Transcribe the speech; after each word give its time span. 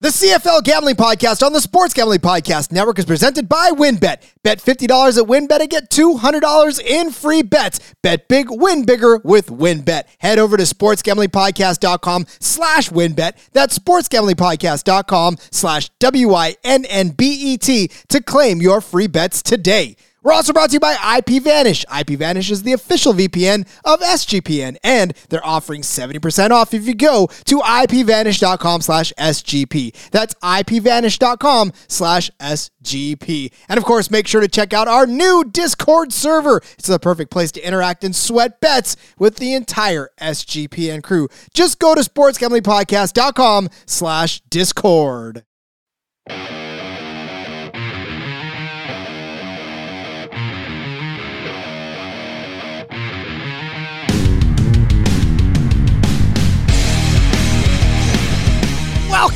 The 0.00 0.10
CFL 0.10 0.62
Gambling 0.62 0.94
Podcast 0.94 1.44
on 1.44 1.52
the 1.52 1.60
Sports 1.60 1.92
Gambling 1.92 2.20
Podcast 2.20 2.70
Network 2.70 3.00
is 3.00 3.04
presented 3.04 3.48
by 3.48 3.72
WynnBET. 3.72 4.22
Bet 4.44 4.62
$50 4.62 5.18
at 5.18 5.24
WynnBET 5.28 5.58
and 5.58 5.68
get 5.68 5.90
$200 5.90 6.80
in 6.80 7.10
free 7.10 7.42
bets. 7.42 7.80
Bet 8.00 8.28
big, 8.28 8.46
win 8.48 8.84
bigger 8.84 9.18
with 9.24 9.48
WynnBET. 9.48 10.04
Head 10.20 10.38
over 10.38 10.56
to 10.56 10.62
sportsgamblingpodcast.com 10.62 12.26
slash 12.38 12.90
WynnBET. 12.90 13.48
That's 13.50 13.76
sportsgamblingpodcast.com 13.76 15.36
slash 15.50 15.88
W-I-N-N-B-E-T 15.98 17.90
to 18.08 18.22
claim 18.22 18.62
your 18.62 18.80
free 18.80 19.08
bets 19.08 19.42
today. 19.42 19.96
We're 20.28 20.34
also 20.34 20.52
brought 20.52 20.68
to 20.68 20.74
you 20.74 20.80
by 20.80 20.92
IPVanish. 20.92 21.86
IPVanish 21.86 22.50
is 22.50 22.62
the 22.62 22.74
official 22.74 23.14
VPN 23.14 23.66
of 23.82 24.00
SGPN, 24.00 24.76
and 24.84 25.14
they're 25.30 25.44
offering 25.44 25.80
70% 25.80 26.50
off 26.50 26.74
if 26.74 26.86
you 26.86 26.92
go 26.92 27.30
to 27.46 27.60
IPVanish.com 27.60 28.82
slash 28.82 29.10
SGP. 29.18 30.10
That's 30.10 30.34
IPVanish.com 30.34 31.72
slash 31.86 32.30
SGP. 32.40 33.54
And 33.70 33.78
of 33.78 33.84
course, 33.84 34.10
make 34.10 34.26
sure 34.26 34.42
to 34.42 34.48
check 34.48 34.74
out 34.74 34.86
our 34.86 35.06
new 35.06 35.44
Discord 35.44 36.12
server. 36.12 36.58
It's 36.78 36.88
the 36.88 36.98
perfect 36.98 37.30
place 37.30 37.50
to 37.52 37.62
interact 37.62 38.04
and 38.04 38.14
sweat 38.14 38.60
bets 38.60 38.96
with 39.18 39.36
the 39.36 39.54
entire 39.54 40.10
SGPN 40.20 41.02
crew. 41.02 41.28
Just 41.54 41.78
go 41.78 41.94
to 41.94 42.02
sportsgamblingpodcast.com 42.02 43.70
slash 43.86 44.42
Discord. 44.50 45.44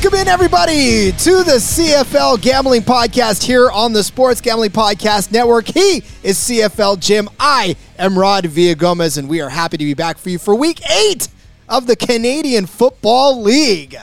Welcome 0.03 0.19
in, 0.19 0.27
everybody, 0.27 1.13
to 1.13 1.43
the 1.45 1.59
CFL 1.59 2.41
Gambling 2.41 2.81
Podcast 2.81 3.41
here 3.41 3.71
on 3.71 3.93
the 3.93 4.03
Sports 4.03 4.41
Gambling 4.41 4.71
Podcast 4.71 5.31
Network. 5.31 5.65
He 5.65 6.03
is 6.21 6.37
CFL 6.39 6.99
Jim. 6.99 7.29
I 7.39 7.77
am 7.97 8.19
Rod 8.19 8.43
Villagomez, 8.43 9.17
and 9.17 9.29
we 9.29 9.39
are 9.39 9.47
happy 9.47 9.77
to 9.77 9.83
be 9.85 9.93
back 9.93 10.17
for 10.17 10.29
you 10.29 10.39
for 10.39 10.55
week 10.55 10.81
eight 10.91 11.29
of 11.69 11.87
the 11.87 11.95
Canadian 11.95 12.65
Football 12.65 13.41
League. 13.41 13.95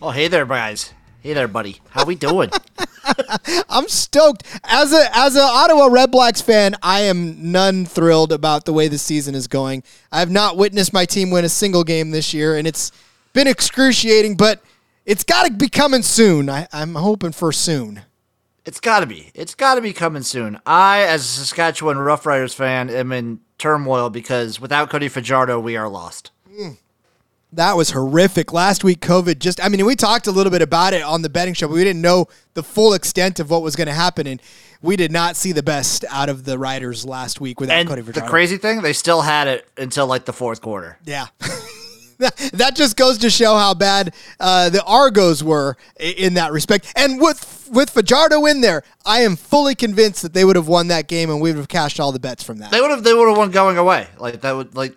Oh, 0.00 0.12
hey 0.12 0.28
there, 0.28 0.46
guys. 0.46 0.94
Hey 1.20 1.34
there, 1.34 1.46
buddy. 1.46 1.82
How 1.90 2.06
we 2.06 2.14
doing? 2.14 2.48
I'm 3.68 3.88
stoked. 3.88 4.44
As 4.64 4.94
a 4.94 5.10
as 5.14 5.36
an 5.36 5.42
Ottawa 5.44 5.90
Redblacks 5.90 6.42
fan, 6.42 6.74
I 6.82 7.00
am 7.00 7.52
none 7.52 7.84
thrilled 7.84 8.32
about 8.32 8.64
the 8.64 8.72
way 8.72 8.88
the 8.88 8.96
season 8.96 9.34
is 9.34 9.46
going. 9.46 9.82
I 10.10 10.20
have 10.20 10.30
not 10.30 10.56
witnessed 10.56 10.94
my 10.94 11.04
team 11.04 11.30
win 11.30 11.44
a 11.44 11.50
single 11.50 11.84
game 11.84 12.12
this 12.12 12.32
year, 12.32 12.56
and 12.56 12.66
it's 12.66 12.92
been 13.34 13.46
excruciating, 13.46 14.36
but 14.38 14.62
it's 15.04 15.24
got 15.24 15.46
to 15.46 15.52
be 15.52 15.68
coming 15.68 16.02
soon. 16.02 16.48
I, 16.48 16.68
I'm 16.72 16.94
hoping 16.94 17.32
for 17.32 17.52
soon. 17.52 18.02
it's 18.64 18.80
got 18.80 19.00
to 19.00 19.06
be. 19.06 19.30
It's 19.34 19.54
got 19.54 19.74
to 19.74 19.80
be 19.80 19.92
coming 19.92 20.22
soon. 20.22 20.60
I, 20.66 21.02
as 21.02 21.22
a 21.22 21.24
Saskatchewan 21.24 21.96
Roughriders 21.96 22.54
fan, 22.54 22.90
am 22.90 23.12
in 23.12 23.40
turmoil 23.58 24.10
because 24.10 24.60
without 24.60 24.90
Cody 24.90 25.08
Fajardo, 25.08 25.58
we 25.58 25.76
are 25.76 25.88
lost. 25.88 26.30
Mm. 26.50 26.78
That 27.54 27.76
was 27.76 27.90
horrific. 27.90 28.52
Last 28.52 28.82
week, 28.82 29.00
COVID 29.00 29.38
just, 29.38 29.62
I 29.62 29.68
mean, 29.68 29.84
we 29.84 29.94
talked 29.94 30.26
a 30.26 30.32
little 30.32 30.50
bit 30.50 30.62
about 30.62 30.94
it 30.94 31.02
on 31.02 31.20
the 31.20 31.28
betting 31.28 31.52
show, 31.52 31.68
but 31.68 31.74
we 31.74 31.84
didn't 31.84 32.00
know 32.00 32.26
the 32.54 32.62
full 32.62 32.94
extent 32.94 33.40
of 33.40 33.50
what 33.50 33.62
was 33.62 33.76
going 33.76 33.88
to 33.88 33.92
happen. 33.92 34.26
And 34.26 34.40
we 34.80 34.96
did 34.96 35.12
not 35.12 35.36
see 35.36 35.52
the 35.52 35.62
best 35.62 36.04
out 36.10 36.30
of 36.30 36.44
the 36.44 36.58
Riders 36.58 37.04
last 37.04 37.40
week 37.42 37.60
without 37.60 37.78
And 37.78 37.88
Cody 37.88 38.00
the 38.00 38.22
crazy 38.22 38.56
thing, 38.56 38.80
they 38.80 38.94
still 38.94 39.20
had 39.20 39.48
it 39.48 39.68
until 39.76 40.06
like 40.06 40.24
the 40.24 40.32
fourth 40.32 40.62
quarter. 40.62 40.98
Yeah. 41.04 41.26
That- 42.52 42.76
just 42.76 42.96
goes 42.96 43.18
to 43.18 43.30
show 43.30 43.56
how 43.56 43.74
bad 43.74 44.14
uh, 44.40 44.70
the 44.70 44.82
Argos 44.84 45.44
were 45.44 45.76
in 46.00 46.34
that 46.34 46.52
respect. 46.52 46.90
And 46.96 47.20
with 47.20 47.68
with 47.70 47.90
Fajardo 47.90 48.44
in 48.46 48.60
there, 48.60 48.82
I 49.04 49.20
am 49.22 49.36
fully 49.36 49.74
convinced 49.74 50.22
that 50.22 50.32
they 50.34 50.44
would 50.44 50.56
have 50.56 50.68
won 50.68 50.88
that 50.88 51.06
game 51.08 51.30
and 51.30 51.40
we 51.40 51.50
would 51.50 51.58
have 51.58 51.68
cashed 51.68 52.00
all 52.00 52.12
the 52.12 52.18
bets 52.20 52.42
from 52.42 52.58
that. 52.58 52.70
They 52.70 52.80
would 52.80 52.90
have. 52.90 53.02
They 53.04 53.12
would 53.14 53.28
have 53.28 53.36
won 53.36 53.50
going 53.50 53.76
away. 53.78 54.06
Like 54.18 54.40
that 54.40 54.52
would 54.52 54.74
like, 54.74 54.94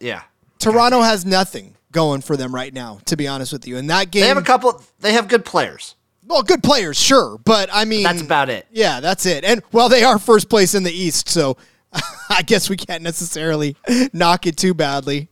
yeah. 0.00 0.22
Toronto 0.58 1.00
has 1.02 1.24
nothing 1.26 1.76
going 1.92 2.20
for 2.20 2.36
them 2.36 2.54
right 2.54 2.72
now, 2.74 2.98
to 3.06 3.16
be 3.16 3.28
honest 3.28 3.52
with 3.52 3.66
you. 3.66 3.76
In 3.76 3.86
that 3.88 4.10
game, 4.10 4.22
They 4.22 4.28
have 4.28 4.36
a 4.36 4.42
couple. 4.42 4.82
They 5.00 5.12
have 5.12 5.28
good 5.28 5.44
players. 5.44 5.94
well, 6.26 6.42
good 6.42 6.62
players, 6.62 6.98
sure, 6.98 7.38
but 7.44 7.68
I 7.72 7.84
mean, 7.84 8.02
That's 8.02 8.20
about 8.22 8.48
it. 8.50 8.66
Yeah, 8.70 9.00
that's 9.00 9.24
it. 9.26 9.44
And 9.44 9.62
well, 9.72 9.88
they 9.88 10.02
are 10.04 10.18
first 10.18 10.48
place 10.50 10.74
in 10.74 10.82
the 10.82 10.92
East, 10.92 11.28
so 11.28 11.56
I 12.30 12.42
guess 12.42 12.68
we 12.68 12.76
can't 12.76 13.02
necessarily 13.02 13.76
knock 14.12 14.46
it 14.46 14.56
too 14.56 14.74
badly. 14.74 15.28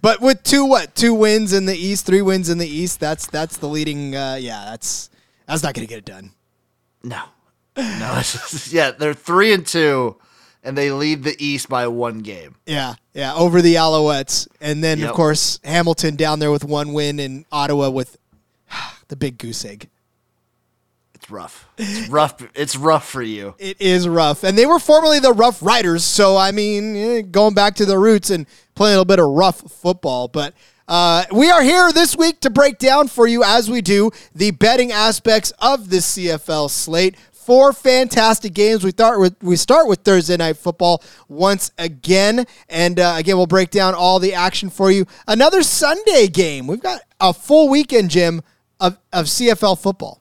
But 0.00 0.20
with 0.20 0.42
two 0.42 0.64
what 0.64 0.94
two 0.94 1.12
wins 1.14 1.52
in 1.52 1.66
the 1.66 1.76
East, 1.76 2.06
three 2.06 2.22
wins 2.22 2.48
in 2.48 2.58
the 2.58 2.68
East, 2.68 3.00
that's 3.00 3.26
that's 3.26 3.56
the 3.58 3.68
leading. 3.68 4.14
Uh, 4.14 4.38
yeah, 4.40 4.64
that's 4.66 5.10
that's 5.46 5.62
not 5.62 5.74
going 5.74 5.86
to 5.86 5.88
get 5.88 5.98
it 5.98 6.04
done. 6.04 6.32
No, 7.02 7.22
no. 7.76 8.14
It's 8.18 8.32
just, 8.32 8.72
yeah, 8.72 8.90
they're 8.92 9.14
three 9.14 9.52
and 9.52 9.66
two, 9.66 10.16
and 10.62 10.78
they 10.78 10.90
lead 10.90 11.24
the 11.24 11.36
East 11.44 11.68
by 11.68 11.86
one 11.88 12.20
game. 12.20 12.56
Yeah, 12.66 12.94
yeah, 13.12 13.34
over 13.34 13.60
the 13.60 13.74
Alouettes, 13.74 14.48
and 14.60 14.82
then 14.82 15.02
of 15.02 15.12
course 15.12 15.60
Hamilton 15.62 16.16
down 16.16 16.38
there 16.38 16.50
with 16.50 16.64
one 16.64 16.92
win, 16.92 17.18
and 17.18 17.44
Ottawa 17.52 17.90
with 17.90 18.16
the 19.08 19.16
big 19.16 19.38
goose 19.38 19.64
egg. 19.64 19.88
Rough. 21.30 21.68
It's 21.78 22.08
rough. 22.10 22.36
It's 22.54 22.76
rough 22.76 23.08
for 23.08 23.22
you. 23.22 23.54
It 23.58 23.80
is 23.80 24.08
rough. 24.08 24.44
And 24.44 24.56
they 24.56 24.66
were 24.66 24.78
formerly 24.78 25.18
the 25.18 25.32
Rough 25.32 25.62
Riders. 25.62 26.04
So, 26.04 26.36
I 26.36 26.52
mean, 26.52 26.96
eh, 26.96 27.20
going 27.22 27.54
back 27.54 27.74
to 27.76 27.86
the 27.86 27.98
roots 27.98 28.30
and 28.30 28.46
playing 28.74 28.94
a 28.94 28.98
little 28.98 29.04
bit 29.04 29.18
of 29.18 29.26
rough 29.26 29.60
football. 29.70 30.28
But 30.28 30.54
uh, 30.88 31.24
we 31.32 31.50
are 31.50 31.62
here 31.62 31.90
this 31.92 32.16
week 32.16 32.40
to 32.40 32.50
break 32.50 32.78
down 32.78 33.08
for 33.08 33.26
you, 33.26 33.42
as 33.42 33.70
we 33.70 33.80
do, 33.80 34.10
the 34.34 34.52
betting 34.52 34.92
aspects 34.92 35.52
of 35.58 35.90
this 35.90 36.16
CFL 36.16 36.70
slate. 36.70 37.16
Four 37.32 37.72
fantastic 37.72 38.54
games. 38.54 38.82
We 38.82 38.90
start 38.90 39.20
with 39.20 39.36
we 39.40 39.54
start 39.54 39.86
with 39.86 40.00
Thursday 40.00 40.36
night 40.36 40.56
football 40.56 41.00
once 41.28 41.70
again, 41.78 42.44
and 42.68 42.98
uh, 42.98 43.14
again 43.16 43.36
we'll 43.36 43.46
break 43.46 43.70
down 43.70 43.94
all 43.94 44.18
the 44.18 44.34
action 44.34 44.68
for 44.68 44.90
you. 44.90 45.06
Another 45.28 45.62
Sunday 45.62 46.26
game. 46.26 46.66
We've 46.66 46.82
got 46.82 47.02
a 47.20 47.32
full 47.32 47.68
weekend, 47.68 48.10
Jim, 48.10 48.42
of, 48.80 48.98
of 49.12 49.26
CFL 49.26 49.78
football. 49.78 50.20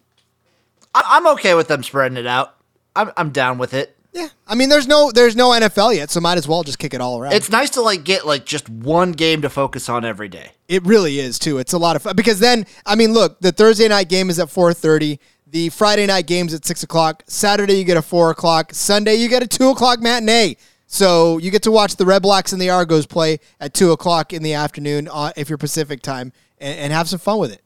I- 0.95 1.17
I'm 1.17 1.27
okay 1.33 1.53
with 1.53 1.67
them 1.67 1.83
spreading 1.83 2.17
it 2.17 2.25
out. 2.27 2.55
I'm, 2.95 3.11
I'm 3.17 3.29
down 3.31 3.57
with 3.57 3.73
it. 3.73 3.95
Yeah, 4.13 4.29
I 4.47 4.55
mean, 4.55 4.69
there's 4.69 4.87
no 4.87 5.11
there's 5.11 5.35
no 5.35 5.49
NFL 5.49 5.93
yet, 5.93 6.09
so 6.09 6.21
might 6.21 6.37
as 6.37 6.47
well 6.47 6.63
just 6.63 6.79
kick 6.79 6.93
it 6.93 7.01
all 7.01 7.19
around. 7.19 7.33
It's 7.33 7.49
nice 7.49 7.69
to 7.71 7.81
like 7.81 8.05
get 8.05 8.25
like 8.25 8.45
just 8.45 8.69
one 8.69 9.11
game 9.11 9.41
to 9.41 9.49
focus 9.49 9.89
on 9.89 10.05
every 10.05 10.29
day. 10.29 10.51
It 10.69 10.85
really 10.85 11.19
is 11.19 11.37
too. 11.37 11.57
It's 11.57 11.73
a 11.73 11.77
lot 11.77 11.97
of 11.97 12.03
fun 12.03 12.15
because 12.15 12.39
then 12.39 12.65
I 12.85 12.95
mean, 12.95 13.11
look, 13.11 13.41
the 13.41 13.51
Thursday 13.51 13.89
night 13.89 14.07
game 14.07 14.29
is 14.29 14.39
at 14.39 14.49
four 14.49 14.73
thirty. 14.73 15.19
The 15.47 15.67
Friday 15.67 16.05
night 16.05 16.27
game's 16.27 16.53
at 16.53 16.63
six 16.63 16.81
o'clock. 16.81 17.23
Saturday 17.27 17.73
you 17.73 17.83
get 17.83 17.97
a 17.97 18.01
four 18.01 18.29
o'clock. 18.31 18.73
Sunday 18.73 19.15
you 19.15 19.27
get 19.27 19.43
a 19.43 19.47
two 19.47 19.67
o'clock 19.67 19.99
matinee. 19.99 20.55
So 20.87 21.37
you 21.37 21.51
get 21.51 21.63
to 21.63 21.71
watch 21.71 21.97
the 21.97 22.05
Redblacks 22.05 22.53
and 22.53 22.61
the 22.61 22.69
Argos 22.69 23.05
play 23.05 23.39
at 23.59 23.73
two 23.73 23.91
o'clock 23.91 24.31
in 24.31 24.43
the 24.43 24.53
afternoon 24.53 25.09
uh, 25.11 25.33
if 25.35 25.49
you're 25.49 25.57
Pacific 25.57 26.01
time, 26.01 26.31
and, 26.57 26.79
and 26.79 26.93
have 26.93 27.09
some 27.09 27.19
fun 27.19 27.39
with 27.39 27.51
it. 27.51 27.61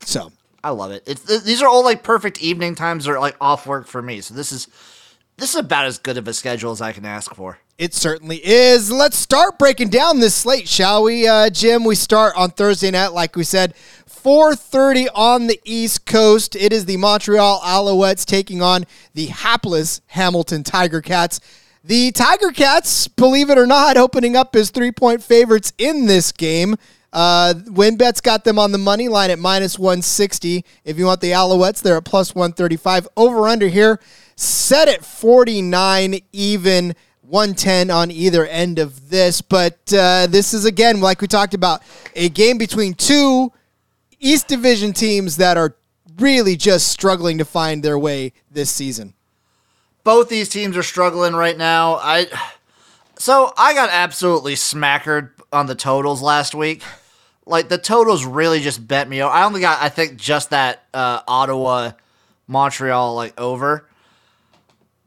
So 0.00 0.32
I 0.68 0.70
love 0.72 0.90
it. 0.90 1.02
It's 1.06 1.22
th- 1.22 1.44
these 1.44 1.62
are 1.62 1.68
all 1.68 1.82
like 1.82 2.02
perfect 2.02 2.42
evening 2.42 2.74
times 2.74 3.08
or 3.08 3.18
like 3.18 3.36
off 3.40 3.66
work 3.66 3.86
for 3.86 4.02
me. 4.02 4.20
So 4.20 4.34
this 4.34 4.52
is 4.52 4.68
this 5.38 5.54
is 5.54 5.60
about 5.60 5.86
as 5.86 5.96
good 5.96 6.18
of 6.18 6.28
a 6.28 6.34
schedule 6.34 6.72
as 6.72 6.82
I 6.82 6.92
can 6.92 7.06
ask 7.06 7.34
for. 7.34 7.58
It 7.78 7.94
certainly 7.94 8.36
is. 8.44 8.92
Let's 8.92 9.16
start 9.16 9.58
breaking 9.58 9.88
down 9.88 10.20
this 10.20 10.34
slate, 10.34 10.68
shall 10.68 11.04
we, 11.04 11.26
uh, 11.26 11.48
Jim? 11.48 11.84
We 11.84 11.94
start 11.94 12.34
on 12.36 12.50
Thursday 12.50 12.90
night, 12.90 13.14
like 13.14 13.34
we 13.34 13.44
said, 13.44 13.72
4:30 14.06 15.08
on 15.14 15.46
the 15.46 15.58
East 15.64 16.04
Coast. 16.04 16.54
It 16.54 16.70
is 16.70 16.84
the 16.84 16.98
Montreal 16.98 17.60
Alouettes 17.60 18.26
taking 18.26 18.60
on 18.60 18.84
the 19.14 19.26
hapless 19.26 20.02
Hamilton 20.08 20.64
Tiger 20.64 21.00
Cats. 21.00 21.40
The 21.82 22.12
Tiger 22.12 22.50
Cats, 22.50 23.08
believe 23.08 23.48
it 23.48 23.56
or 23.56 23.66
not, 23.66 23.96
opening 23.96 24.36
up 24.36 24.54
as 24.54 24.68
three-point 24.68 25.22
favorites 25.22 25.72
in 25.78 26.04
this 26.04 26.30
game. 26.30 26.76
Uh, 27.18 27.52
WynnBET's 27.52 28.20
got 28.20 28.44
them 28.44 28.60
on 28.60 28.70
the 28.70 28.78
money 28.78 29.08
line 29.08 29.28
at 29.28 29.40
minus 29.40 29.76
160. 29.76 30.64
If 30.84 30.98
you 30.98 31.06
want 31.06 31.20
the 31.20 31.32
Alouettes, 31.32 31.82
they're 31.82 31.96
at 31.96 32.04
plus 32.04 32.32
135. 32.32 33.08
Over 33.16 33.48
under 33.48 33.66
here, 33.66 33.98
set 34.36 34.86
at 34.86 35.04
49 35.04 36.20
even. 36.32 36.94
110 37.22 37.90
on 37.90 38.12
either 38.12 38.46
end 38.46 38.78
of 38.78 39.10
this. 39.10 39.42
But 39.42 39.92
uh, 39.92 40.28
this 40.28 40.54
is, 40.54 40.64
again, 40.64 41.00
like 41.00 41.20
we 41.20 41.26
talked 41.26 41.54
about, 41.54 41.82
a 42.14 42.28
game 42.28 42.56
between 42.56 42.94
two 42.94 43.52
East 44.20 44.46
Division 44.46 44.92
teams 44.92 45.38
that 45.38 45.56
are 45.56 45.74
really 46.20 46.54
just 46.56 46.86
struggling 46.86 47.36
to 47.38 47.44
find 47.44 47.82
their 47.82 47.98
way 47.98 48.32
this 48.48 48.70
season. 48.70 49.12
Both 50.04 50.28
these 50.28 50.48
teams 50.48 50.76
are 50.76 50.84
struggling 50.84 51.34
right 51.34 51.58
now. 51.58 51.96
I 51.96 52.28
so 53.18 53.52
I 53.58 53.74
got 53.74 53.90
absolutely 53.90 54.54
smackered 54.54 55.30
on 55.52 55.66
the 55.66 55.74
totals 55.74 56.22
last 56.22 56.54
week. 56.54 56.82
Like 57.48 57.68
the 57.68 57.78
totals 57.78 58.24
really 58.24 58.60
just 58.60 58.86
bent 58.86 59.08
me. 59.08 59.20
I 59.20 59.44
only 59.44 59.60
got 59.60 59.82
I 59.82 59.88
think 59.88 60.16
just 60.16 60.50
that 60.50 60.84
uh, 60.92 61.20
Ottawa 61.26 61.92
Montreal 62.46 63.14
like 63.14 63.38
over. 63.40 63.88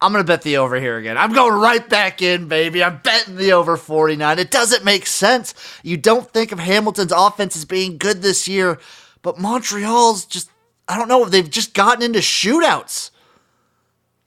I'm 0.01 0.11
gonna 0.11 0.23
bet 0.23 0.41
the 0.41 0.57
over 0.57 0.79
here 0.79 0.97
again. 0.97 1.15
I'm 1.15 1.31
going 1.31 1.53
right 1.53 1.87
back 1.87 2.23
in, 2.23 2.47
baby. 2.47 2.83
I'm 2.83 2.97
betting 3.03 3.35
the 3.35 3.53
over 3.53 3.77
49. 3.77 4.39
It 4.39 4.49
doesn't 4.49 4.83
make 4.83 5.05
sense. 5.05 5.53
You 5.83 5.95
don't 5.95 6.27
think 6.31 6.51
of 6.51 6.57
Hamilton's 6.57 7.11
offense 7.15 7.55
as 7.55 7.65
being 7.65 7.99
good 7.99 8.23
this 8.23 8.47
year, 8.47 8.79
But 9.21 9.37
Montreal's 9.37 10.25
just, 10.25 10.49
I 10.87 10.97
don't 10.97 11.07
know, 11.07 11.25
they've 11.25 11.47
just 11.47 11.75
gotten 11.75 12.01
into 12.01 12.19
shootouts. 12.19 13.11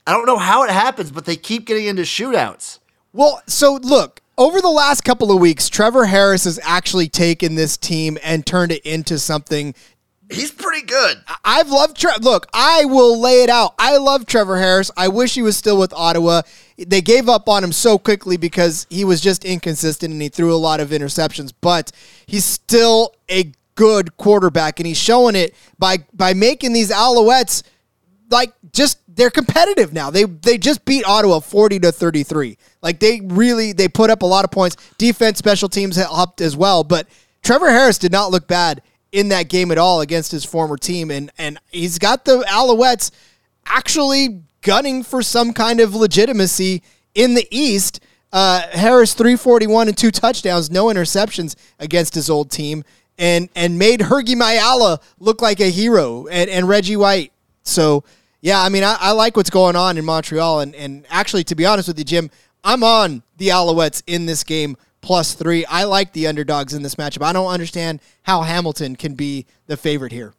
I 0.07 0.13
don't 0.13 0.25
know 0.25 0.37
how 0.37 0.63
it 0.63 0.69
happens, 0.69 1.11
but 1.11 1.25
they 1.25 1.35
keep 1.35 1.65
getting 1.65 1.87
into 1.87 2.03
shootouts. 2.03 2.79
Well, 3.11 3.41
so 3.47 3.77
look, 3.81 4.21
over 4.37 4.61
the 4.61 4.69
last 4.69 5.01
couple 5.01 5.31
of 5.31 5.39
weeks, 5.39 5.69
Trevor 5.69 6.05
Harris 6.05 6.43
has 6.43 6.59
actually 6.63 7.07
taken 7.07 7.55
this 7.55 7.77
team 7.77 8.17
and 8.23 8.45
turned 8.45 8.71
it 8.71 8.85
into 8.85 9.17
something. 9.17 9.73
He's 10.29 10.51
pretty 10.51 10.85
good. 10.85 11.17
I've 11.43 11.69
loved 11.69 11.99
Tre- 11.99 12.17
look, 12.19 12.47
I 12.51 12.85
will 12.85 13.19
lay 13.19 13.43
it 13.43 13.49
out. 13.49 13.75
I 13.77 13.97
love 13.97 14.25
Trevor 14.25 14.57
Harris. 14.57 14.89
I 14.97 15.07
wish 15.07 15.35
he 15.35 15.43
was 15.43 15.55
still 15.55 15.77
with 15.77 15.93
Ottawa. 15.93 16.41
They 16.77 17.01
gave 17.01 17.29
up 17.29 17.47
on 17.47 17.63
him 17.63 17.71
so 17.71 17.97
quickly 17.97 18.35
because 18.35 18.87
he 18.89 19.05
was 19.05 19.21
just 19.21 19.45
inconsistent 19.45 20.11
and 20.11 20.21
he 20.21 20.29
threw 20.29 20.53
a 20.53 20.57
lot 20.57 20.79
of 20.79 20.89
interceptions, 20.89 21.53
but 21.61 21.91
he's 22.25 22.43
still 22.43 23.13
a 23.29 23.51
good 23.75 24.17
quarterback 24.17 24.79
and 24.79 24.87
he's 24.87 24.97
showing 24.97 25.35
it 25.35 25.53
by 25.77 25.97
by 26.13 26.33
making 26.33 26.73
these 26.73 26.91
Alouettes 26.91 27.61
like 28.29 28.53
just 28.71 28.99
they're 29.07 29.29
competitive 29.29 29.93
now. 29.93 30.09
They 30.09 30.23
they 30.23 30.57
just 30.57 30.85
beat 30.85 31.05
Ottawa 31.05 31.39
40 31.39 31.79
to 31.79 31.91
33. 31.91 32.57
Like 32.81 32.99
they 32.99 33.21
really 33.21 33.73
they 33.73 33.87
put 33.87 34.09
up 34.09 34.21
a 34.21 34.25
lot 34.25 34.45
of 34.45 34.51
points. 34.51 34.77
Defense, 34.97 35.37
special 35.37 35.69
teams 35.69 35.95
helped 35.95 36.41
as 36.41 36.55
well, 36.55 36.83
but 36.83 37.07
Trevor 37.43 37.69
Harris 37.69 37.97
did 37.97 38.11
not 38.11 38.31
look 38.31 38.47
bad 38.47 38.81
in 39.11 39.29
that 39.29 39.49
game 39.49 39.71
at 39.71 39.77
all 39.77 40.01
against 40.01 40.31
his 40.31 40.43
former 40.43 40.77
team 40.77 41.09
and 41.11 41.31
and 41.37 41.59
he's 41.71 41.99
got 41.99 42.25
the 42.25 42.39
Alouettes 42.49 43.11
actually 43.65 44.41
gunning 44.61 45.03
for 45.03 45.21
some 45.21 45.53
kind 45.53 45.79
of 45.79 45.95
legitimacy 45.95 46.81
in 47.13 47.35
the 47.35 47.47
East. 47.51 48.01
Uh, 48.33 48.61
Harris 48.71 49.13
341 49.13 49.87
and 49.87 49.97
two 49.97 50.11
touchdowns, 50.11 50.69
no 50.69 50.87
interceptions 50.87 51.55
against 51.79 52.15
his 52.15 52.29
old 52.29 52.51
team, 52.51 52.83
and 53.17 53.47
and 53.55 53.79
made 53.79 54.01
Hergy 54.01 54.35
Mayala 54.35 55.01
look 55.19 55.41
like 55.41 55.61
a 55.61 55.69
hero, 55.69 56.27
and, 56.27 56.49
and 56.49 56.67
Reggie 56.67 56.97
White. 56.97 57.31
So 57.63 58.03
yeah, 58.45 58.61
I 58.61 58.69
mean, 58.69 58.83
I, 58.83 58.95
I 58.99 59.11
like 59.13 59.35
what's 59.35 59.49
going 59.49 59.75
on 59.75 59.97
in 59.97 60.05
Montreal, 60.05 60.59
and 60.59 60.75
and 60.75 61.03
actually, 61.09 61.43
to 61.45 61.55
be 61.55 61.65
honest 61.65 61.87
with 61.87 61.97
you, 61.97 62.05
Jim, 62.05 62.29
I'm 62.63 62.83
on 62.83 63.23
the 63.37 63.47
Alouettes 63.47 64.03
in 64.05 64.27
this 64.27 64.43
game 64.43 64.77
plus 65.01 65.33
three. 65.33 65.65
I 65.65 65.85
like 65.85 66.13
the 66.13 66.27
underdogs 66.27 66.71
in 66.71 66.83
this 66.83 66.93
matchup. 66.93 67.25
I 67.25 67.33
don't 67.33 67.47
understand 67.47 68.01
how 68.21 68.43
Hamilton 68.43 68.97
can 68.97 69.15
be 69.15 69.47
the 69.65 69.75
favorite 69.75 70.11
here. 70.11 70.35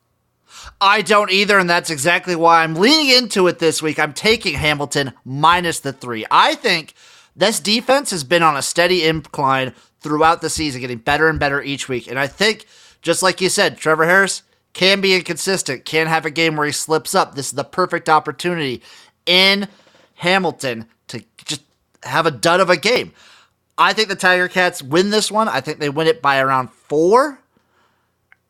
I 0.80 1.02
don't 1.02 1.32
either, 1.32 1.58
and 1.58 1.68
that's 1.68 1.90
exactly 1.90 2.36
why 2.36 2.62
I'm 2.62 2.76
leaning 2.76 3.08
into 3.08 3.48
it 3.48 3.58
this 3.58 3.82
week. 3.82 3.98
I'm 3.98 4.12
taking 4.12 4.54
Hamilton 4.54 5.12
minus 5.24 5.80
the 5.80 5.92
three. 5.92 6.24
I 6.30 6.54
think 6.54 6.94
this 7.34 7.58
defense 7.58 8.12
has 8.12 8.22
been 8.22 8.44
on 8.44 8.56
a 8.56 8.62
steady 8.62 9.04
incline 9.04 9.74
throughout 9.98 10.42
the 10.42 10.48
season, 10.48 10.80
getting 10.80 10.98
better 10.98 11.28
and 11.28 11.40
better 11.40 11.60
each 11.60 11.88
week. 11.88 12.06
And 12.06 12.20
I 12.20 12.28
think, 12.28 12.66
just 13.02 13.20
like 13.20 13.40
you 13.40 13.48
said, 13.48 13.78
Trevor 13.78 14.04
Harris 14.04 14.42
can 14.76 15.00
be 15.00 15.14
inconsistent, 15.14 15.86
can 15.86 16.06
have 16.06 16.26
a 16.26 16.30
game 16.30 16.54
where 16.54 16.66
he 16.66 16.72
slips 16.72 17.14
up. 17.14 17.34
This 17.34 17.46
is 17.46 17.52
the 17.52 17.64
perfect 17.64 18.10
opportunity 18.10 18.82
in 19.24 19.68
Hamilton 20.16 20.86
to 21.08 21.24
just 21.46 21.62
have 22.02 22.26
a 22.26 22.30
dud 22.30 22.60
of 22.60 22.68
a 22.68 22.76
game. 22.76 23.12
I 23.78 23.94
think 23.94 24.10
the 24.10 24.16
Tiger 24.16 24.48
Cats 24.48 24.82
win 24.82 25.08
this 25.08 25.30
one. 25.30 25.48
I 25.48 25.62
think 25.62 25.78
they 25.78 25.88
win 25.88 26.06
it 26.06 26.20
by 26.20 26.40
around 26.40 26.70
four. 26.70 27.40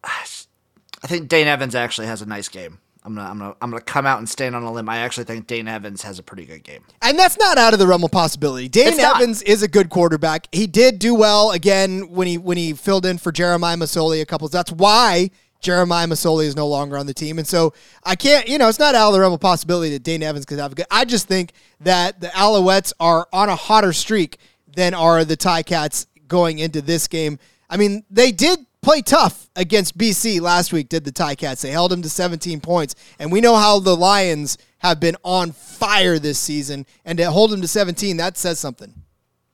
I 0.03 1.07
think 1.07 1.29
Dane 1.29 1.47
Evans 1.47 1.77
actually 1.77 2.09
has 2.09 2.23
a 2.23 2.27
nice 2.27 2.49
game. 2.49 2.79
I'm 3.05 3.15
gonna, 3.15 3.31
I'm 3.31 3.39
gonna, 3.39 3.57
I'm 3.63 3.71
gonna 3.71 3.83
come 3.83 4.05
out 4.05 4.19
and 4.19 4.29
stand 4.29 4.57
on 4.57 4.65
a 4.65 4.73
limb. 4.73 4.89
I 4.89 4.99
actually 4.99 5.25
think 5.25 5.47
Dane 5.47 5.69
Evans 5.69 6.03
has 6.03 6.19
a 6.19 6.25
pretty 6.25 6.45
good 6.45 6.65
game, 6.65 6.83
and 7.03 7.17
that's 7.17 7.39
not 7.39 7.57
out 7.57 7.73
of 7.73 7.79
the 7.79 7.87
realm 7.87 8.03
of 8.03 8.11
possibility. 8.11 8.69
Dane 8.69 8.99
Evans 8.99 9.43
is 9.43 9.63
a 9.63 9.69
good 9.69 9.91
quarterback. 9.91 10.49
He 10.51 10.67
did 10.67 10.99
do 10.99 11.15
well 11.15 11.53
again 11.53 12.11
when 12.11 12.27
he 12.27 12.37
when 12.37 12.57
he 12.57 12.73
filled 12.73 13.07
in 13.07 13.19
for 13.19 13.31
Jeremiah 13.31 13.77
Masoli 13.77 14.21
a 14.21 14.27
couple. 14.27 14.49
That's 14.49 14.73
why 14.73 15.31
Jeremiah 15.61 16.07
Masoli 16.07 16.45
is 16.45 16.57
no 16.57 16.67
longer 16.69 16.97
on 16.97 17.07
the 17.07 17.15
team, 17.15 17.39
and 17.39 17.47
so 17.47 17.73
I 18.05 18.17
can't, 18.17 18.49
you 18.49 18.59
know, 18.59 18.69
it's 18.69 18.79
not 18.79 18.95
out 18.95 19.09
of 19.09 19.15
the 19.15 19.21
realm 19.21 19.33
of 19.33 19.41
possibility 19.41 19.91
that 19.93 20.03
Dane 20.03 20.23
Evans 20.23 20.45
could 20.45 20.59
have 20.59 20.73
a 20.73 20.75
good. 20.75 20.87
I 20.91 21.05
just 21.05 21.27
think 21.27 21.53
that 21.81 22.21
the 22.21 22.29
Alouettes 22.29 22.93
are 23.01 23.27
on 23.33 23.49
a 23.49 23.57
hotter 23.57 23.93
streak 23.93 24.39
than 24.67 24.95
are 24.95 25.25
the 25.25 25.37
Ticats 25.37 26.07
going 26.29 26.59
into 26.59 26.81
this 26.83 27.09
game. 27.09 27.39
I 27.69 27.77
mean, 27.77 28.05
they 28.11 28.31
did 28.31 28.61
play 28.83 29.03
tough 29.03 29.49
against 29.57 29.99
BC 29.99 30.41
last 30.41 30.73
week, 30.73 30.89
did 30.89 31.05
the 31.05 31.11
Ticats. 31.11 31.63
They 31.63 31.71
held 31.71 31.91
them 31.91 32.03
to 32.03 32.09
17 32.09 32.61
points. 32.61 32.95
And 33.19 33.33
we 33.33 33.41
know 33.41 33.57
how 33.57 33.81
the 33.81 33.97
Lions 33.97 34.59
have 34.79 35.01
been 35.01 35.17
on 35.25 35.51
fire 35.51 36.21
this 36.21 36.39
season. 36.39 36.87
And 37.05 37.19
to 37.19 37.31
hold 37.31 37.51
them 37.51 37.61
to 37.63 37.69
17, 37.69 38.19
that 38.19 38.39
says 38.39 38.61
something. 38.61 38.95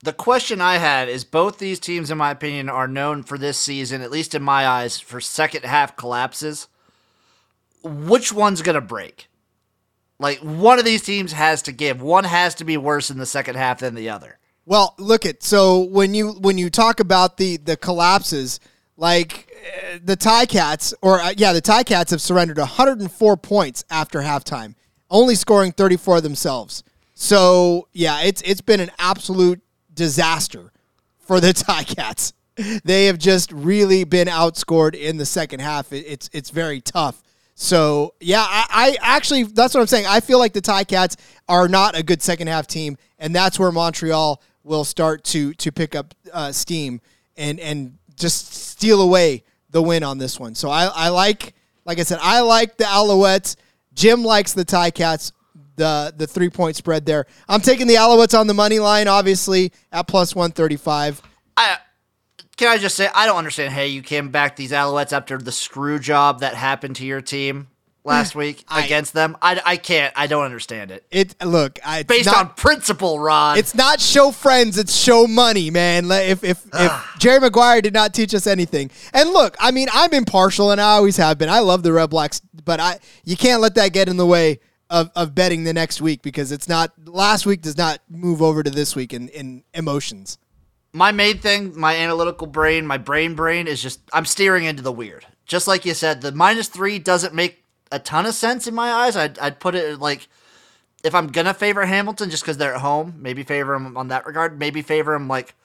The 0.03 0.11
question 0.11 0.59
I 0.59 0.79
had 0.79 1.07
is 1.07 1.23
both 1.23 1.59
these 1.59 1.79
teams, 1.79 2.11
in 2.11 2.17
my 2.17 2.31
opinion, 2.31 2.67
are 2.67 2.89
known 2.89 3.23
for 3.23 3.37
this 3.37 3.57
season, 3.57 4.01
at 4.01 4.11
least 4.11 4.35
in 4.35 4.43
my 4.43 4.67
eyes, 4.67 4.99
for 4.99 5.21
second 5.21 5.63
half 5.63 5.95
collapses. 5.95 6.67
Which 7.83 8.33
one's 8.33 8.61
going 8.61 8.75
to 8.75 8.81
break? 8.81 9.29
Like, 10.19 10.39
one 10.39 10.77
of 10.77 10.83
these 10.83 11.03
teams 11.03 11.31
has 11.31 11.61
to 11.61 11.71
give. 11.71 12.01
One 12.01 12.25
has 12.25 12.53
to 12.55 12.65
be 12.65 12.75
worse 12.75 13.09
in 13.09 13.17
the 13.17 13.25
second 13.25 13.55
half 13.55 13.79
than 13.79 13.95
the 13.95 14.09
other. 14.09 14.39
Well, 14.65 14.93
look 14.97 15.25
at 15.25 15.41
so 15.41 15.79
when 15.79 16.13
you 16.13 16.31
when 16.31 16.57
you 16.57 16.69
talk 16.69 16.99
about 16.99 17.37
the 17.37 17.57
the 17.57 17.77
collapses, 17.77 18.59
like 18.97 19.53
uh, 19.93 19.99
the 20.03 20.17
Ticats, 20.17 20.93
or 21.01 21.21
uh, 21.21 21.33
yeah, 21.37 21.53
the 21.53 21.61
Ticats 21.61 22.11
have 22.11 22.21
surrendered 22.21 22.57
104 22.57 23.37
points 23.37 23.85
after 23.89 24.19
halftime, 24.19 24.75
only 25.09 25.35
scoring 25.35 25.71
34 25.71 26.21
themselves. 26.21 26.83
So 27.13 27.87
yeah, 27.93 28.21
it's 28.21 28.41
it's 28.43 28.61
been 28.61 28.79
an 28.79 28.91
absolute 28.99 29.61
disaster 29.93 30.71
for 31.19 31.39
the 31.39 31.47
Ticats. 31.53 32.33
They 32.83 33.07
have 33.07 33.17
just 33.17 33.51
really 33.51 34.03
been 34.03 34.27
outscored 34.27 34.93
in 34.95 35.17
the 35.17 35.25
second 35.25 35.61
half. 35.61 35.91
it's 35.91 36.29
it's 36.33 36.51
very 36.51 36.81
tough. 36.81 37.21
So 37.55 38.13
yeah, 38.19 38.45
I, 38.47 38.65
I, 38.69 38.97
actually 39.01 39.43
that's 39.43 39.73
what 39.73 39.81
I'm 39.81 39.87
saying. 39.87 40.05
I 40.07 40.19
feel 40.19 40.39
like 40.39 40.53
the 40.53 40.61
Ticats 40.61 41.15
are 41.47 41.67
not 41.67 41.97
a 41.97 42.03
good 42.03 42.21
second 42.21 42.47
half 42.47 42.67
team, 42.67 42.97
and 43.19 43.33
that's 43.35 43.59
where 43.59 43.71
Montreal 43.71 44.41
will 44.63 44.83
start 44.83 45.23
to 45.25 45.53
to 45.55 45.71
pick 45.71 45.95
up 45.95 46.13
uh, 46.31 46.51
steam 46.51 47.01
and 47.37 47.59
and 47.59 47.97
just 48.15 48.53
steal 48.53 49.01
away 49.01 49.43
the 49.69 49.81
win 49.81 50.03
on 50.03 50.17
this 50.17 50.39
one. 50.39 50.55
So 50.55 50.69
I, 50.69 50.85
I 50.85 51.09
like, 51.09 51.55
like 51.85 51.99
I 51.99 52.03
said, 52.03 52.19
I 52.21 52.41
like 52.41 52.77
the 52.77 52.85
Alouettes. 52.85 53.55
Jim 53.93 54.23
likes 54.23 54.53
the 54.53 54.63
Ticats. 54.63 55.31
The 55.75 56.13
the 56.15 56.27
three 56.27 56.49
point 56.49 56.75
spread 56.75 57.05
there. 57.05 57.25
I'm 57.49 57.61
taking 57.61 57.87
the 57.87 57.95
Alouettes 57.95 58.37
on 58.37 58.47
the 58.47 58.53
money 58.53 58.79
line, 58.79 59.07
obviously 59.07 59.71
at 59.91 60.07
plus 60.07 60.35
one 60.35 60.51
thirty 60.51 60.77
five. 60.77 61.21
I 61.57 61.77
can 62.57 62.67
I 62.67 62.77
just 62.77 62.95
say 62.95 63.09
I 63.13 63.25
don't 63.25 63.37
understand. 63.37 63.73
Hey, 63.73 63.87
you 63.87 64.01
came 64.01 64.29
back 64.29 64.55
these 64.55 64.71
Alouettes 64.71 65.13
after 65.13 65.37
the 65.37 65.51
screw 65.51 65.99
job 65.99 66.41
that 66.41 66.53
happened 66.53 66.95
to 66.97 67.05
your 67.05 67.21
team 67.21 67.67
last 68.03 68.35
week 68.35 68.63
I, 68.67 68.85
against 68.85 69.13
them. 69.13 69.37
I, 69.41 69.61
I 69.65 69.77
can't. 69.77 70.13
I 70.15 70.27
don't 70.27 70.45
understand 70.45 70.91
it. 70.91 71.05
It 71.11 71.35
look 71.43 71.79
I, 71.85 72.03
based 72.03 72.27
not, 72.27 72.37
on 72.37 72.49
principle, 72.53 73.19
Rod. 73.19 73.57
It's 73.57 73.75
not 73.75 73.99
show 73.99 74.31
friends. 74.31 74.77
It's 74.77 74.95
show 74.95 75.27
money, 75.27 75.69
man. 75.69 76.11
If 76.11 76.43
if 76.43 76.65
if 76.73 77.15
Jerry 77.19 77.39
Maguire 77.39 77.81
did 77.81 77.93
not 77.93 78.13
teach 78.13 78.33
us 78.33 78.47
anything, 78.47 78.91
and 79.13 79.29
look, 79.31 79.55
I 79.59 79.71
mean, 79.71 79.87
I'm 79.91 80.13
impartial, 80.13 80.71
and 80.71 80.79
I 80.79 80.95
always 80.95 81.17
have 81.17 81.37
been. 81.37 81.49
I 81.49 81.59
love 81.59 81.83
the 81.83 81.89
Redblacks, 81.89 82.41
but 82.65 82.79
I 82.79 82.99
you 83.23 83.37
can't 83.37 83.61
let 83.61 83.75
that 83.75 83.93
get 83.93 84.09
in 84.09 84.17
the 84.17 84.27
way. 84.27 84.59
Of, 84.93 85.09
of 85.15 85.33
betting 85.33 85.63
the 85.63 85.73
next 85.73 86.01
week 86.01 86.21
because 86.21 86.51
it's 86.51 86.69
not 86.69 86.93
last 87.05 87.47
week 87.47 87.63
does 87.63 87.77
not 87.79 88.01
move 88.07 88.43
over 88.43 88.61
to 88.61 88.69
this 88.69 88.95
week 88.95 89.11
in, 89.11 89.27
in 89.29 89.63
emotions 89.73 90.37
my 90.93 91.11
main 91.11 91.39
thing, 91.39 91.77
my 91.77 91.95
analytical 91.95 92.47
brain, 92.47 92.85
my 92.85 92.97
brain 92.97 93.33
brain 93.33 93.67
is 93.67 93.81
just 93.81 93.99
I'm 94.13 94.25
steering 94.25 94.63
into 94.63 94.83
the 94.83 94.91
weird. 94.91 95.25
Just 95.45 95.67
like 95.67 95.85
you 95.85 95.93
said, 95.93 96.21
the 96.21 96.31
minus 96.31 96.69
three 96.69 96.99
doesn't 96.99 97.33
make 97.33 97.63
a 97.91 97.99
ton 97.99 98.25
of 98.25 98.35
sense 98.35 98.67
in 98.67 98.75
my 98.75 98.91
eyes. 98.91 99.17
I'd, 99.17 99.37
I'd 99.39 99.59
put 99.59 99.75
it 99.75 99.99
like 99.99 100.27
if 101.03 101.13
I'm 101.13 101.27
gonna 101.27 101.53
favor 101.53 101.85
Hamilton 101.85 102.29
just 102.29 102.43
because 102.43 102.57
they're 102.57 102.75
at 102.75 102.81
home, 102.81 103.15
maybe 103.17 103.43
favor 103.43 103.73
him 103.73 103.97
on 103.97 104.07
that 104.09 104.25
regard. 104.25 104.57
Maybe 104.57 104.81
favor 104.81 105.15
him 105.15 105.27
like 105.27 105.55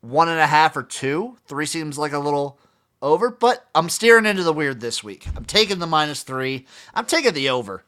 one 0.00 0.28
and 0.28 0.40
a 0.40 0.46
half 0.46 0.76
or 0.76 0.82
two. 0.82 1.36
Three 1.46 1.66
seems 1.66 1.98
like 1.98 2.12
a 2.12 2.18
little 2.18 2.58
over, 3.02 3.30
but 3.30 3.68
I'm 3.74 3.90
steering 3.90 4.26
into 4.26 4.42
the 4.42 4.52
weird 4.52 4.80
this 4.80 5.04
week. 5.04 5.26
I'm 5.36 5.44
taking 5.44 5.80
the 5.80 5.86
minus 5.86 6.22
three. 6.22 6.66
I'm 6.94 7.06
taking 7.06 7.34
the 7.34 7.50
over. 7.50 7.84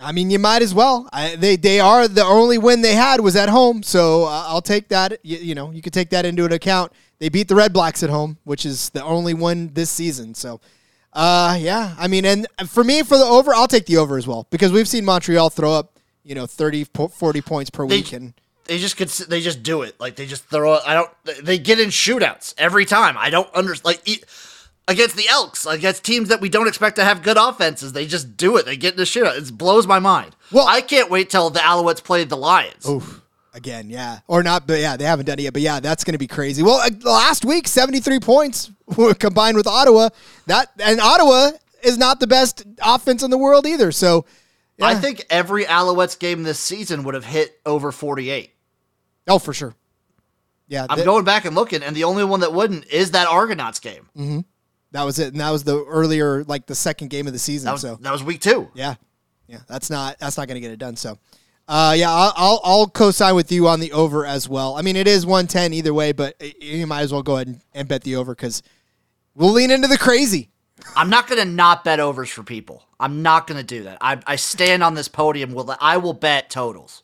I 0.00 0.12
mean, 0.12 0.30
you 0.30 0.38
might 0.38 0.62
as 0.62 0.74
well. 0.74 1.08
I, 1.12 1.36
they 1.36 1.56
they 1.56 1.80
are 1.80 2.06
the 2.06 2.24
only 2.24 2.58
win 2.58 2.82
they 2.82 2.94
had 2.94 3.20
was 3.20 3.36
at 3.36 3.48
home, 3.48 3.82
so 3.82 4.24
uh, 4.24 4.44
I'll 4.46 4.62
take 4.62 4.88
that. 4.88 5.18
You, 5.22 5.38
you 5.38 5.54
know, 5.54 5.70
you 5.70 5.82
could 5.82 5.92
take 5.92 6.10
that 6.10 6.24
into 6.24 6.44
an 6.44 6.52
account. 6.52 6.92
They 7.18 7.28
beat 7.28 7.48
the 7.48 7.54
Redblacks 7.54 8.02
at 8.02 8.10
home, 8.10 8.38
which 8.44 8.64
is 8.64 8.90
the 8.90 9.02
only 9.02 9.34
win 9.34 9.72
this 9.74 9.90
season. 9.90 10.34
So 10.34 10.60
uh, 11.12 11.56
yeah. 11.60 11.94
I 11.98 12.06
mean, 12.08 12.24
and 12.24 12.46
for 12.66 12.84
me, 12.84 13.02
for 13.02 13.16
the 13.16 13.24
over, 13.24 13.54
I'll 13.54 13.68
take 13.68 13.86
the 13.86 13.96
over 13.96 14.16
as 14.16 14.26
well 14.26 14.46
because 14.50 14.72
we've 14.72 14.88
seen 14.88 15.04
Montreal 15.04 15.50
throw 15.50 15.72
up, 15.72 15.98
you 16.22 16.34
know, 16.34 16.46
30, 16.46 16.84
40 16.84 17.40
points 17.40 17.70
per 17.70 17.86
they, 17.86 17.96
week. 17.96 18.12
And 18.12 18.34
they 18.66 18.78
just 18.78 18.96
could, 18.96 19.08
they 19.08 19.40
just 19.40 19.62
do 19.62 19.82
it. 19.82 19.98
Like 19.98 20.16
they 20.16 20.26
just 20.26 20.44
throw, 20.44 20.78
I 20.78 20.94
don't, 20.94 21.10
they 21.42 21.58
get 21.58 21.80
in 21.80 21.88
shootouts 21.88 22.54
every 22.58 22.84
time. 22.84 23.16
I 23.18 23.30
don't 23.30 23.52
understand. 23.54 23.84
Like, 23.86 24.28
against 24.88 25.16
the 25.16 25.28
Elks, 25.28 25.66
against 25.66 26.02
teams 26.02 26.30
that 26.30 26.40
we 26.40 26.48
don't 26.48 26.66
expect 26.66 26.96
to 26.96 27.04
have 27.04 27.22
good 27.22 27.36
offenses. 27.36 27.92
They 27.92 28.06
just 28.06 28.36
do 28.36 28.56
it. 28.56 28.64
They 28.64 28.76
get 28.76 28.94
in 28.94 28.96
the 28.96 29.04
shootout. 29.04 29.38
It 29.38 29.56
blows 29.56 29.86
my 29.86 30.00
mind. 30.00 30.34
Well, 30.50 30.66
I 30.66 30.80
can't 30.80 31.10
wait 31.10 31.30
till 31.30 31.50
the 31.50 31.60
Alouettes 31.60 32.02
play 32.02 32.24
the 32.24 32.36
Lions. 32.36 32.88
Oof. 32.88 33.22
Again, 33.54 33.90
yeah. 33.90 34.20
Or 34.26 34.42
not, 34.42 34.66
but 34.66 34.80
yeah, 34.80 34.96
they 34.96 35.04
haven't 35.04 35.26
done 35.26 35.38
it 35.38 35.42
yet. 35.42 35.52
But 35.52 35.62
yeah, 35.62 35.80
that's 35.80 36.04
going 36.04 36.12
to 36.12 36.18
be 36.18 36.26
crazy. 36.26 36.62
Well, 36.62 36.76
uh, 36.76 36.90
last 37.04 37.44
week, 37.44 37.68
73 37.68 38.20
points 38.20 38.70
combined 39.18 39.56
with 39.56 39.66
Ottawa. 39.66 40.08
That 40.46 40.70
And 40.78 41.00
Ottawa 41.00 41.50
is 41.82 41.98
not 41.98 42.20
the 42.20 42.26
best 42.26 42.64
offense 42.82 43.22
in 43.22 43.30
the 43.30 43.38
world 43.38 43.66
either. 43.66 43.92
So 43.92 44.24
yeah. 44.78 44.86
I 44.86 44.94
think 44.94 45.26
every 45.28 45.64
Alouettes 45.64 46.18
game 46.18 46.44
this 46.44 46.60
season 46.60 47.04
would 47.04 47.14
have 47.14 47.24
hit 47.24 47.60
over 47.66 47.92
48. 47.92 48.54
Oh, 49.26 49.38
for 49.38 49.52
sure. 49.52 49.74
Yeah. 50.68 50.86
I'm 50.88 51.04
going 51.04 51.24
back 51.24 51.44
and 51.44 51.54
looking, 51.54 51.82
and 51.82 51.96
the 51.96 52.04
only 52.04 52.24
one 52.24 52.40
that 52.40 52.52
wouldn't 52.52 52.86
is 52.86 53.10
that 53.12 53.26
Argonauts 53.26 53.80
game. 53.80 54.08
Mm-hmm. 54.16 54.40
That 54.92 55.04
was 55.04 55.18
it. 55.18 55.28
And 55.32 55.40
that 55.40 55.50
was 55.50 55.64
the 55.64 55.84
earlier, 55.84 56.44
like 56.44 56.66
the 56.66 56.74
second 56.74 57.08
game 57.08 57.26
of 57.26 57.32
the 57.32 57.38
season. 57.38 57.66
That 57.66 57.72
was, 57.72 57.82
so 57.82 57.96
that 58.00 58.12
was 58.12 58.22
week 58.22 58.40
two. 58.40 58.70
Yeah. 58.74 58.94
Yeah. 59.46 59.60
That's 59.68 59.90
not, 59.90 60.18
that's 60.18 60.36
not 60.36 60.48
going 60.48 60.56
to 60.56 60.60
get 60.60 60.72
it 60.72 60.78
done. 60.78 60.96
So, 60.96 61.18
uh, 61.68 61.94
yeah, 61.96 62.10
I'll, 62.10 62.32
I'll, 62.36 62.60
I'll 62.64 62.86
co-sign 62.86 63.34
with 63.34 63.52
you 63.52 63.68
on 63.68 63.80
the 63.80 63.92
over 63.92 64.24
as 64.24 64.48
well. 64.48 64.76
I 64.76 64.82
mean, 64.82 64.96
it 64.96 65.06
is 65.06 65.26
110 65.26 65.74
either 65.74 65.92
way, 65.92 66.12
but 66.12 66.40
you 66.62 66.86
might 66.86 67.02
as 67.02 67.12
well 67.12 67.22
go 67.22 67.36
ahead 67.36 67.48
and, 67.48 67.60
and 67.74 67.86
bet 67.86 68.02
the 68.04 68.16
over 68.16 68.34
because 68.34 68.62
we'll 69.34 69.52
lean 69.52 69.70
into 69.70 69.88
the 69.88 69.98
crazy. 69.98 70.48
I'm 70.96 71.10
not 71.10 71.26
going 71.28 71.40
to 71.40 71.44
not 71.44 71.84
bet 71.84 72.00
overs 72.00 72.30
for 72.30 72.42
people. 72.42 72.84
I'm 72.98 73.22
not 73.22 73.46
going 73.46 73.58
to 73.58 73.66
do 73.66 73.82
that. 73.84 73.98
I, 74.00 74.18
I 74.26 74.36
stand 74.36 74.82
on 74.82 74.94
this 74.94 75.08
podium. 75.08 75.52
Will 75.52 75.76
I 75.80 75.98
will 75.98 76.14
bet 76.14 76.50
totals. 76.50 77.02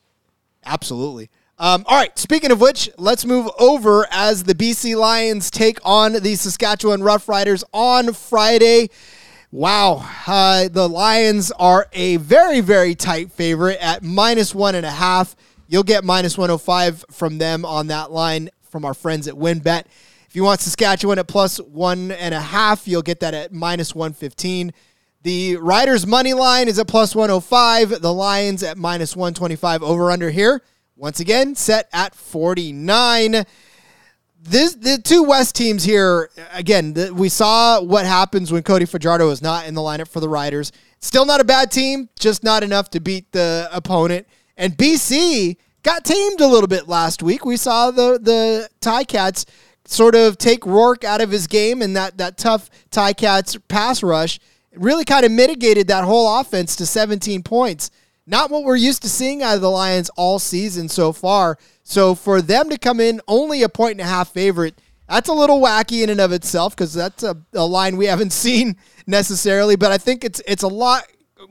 Absolutely. 0.65 1.29
Um, 1.57 1.85
all 1.87 1.97
right. 1.97 2.17
Speaking 2.19 2.51
of 2.51 2.59
which, 2.59 2.89
let's 2.97 3.25
move 3.25 3.49
over 3.57 4.07
as 4.11 4.43
the 4.43 4.53
BC 4.53 4.97
Lions 4.97 5.49
take 5.49 5.79
on 5.85 6.13
the 6.13 6.35
Saskatchewan 6.35 6.99
Roughriders 6.99 7.63
on 7.71 8.13
Friday. 8.13 8.89
Wow. 9.51 10.05
Uh, 10.27 10.67
the 10.67 10.89
Lions 10.89 11.51
are 11.51 11.87
a 11.93 12.17
very, 12.17 12.59
very 12.59 12.93
tight 12.93 13.31
favorite 13.31 13.79
at 13.79 14.03
minus 14.03 14.53
one 14.53 14.75
and 14.75 14.85
a 14.85 14.91
half. 14.91 15.37
You'll 15.69 15.83
get 15.83 16.03
minus 16.03 16.37
105 16.37 17.05
from 17.09 17.37
them 17.37 17.63
on 17.63 17.87
that 17.87 18.11
line 18.11 18.49
from 18.61 18.83
our 18.83 18.93
friends 18.93 19.25
at 19.29 19.35
WynnBET. 19.35 19.85
If 20.27 20.35
you 20.35 20.43
want 20.43 20.59
Saskatchewan 20.59 21.19
at 21.19 21.27
plus 21.27 21.59
one 21.59 22.11
and 22.11 22.33
a 22.33 22.41
half, 22.41 22.85
you'll 22.85 23.01
get 23.01 23.21
that 23.21 23.33
at 23.33 23.53
minus 23.53 23.95
115. 23.95 24.73
The 25.23 25.55
Riders' 25.55 26.05
money 26.05 26.33
line 26.33 26.67
is 26.67 26.77
at 26.77 26.87
plus 26.89 27.15
105. 27.15 28.01
The 28.01 28.13
Lions 28.13 28.61
at 28.61 28.77
minus 28.77 29.15
125 29.15 29.81
over 29.83 30.11
under 30.11 30.29
here. 30.29 30.61
Once 30.97 31.19
again, 31.19 31.55
set 31.55 31.89
at 31.91 32.15
49 32.15 33.45
this 34.47 34.75
the 34.75 34.97
two 34.97 35.23
West 35.23 35.55
teams 35.55 35.83
here 35.83 36.29
again. 36.53 36.93
The, 36.93 37.13
we 37.13 37.29
saw 37.29 37.81
what 37.81 38.05
happens 38.05 38.51
when 38.51 38.63
Cody 38.63 38.85
Fajardo 38.85 39.29
is 39.31 39.41
not 39.41 39.67
in 39.67 39.73
the 39.73 39.81
lineup 39.81 40.07
for 40.07 40.19
the 40.19 40.29
Riders. 40.29 40.71
Still 40.99 41.25
not 41.25 41.41
a 41.41 41.43
bad 41.43 41.71
team, 41.71 42.09
just 42.19 42.43
not 42.43 42.63
enough 42.63 42.89
to 42.91 42.99
beat 42.99 43.31
the 43.31 43.67
opponent. 43.71 44.27
And 44.55 44.77
BC 44.77 45.57
got 45.83 46.05
tamed 46.05 46.41
a 46.41 46.47
little 46.47 46.67
bit 46.67 46.87
last 46.87 47.23
week. 47.23 47.45
We 47.45 47.57
saw 47.57 47.91
the 47.91 48.19
the 48.21 48.69
Cats 49.07 49.45
sort 49.85 50.15
of 50.15 50.37
take 50.37 50.65
Rourke 50.65 51.03
out 51.03 51.21
of 51.21 51.31
his 51.31 51.47
game, 51.47 51.81
and 51.81 51.95
that 51.95 52.17
that 52.19 52.37
tough 52.37 52.69
Cats 52.91 53.57
pass 53.67 54.03
rush 54.03 54.39
really 54.75 55.05
kind 55.05 55.25
of 55.25 55.31
mitigated 55.31 55.87
that 55.87 56.03
whole 56.03 56.39
offense 56.39 56.75
to 56.75 56.85
17 56.85 57.43
points. 57.43 57.91
Not 58.27 58.49
what 58.49 58.63
we're 58.63 58.75
used 58.75 59.03
to 59.03 59.09
seeing 59.09 59.43
out 59.43 59.55
of 59.55 59.61
the 59.61 59.69
Lions 59.69 60.09
all 60.15 60.39
season 60.39 60.89
so 60.89 61.13
far. 61.13 61.57
So 61.83 62.15
for 62.15 62.41
them 62.41 62.69
to 62.69 62.77
come 62.77 62.99
in 62.99 63.21
only 63.27 63.61
a 63.61 63.69
point 63.69 63.91
and 63.91 64.01
a 64.01 64.05
half 64.05 64.31
favorite, 64.31 64.81
that's 65.07 65.29
a 65.29 65.33
little 65.33 65.61
wacky 65.61 66.01
in 66.01 66.09
and 66.09 66.19
of 66.19 66.31
itself 66.31 66.75
because 66.75 66.93
that's 66.93 67.21
a, 67.23 67.37
a 67.53 67.65
line 67.65 67.97
we 67.97 68.05
haven't 68.07 68.33
seen 68.33 68.77
necessarily. 69.05 69.75
But 69.75 69.91
I 69.91 69.97
think 69.97 70.23
it's 70.23 70.41
it's 70.47 70.63
a 70.63 70.67
lot 70.67 71.03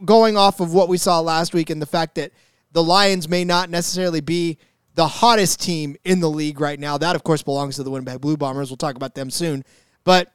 going 0.04 0.36
off 0.36 0.60
of 0.60 0.74
what 0.74 0.88
we 0.88 0.96
saw 0.96 1.20
last 1.20 1.54
week 1.54 1.70
and 1.70 1.80
the 1.80 1.86
fact 1.86 2.16
that 2.16 2.32
the 2.72 2.82
Lions 2.82 3.28
may 3.28 3.44
not 3.44 3.70
necessarily 3.70 4.20
be 4.20 4.58
the 4.94 5.06
hottest 5.06 5.60
team 5.60 5.96
in 6.04 6.20
the 6.20 6.30
league 6.30 6.60
right 6.60 6.78
now. 6.78 6.98
That, 6.98 7.16
of 7.16 7.24
course, 7.24 7.42
belongs 7.42 7.76
to 7.76 7.82
the 7.82 7.90
Winnipeg 7.90 8.20
Blue 8.20 8.36
Bombers. 8.36 8.70
We'll 8.70 8.76
talk 8.76 8.96
about 8.96 9.14
them 9.14 9.30
soon. 9.30 9.64
But 10.02 10.32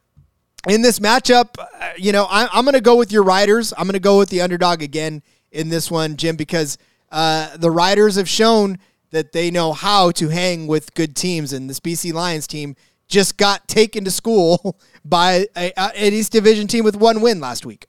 in 0.68 0.82
this 0.82 0.98
matchup, 0.98 1.58
uh, 1.58 1.90
you 1.96 2.12
know, 2.12 2.24
I, 2.24 2.58
am 2.58 2.64
going 2.64 2.74
to 2.74 2.80
go 2.80 2.96
with 2.96 3.12
your 3.12 3.22
Riders. 3.22 3.72
I'm 3.76 3.84
going 3.84 3.94
to 3.94 4.00
go 4.00 4.18
with 4.18 4.28
the 4.30 4.40
underdog 4.40 4.82
again 4.82 5.22
in 5.52 5.68
this 5.68 5.90
one, 5.90 6.16
Jim, 6.16 6.36
because 6.36 6.78
uh, 7.10 7.56
the 7.56 7.70
Riders 7.70 8.16
have 8.16 8.28
shown 8.28 8.78
that 9.10 9.32
they 9.32 9.50
know 9.50 9.72
how 9.72 10.10
to 10.12 10.28
hang 10.28 10.66
with 10.66 10.94
good 10.94 11.16
teams, 11.16 11.52
and 11.52 11.68
this 11.68 11.80
BC 11.80 12.12
Lions 12.12 12.46
team 12.46 12.76
just 13.08 13.36
got 13.36 13.66
taken 13.66 14.04
to 14.04 14.10
school 14.10 14.78
by 15.04 15.46
a, 15.56 15.78
an 15.78 16.12
East 16.12 16.32
Division 16.32 16.66
team 16.66 16.84
with 16.84 16.96
one 16.96 17.20
win 17.20 17.40
last 17.40 17.66
week. 17.66 17.86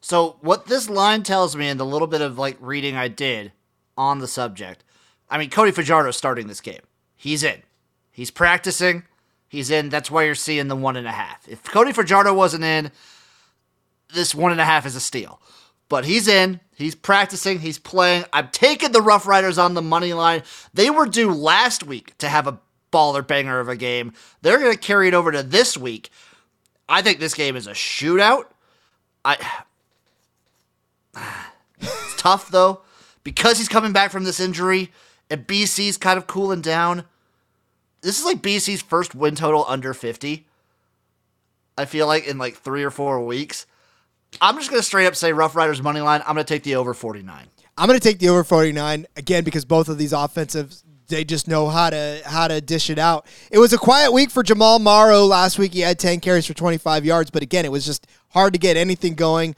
So 0.00 0.36
what 0.40 0.66
this 0.66 0.90
line 0.90 1.22
tells 1.22 1.56
me, 1.56 1.68
and 1.68 1.78
the 1.78 1.86
little 1.86 2.08
bit 2.08 2.20
of 2.20 2.38
like 2.38 2.56
reading 2.60 2.96
I 2.96 3.08
did 3.08 3.52
on 3.96 4.18
the 4.18 4.28
subject, 4.28 4.84
I 5.30 5.38
mean, 5.38 5.50
Cody 5.50 5.70
Fajardo 5.70 6.10
starting 6.10 6.46
this 6.46 6.60
game. 6.60 6.80
He's 7.16 7.42
in. 7.42 7.62
He's 8.12 8.30
practicing. 8.30 9.04
He's 9.48 9.70
in. 9.70 9.88
That's 9.88 10.10
why 10.10 10.24
you're 10.24 10.34
seeing 10.34 10.68
the 10.68 10.76
one 10.76 10.96
and 10.96 11.06
a 11.06 11.12
half. 11.12 11.48
If 11.48 11.64
Cody 11.64 11.92
Fajardo 11.92 12.34
wasn't 12.34 12.64
in, 12.64 12.90
this 14.12 14.34
one 14.34 14.52
and 14.52 14.60
a 14.60 14.64
half 14.64 14.84
is 14.84 14.94
a 14.94 15.00
steal. 15.00 15.40
But 15.88 16.04
he's 16.04 16.28
in. 16.28 16.60
He's 16.76 16.94
practicing. 16.94 17.60
He's 17.60 17.78
playing. 17.78 18.24
I'm 18.32 18.48
taking 18.48 18.92
the 18.92 19.02
Rough 19.02 19.26
Riders 19.26 19.58
on 19.58 19.74
the 19.74 19.82
money 19.82 20.12
line. 20.12 20.42
They 20.72 20.90
were 20.90 21.06
due 21.06 21.32
last 21.32 21.84
week 21.84 22.16
to 22.18 22.28
have 22.28 22.46
a 22.46 22.58
baller 22.92 23.26
banger 23.26 23.60
of 23.60 23.68
a 23.68 23.76
game. 23.76 24.12
They're 24.42 24.58
going 24.58 24.72
to 24.72 24.78
carry 24.78 25.08
it 25.08 25.14
over 25.14 25.30
to 25.32 25.42
this 25.42 25.76
week. 25.76 26.10
I 26.88 27.02
think 27.02 27.18
this 27.18 27.34
game 27.34 27.56
is 27.56 27.66
a 27.66 27.72
shootout. 27.72 28.44
I. 29.24 29.62
It's 31.80 32.14
tough 32.16 32.50
though 32.50 32.80
because 33.24 33.58
he's 33.58 33.68
coming 33.68 33.92
back 33.92 34.10
from 34.10 34.24
this 34.24 34.40
injury 34.40 34.90
and 35.28 35.46
BC's 35.46 35.96
kind 35.98 36.16
of 36.16 36.26
cooling 36.26 36.60
down. 36.60 37.04
This 38.00 38.18
is 38.18 38.24
like 38.24 38.42
BC's 38.42 38.82
first 38.82 39.14
win 39.14 39.34
total 39.34 39.64
under 39.66 39.92
50. 39.92 40.46
I 41.76 41.84
feel 41.84 42.06
like 42.06 42.26
in 42.26 42.38
like 42.38 42.56
three 42.56 42.84
or 42.84 42.90
four 42.90 43.24
weeks. 43.24 43.66
I'm 44.40 44.56
just 44.56 44.70
going 44.70 44.80
to 44.80 44.84
straight 44.84 45.06
up 45.06 45.16
say 45.16 45.32
Rough 45.32 45.56
Riders 45.56 45.82
money 45.82 46.00
line. 46.00 46.22
I'm 46.26 46.34
going 46.34 46.44
to 46.44 46.54
take 46.54 46.62
the 46.62 46.76
over 46.76 46.94
49. 46.94 47.46
I'm 47.76 47.86
going 47.88 47.98
to 47.98 48.08
take 48.08 48.18
the 48.18 48.28
over 48.28 48.44
49 48.44 49.06
again 49.16 49.44
because 49.44 49.64
both 49.64 49.88
of 49.88 49.98
these 49.98 50.12
offensive 50.12 50.74
they 51.08 51.22
just 51.22 51.48
know 51.48 51.68
how 51.68 51.90
to 51.90 52.22
how 52.24 52.48
to 52.48 52.60
dish 52.60 52.88
it 52.88 52.98
out. 52.98 53.26
It 53.50 53.58
was 53.58 53.72
a 53.72 53.78
quiet 53.78 54.12
week 54.12 54.30
for 54.30 54.42
Jamal 54.42 54.78
Morrow 54.78 55.24
last 55.24 55.58
week. 55.58 55.74
He 55.74 55.80
had 55.80 55.98
10 55.98 56.20
carries 56.20 56.46
for 56.46 56.54
25 56.54 57.04
yards, 57.04 57.30
but 57.30 57.42
again, 57.42 57.64
it 57.64 57.72
was 57.72 57.84
just 57.84 58.06
hard 58.30 58.54
to 58.54 58.58
get 58.58 58.76
anything 58.76 59.14
going 59.14 59.54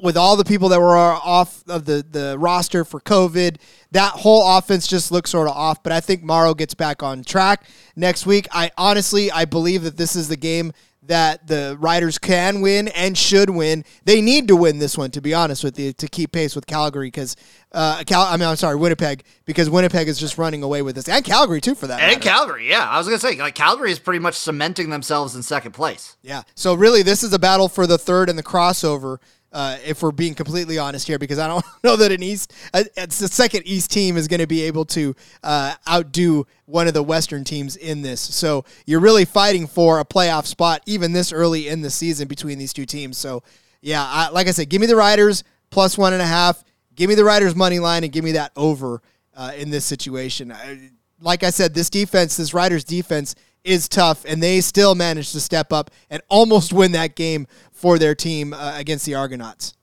with 0.00 0.16
all 0.16 0.36
the 0.36 0.44
people 0.44 0.68
that 0.70 0.80
were 0.80 0.96
off 0.96 1.62
of 1.68 1.84
the, 1.84 2.04
the 2.08 2.36
roster 2.38 2.84
for 2.84 3.00
COVID, 3.00 3.56
that 3.90 4.12
whole 4.12 4.56
offense 4.56 4.86
just 4.86 5.12
looks 5.12 5.30
sort 5.30 5.48
of 5.48 5.54
off. 5.54 5.82
But 5.82 5.92
I 5.92 6.00
think 6.00 6.22
Morrow 6.22 6.54
gets 6.54 6.74
back 6.74 7.02
on 7.02 7.22
track 7.22 7.64
next 7.94 8.26
week. 8.26 8.48
I 8.52 8.70
honestly, 8.78 9.30
I 9.30 9.44
believe 9.44 9.82
that 9.82 9.96
this 9.96 10.16
is 10.16 10.28
the 10.28 10.36
game 10.36 10.72
that 11.06 11.46
the 11.46 11.76
Riders 11.80 12.18
can 12.18 12.60
win 12.60 12.88
and 12.88 13.16
should 13.16 13.50
win. 13.50 13.84
They 14.04 14.20
need 14.20 14.48
to 14.48 14.56
win 14.56 14.78
this 14.78 14.96
one, 14.96 15.10
to 15.12 15.20
be 15.20 15.34
honest 15.34 15.64
with 15.64 15.78
you, 15.78 15.92
to 15.92 16.08
keep 16.08 16.32
pace 16.32 16.54
with 16.54 16.66
Calgary 16.66 17.08
because 17.08 17.36
uh, 17.72 18.02
Cal. 18.06 18.22
I 18.22 18.36
mean, 18.36 18.48
I'm 18.48 18.56
sorry, 18.56 18.76
Winnipeg 18.76 19.24
because 19.44 19.68
Winnipeg 19.68 20.08
is 20.08 20.18
just 20.18 20.38
running 20.38 20.62
away 20.62 20.82
with 20.82 20.94
this, 20.94 21.08
and 21.08 21.24
Calgary 21.24 21.60
too, 21.60 21.74
for 21.74 21.86
that. 21.86 22.00
And 22.00 22.18
matter. 22.18 22.20
Calgary, 22.20 22.68
yeah, 22.68 22.88
I 22.88 22.98
was 22.98 23.06
gonna 23.06 23.18
say 23.18 23.36
like 23.36 23.54
Calgary 23.54 23.90
is 23.90 23.98
pretty 23.98 24.20
much 24.20 24.34
cementing 24.34 24.90
themselves 24.90 25.34
in 25.34 25.42
second 25.42 25.72
place. 25.72 26.16
Yeah, 26.22 26.42
so 26.54 26.74
really, 26.74 27.02
this 27.02 27.22
is 27.22 27.32
a 27.32 27.38
battle 27.38 27.68
for 27.68 27.86
the 27.86 27.98
third 27.98 28.28
and 28.28 28.38
the 28.38 28.42
crossover. 28.42 29.18
Uh, 29.54 29.78
if 29.86 30.02
we're 30.02 30.10
being 30.10 30.34
completely 30.34 30.78
honest 30.78 31.06
here, 31.06 31.18
because 31.18 31.38
I 31.38 31.46
don't 31.46 31.64
know 31.84 31.94
that 31.94 32.10
an 32.10 32.22
East, 32.22 32.52
uh, 32.74 32.82
it's 32.96 33.20
the 33.20 33.28
second 33.28 33.62
East 33.66 33.92
team 33.92 34.16
is 34.16 34.26
going 34.26 34.40
to 34.40 34.48
be 34.48 34.62
able 34.62 34.84
to 34.86 35.14
uh, 35.44 35.74
outdo 35.88 36.44
one 36.66 36.88
of 36.88 36.94
the 36.94 37.04
Western 37.04 37.44
teams 37.44 37.76
in 37.76 38.02
this. 38.02 38.20
So 38.20 38.64
you're 38.84 39.00
really 39.00 39.24
fighting 39.24 39.68
for 39.68 40.00
a 40.00 40.04
playoff 40.04 40.46
spot 40.46 40.82
even 40.86 41.12
this 41.12 41.32
early 41.32 41.68
in 41.68 41.82
the 41.82 41.90
season 41.90 42.26
between 42.26 42.58
these 42.58 42.72
two 42.72 42.84
teams. 42.84 43.16
So 43.16 43.44
yeah, 43.80 44.04
I, 44.04 44.30
like 44.30 44.48
I 44.48 44.50
said, 44.50 44.68
give 44.68 44.80
me 44.80 44.88
the 44.88 44.96
Riders 44.96 45.44
plus 45.70 45.96
one 45.96 46.12
and 46.12 46.22
a 46.22 46.26
half. 46.26 46.64
Give 46.96 47.08
me 47.08 47.14
the 47.14 47.24
Riders 47.24 47.54
money 47.54 47.78
line 47.78 48.02
and 48.02 48.12
give 48.12 48.24
me 48.24 48.32
that 48.32 48.50
over 48.56 49.02
uh, 49.36 49.52
in 49.56 49.70
this 49.70 49.84
situation. 49.84 50.50
I, 50.50 50.90
like 51.20 51.42
I 51.42 51.50
said, 51.50 51.74
this 51.74 51.90
defense, 51.90 52.36
this 52.36 52.54
Riders 52.54 52.84
defense 52.84 53.34
is 53.64 53.88
tough, 53.88 54.24
and 54.26 54.42
they 54.42 54.60
still 54.60 54.94
managed 54.94 55.32
to 55.32 55.40
step 55.40 55.72
up 55.72 55.90
and 56.10 56.22
almost 56.28 56.72
win 56.72 56.92
that 56.92 57.16
game 57.16 57.46
for 57.84 57.98
their 57.98 58.14
team 58.14 58.54
uh, 58.54 58.72
against 58.78 59.04
the 59.04 59.14
Argonauts. 59.14 59.74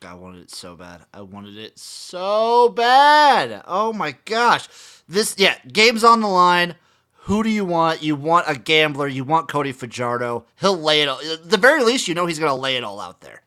I 0.00 0.14
wanted 0.14 0.40
it 0.44 0.50
so 0.50 0.74
bad. 0.74 1.02
I 1.12 1.20
wanted 1.20 1.58
it 1.58 1.78
so 1.78 2.70
bad. 2.70 3.62
Oh 3.66 3.92
my 3.92 4.16
gosh. 4.24 4.70
This, 5.06 5.34
yeah, 5.36 5.58
game's 5.70 6.02
on 6.02 6.22
the 6.22 6.28
line. 6.28 6.76
Who 7.24 7.42
do 7.42 7.50
you 7.50 7.66
want? 7.66 8.02
You 8.02 8.16
want 8.16 8.46
a 8.48 8.58
gambler. 8.58 9.06
You 9.06 9.24
want 9.24 9.50
Cody 9.50 9.72
Fajardo. 9.72 10.46
He'll 10.60 10.78
lay 10.78 11.02
it 11.02 11.08
all. 11.10 11.20
At 11.20 11.50
the 11.50 11.58
very 11.58 11.84
least, 11.84 12.08
you 12.08 12.14
know 12.14 12.24
he's 12.24 12.38
going 12.38 12.48
to 12.48 12.58
lay 12.58 12.76
it 12.76 12.84
all 12.84 12.98
out 12.98 13.20
there. 13.20 13.42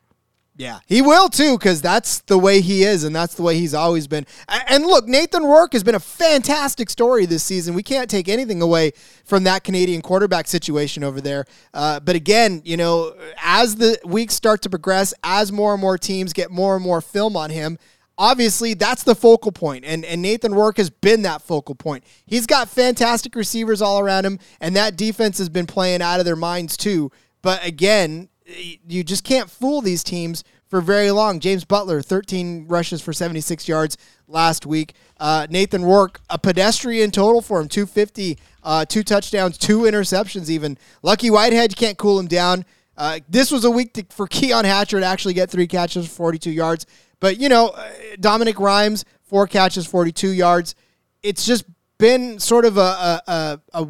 Yeah, 0.58 0.80
he 0.86 1.02
will 1.02 1.28
too, 1.28 1.58
because 1.58 1.82
that's 1.82 2.20
the 2.20 2.38
way 2.38 2.62
he 2.62 2.82
is, 2.82 3.04
and 3.04 3.14
that's 3.14 3.34
the 3.34 3.42
way 3.42 3.58
he's 3.58 3.74
always 3.74 4.06
been. 4.06 4.26
And 4.48 4.86
look, 4.86 5.06
Nathan 5.06 5.42
Rourke 5.42 5.74
has 5.74 5.84
been 5.84 5.94
a 5.94 6.00
fantastic 6.00 6.88
story 6.88 7.26
this 7.26 7.42
season. 7.42 7.74
We 7.74 7.82
can't 7.82 8.08
take 8.08 8.26
anything 8.26 8.62
away 8.62 8.92
from 9.26 9.44
that 9.44 9.64
Canadian 9.64 10.00
quarterback 10.00 10.46
situation 10.46 11.04
over 11.04 11.20
there. 11.20 11.44
Uh, 11.74 12.00
but 12.00 12.16
again, 12.16 12.62
you 12.64 12.78
know, 12.78 13.14
as 13.42 13.76
the 13.76 13.98
weeks 14.04 14.34
start 14.34 14.62
to 14.62 14.70
progress, 14.70 15.12
as 15.22 15.52
more 15.52 15.74
and 15.74 15.80
more 15.80 15.98
teams 15.98 16.32
get 16.32 16.50
more 16.50 16.74
and 16.74 16.82
more 16.82 17.02
film 17.02 17.36
on 17.36 17.50
him, 17.50 17.78
obviously 18.18 18.72
that's 18.72 19.02
the 19.02 19.14
focal 19.14 19.52
point 19.52 19.84
and, 19.84 20.02
and 20.06 20.22
nathan 20.22 20.54
rourke 20.54 20.78
has 20.78 20.88
been 20.88 21.20
that 21.20 21.42
focal 21.42 21.74
point 21.74 22.02
he's 22.24 22.46
got 22.46 22.66
fantastic 22.66 23.34
receivers 23.34 23.82
all 23.82 23.98
around 24.00 24.24
him 24.24 24.38
and 24.58 24.74
that 24.74 24.96
defense 24.96 25.36
has 25.36 25.50
been 25.50 25.66
playing 25.66 26.00
out 26.00 26.18
of 26.18 26.24
their 26.24 26.34
minds 26.34 26.78
too 26.78 27.10
but 27.42 27.62
again 27.62 28.26
you 28.46 29.02
just 29.02 29.24
can't 29.24 29.50
fool 29.50 29.80
these 29.80 30.04
teams 30.04 30.44
for 30.68 30.80
very 30.80 31.10
long. 31.10 31.40
James 31.40 31.64
Butler, 31.64 32.02
13 32.02 32.66
rushes 32.68 33.00
for 33.00 33.12
76 33.12 33.68
yards 33.68 33.96
last 34.28 34.66
week. 34.66 34.94
Uh, 35.18 35.46
Nathan 35.50 35.84
Rourke, 35.84 36.20
a 36.28 36.38
pedestrian 36.38 37.10
total 37.10 37.40
for 37.40 37.60
him, 37.60 37.68
250, 37.68 38.38
uh, 38.62 38.84
two 38.84 39.02
touchdowns, 39.02 39.58
two 39.58 39.80
interceptions 39.80 40.48
even. 40.48 40.76
Lucky 41.02 41.30
Whitehead, 41.30 41.72
you 41.72 41.76
can't 41.76 41.98
cool 41.98 42.18
him 42.18 42.26
down. 42.26 42.64
Uh, 42.96 43.20
this 43.28 43.50
was 43.50 43.64
a 43.64 43.70
week 43.70 43.92
to, 43.94 44.06
for 44.10 44.26
Keon 44.26 44.64
Hatcher 44.64 44.98
to 45.00 45.06
actually 45.06 45.34
get 45.34 45.50
three 45.50 45.66
catches, 45.66 46.08
42 46.08 46.50
yards. 46.50 46.86
But, 47.20 47.38
you 47.38 47.48
know, 47.48 47.68
uh, 47.68 47.88
Dominique 48.20 48.58
Rhymes, 48.58 49.04
four 49.22 49.46
catches, 49.46 49.86
42 49.86 50.30
yards. 50.30 50.74
It's 51.22 51.44
just 51.44 51.64
been 51.98 52.38
sort 52.38 52.64
of 52.64 52.76
a, 52.76 53.22
a, 53.26 53.60
a 53.72 53.88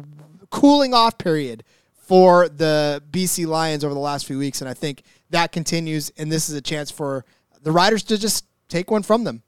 cooling 0.49 0.93
off 0.93 1.17
period 1.17 1.63
for 2.07 2.47
the 2.47 3.03
BC 3.11 3.45
Lions 3.45 3.83
over 3.83 3.93
the 3.93 3.99
last 3.99 4.25
few 4.25 4.39
weeks. 4.39 4.61
And 4.61 4.69
I 4.69 4.73
think 4.73 5.03
that 5.29 5.51
continues. 5.51 6.09
And 6.17 6.31
this 6.31 6.47
is 6.47 6.55
a 6.55 6.61
chance 6.61 6.89
for 6.89 7.25
the 7.61 7.71
Riders 7.71 8.01
to 8.03 8.17
just 8.17 8.45
take 8.69 8.89
one 8.89 9.03
from 9.03 9.25
them. 9.25 9.43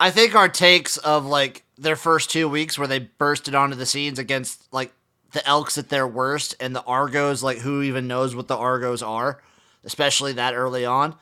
I 0.00 0.10
think 0.10 0.34
our 0.34 0.48
takes 0.48 0.96
of 0.96 1.26
like 1.26 1.64
their 1.76 1.96
first 1.96 2.30
two 2.30 2.48
weeks 2.48 2.78
where 2.78 2.88
they 2.88 3.00
bursted 3.00 3.54
onto 3.54 3.76
the 3.76 3.84
scenes 3.84 4.18
against 4.18 4.72
like 4.72 4.92
the 5.32 5.46
Elks 5.46 5.76
at 5.76 5.90
their 5.90 6.06
worst 6.06 6.54
and 6.60 6.74
the 6.74 6.82
Argos, 6.84 7.42
like 7.42 7.58
who 7.58 7.82
even 7.82 8.06
knows 8.06 8.34
what 8.34 8.48
the 8.48 8.56
Argos 8.56 9.02
are, 9.02 9.42
especially 9.84 10.32
that 10.32 10.54
early 10.54 10.86
on. 10.86 11.14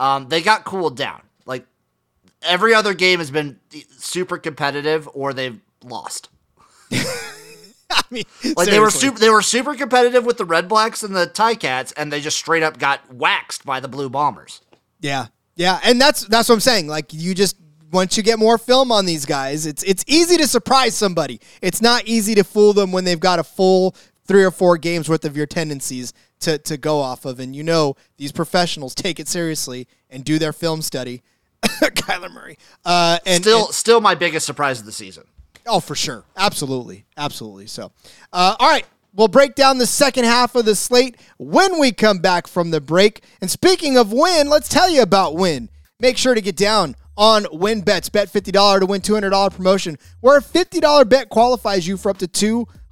Um, 0.00 0.28
they 0.28 0.40
got 0.40 0.64
cooled 0.64 0.96
down. 0.96 1.20
Like 1.44 1.66
every 2.40 2.72
other 2.72 2.94
game 2.94 3.18
has 3.18 3.30
been 3.30 3.60
super 3.90 4.38
competitive 4.38 5.06
or 5.12 5.34
they've 5.34 5.60
lost. 5.84 6.30
I 7.90 8.02
mean, 8.10 8.24
like 8.56 8.66
seriously. 8.66 8.70
they 8.70 8.80
were 8.80 8.90
super, 8.90 9.18
they 9.18 9.30
were 9.30 9.42
super 9.42 9.74
competitive 9.74 10.24
with 10.24 10.36
the 10.36 10.44
Redblacks 10.44 11.02
and 11.02 11.16
the 11.16 11.26
Ticats, 11.26 11.92
and 11.96 12.12
they 12.12 12.20
just 12.20 12.36
straight 12.36 12.62
up 12.62 12.78
got 12.78 13.12
waxed 13.12 13.64
by 13.64 13.80
the 13.80 13.88
Blue 13.88 14.10
Bombers. 14.10 14.60
Yeah, 15.00 15.26
yeah, 15.56 15.80
and 15.84 16.00
that's 16.00 16.22
that's 16.26 16.48
what 16.48 16.56
I'm 16.56 16.60
saying. 16.60 16.88
Like 16.88 17.12
you 17.12 17.34
just 17.34 17.56
once 17.90 18.16
you 18.16 18.22
get 18.22 18.38
more 18.38 18.58
film 18.58 18.92
on 18.92 19.06
these 19.06 19.24
guys, 19.24 19.66
it's 19.66 19.82
it's 19.82 20.04
easy 20.06 20.36
to 20.36 20.46
surprise 20.46 20.94
somebody. 20.94 21.40
It's 21.62 21.80
not 21.80 22.06
easy 22.06 22.34
to 22.34 22.44
fool 22.44 22.72
them 22.72 22.92
when 22.92 23.04
they've 23.04 23.18
got 23.18 23.38
a 23.38 23.44
full 23.44 23.94
three 24.24 24.44
or 24.44 24.50
four 24.50 24.76
games 24.76 25.08
worth 25.08 25.24
of 25.24 25.36
your 25.36 25.46
tendencies 25.46 26.12
to 26.40 26.58
to 26.58 26.76
go 26.76 27.00
off 27.00 27.24
of. 27.24 27.40
And 27.40 27.56
you 27.56 27.62
know 27.62 27.96
these 28.18 28.32
professionals 28.32 28.94
take 28.94 29.18
it 29.18 29.28
seriously 29.28 29.88
and 30.10 30.24
do 30.24 30.38
their 30.38 30.52
film 30.52 30.82
study. 30.82 31.22
Kyler 31.62 32.32
Murray, 32.32 32.56
uh, 32.84 33.18
and 33.26 33.42
still 33.42 33.66
and, 33.66 33.74
still 33.74 34.00
my 34.00 34.14
biggest 34.14 34.46
surprise 34.46 34.78
of 34.78 34.86
the 34.86 34.92
season. 34.92 35.24
Oh, 35.68 35.80
for 35.80 35.94
sure, 35.94 36.24
absolutely, 36.36 37.04
absolutely. 37.16 37.66
So, 37.66 37.92
uh, 38.32 38.56
all 38.58 38.68
right. 38.68 38.86
We'll 39.14 39.26
break 39.26 39.54
down 39.56 39.78
the 39.78 39.86
second 39.86 40.24
half 40.24 40.54
of 40.54 40.64
the 40.64 40.76
slate 40.76 41.16
when 41.38 41.80
we 41.80 41.90
come 41.92 42.18
back 42.18 42.46
from 42.46 42.70
the 42.70 42.80
break. 42.80 43.24
And 43.40 43.50
speaking 43.50 43.96
of 43.96 44.12
win, 44.12 44.48
let's 44.48 44.68
tell 44.68 44.88
you 44.88 45.02
about 45.02 45.34
win. 45.34 45.70
Make 45.98 46.16
sure 46.16 46.34
to 46.34 46.40
get 46.40 46.56
down 46.56 46.94
on 47.16 47.46
win 47.50 47.80
bets. 47.80 48.08
Bet 48.08 48.32
$50 48.32 48.80
to 48.80 48.86
win 48.86 49.00
$200 49.00 49.52
promotion, 49.52 49.98
where 50.20 50.38
a 50.38 50.42
$50 50.42 51.08
bet 51.08 51.28
qualifies 51.30 51.86
you 51.86 51.96
for 51.96 52.10
up 52.10 52.18
to 52.18 52.28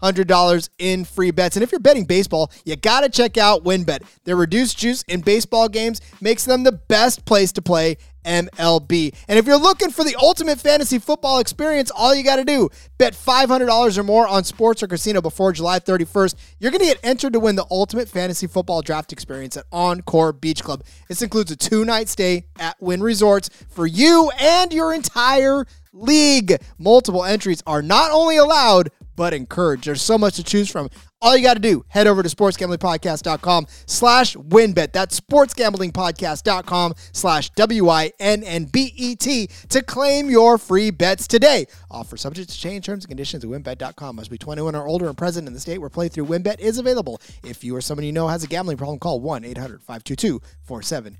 $200 0.02 0.68
in 0.78 1.04
free 1.04 1.30
bets. 1.30 1.54
And 1.54 1.62
if 1.62 1.70
you're 1.70 1.78
betting 1.78 2.04
baseball, 2.04 2.50
you 2.64 2.74
got 2.74 3.02
to 3.02 3.08
check 3.08 3.38
out 3.38 3.62
WynnBET. 3.62 4.02
Their 4.24 4.36
reduced 4.36 4.78
juice 4.78 5.04
in 5.06 5.20
baseball 5.20 5.68
games 5.68 6.00
makes 6.20 6.44
them 6.44 6.64
the 6.64 6.72
best 6.72 7.24
place 7.24 7.52
to 7.52 7.62
play 7.62 7.98
MLB. 8.26 9.14
And 9.28 9.38
if 9.38 9.46
you're 9.46 9.56
looking 9.56 9.90
for 9.90 10.04
the 10.04 10.16
ultimate 10.20 10.60
fantasy 10.60 10.98
football 10.98 11.38
experience, 11.38 11.90
all 11.90 12.14
you 12.14 12.24
got 12.24 12.36
to 12.36 12.44
do, 12.44 12.68
bet 12.98 13.14
$500 13.14 13.98
or 13.98 14.02
more 14.02 14.26
on 14.26 14.44
sports 14.44 14.82
or 14.82 14.88
casino 14.88 15.20
before 15.20 15.52
July 15.52 15.78
31st. 15.78 16.34
You're 16.58 16.70
going 16.70 16.80
to 16.80 16.86
get 16.86 17.00
entered 17.02 17.32
to 17.32 17.40
win 17.40 17.56
the 17.56 17.66
ultimate 17.70 18.08
fantasy 18.08 18.46
football 18.46 18.82
draft 18.82 19.12
experience 19.12 19.56
at 19.56 19.64
Encore 19.72 20.32
Beach 20.32 20.62
Club. 20.62 20.82
This 21.08 21.22
includes 21.22 21.50
a 21.50 21.56
two-night 21.56 22.08
stay 22.08 22.46
at 22.58 22.76
Wynn 22.80 23.02
Resorts 23.02 23.48
for 23.68 23.86
you 23.86 24.30
and 24.38 24.72
your 24.72 24.92
entire 24.92 25.64
league. 25.92 26.60
Multiple 26.78 27.24
entries 27.24 27.62
are 27.66 27.82
not 27.82 28.10
only 28.10 28.36
allowed, 28.36 28.90
but 29.16 29.34
encouraged. 29.34 29.86
There's 29.86 30.02
so 30.02 30.18
much 30.18 30.36
to 30.36 30.44
choose 30.44 30.70
from. 30.70 30.90
All 31.22 31.34
you 31.36 31.42
got 31.42 31.54
to 31.54 31.60
do, 31.60 31.84
head 31.88 32.06
over 32.06 32.22
to 32.22 32.28
sportsgamblingpodcast.com 32.28 33.66
slash 33.86 34.36
WynnBET. 34.36 34.92
That's 34.92 35.18
sportsgamblingpodcast.com 35.18 36.94
slash 37.12 37.50
W-I-N-N-B-E-T 37.50 39.46
to 39.70 39.82
claim 39.82 40.30
your 40.30 40.58
free 40.58 40.90
bets 40.90 41.26
today. 41.26 41.66
Offer 41.90 42.18
subject 42.18 42.50
to 42.50 42.58
change 42.58 42.84
terms 42.86 43.04
and 43.04 43.08
conditions 43.08 43.42
at 43.42 43.50
wynnbet.com. 43.50 44.16
Must 44.16 44.30
be 44.30 44.38
21 44.38 44.74
or 44.74 44.86
older 44.86 45.08
and 45.08 45.16
present 45.16 45.48
in 45.48 45.54
the 45.54 45.60
state 45.60 45.78
where 45.78 45.90
playthrough 45.90 46.26
WynnBET 46.26 46.60
is 46.60 46.78
available. 46.78 47.20
If 47.42 47.64
you 47.64 47.74
or 47.74 47.80
someone 47.80 48.04
you 48.04 48.12
know 48.12 48.28
has 48.28 48.44
a 48.44 48.46
gambling 48.46 48.76
problem, 48.76 48.98
call 48.98 49.20
1-800-522-4700. 49.22 51.16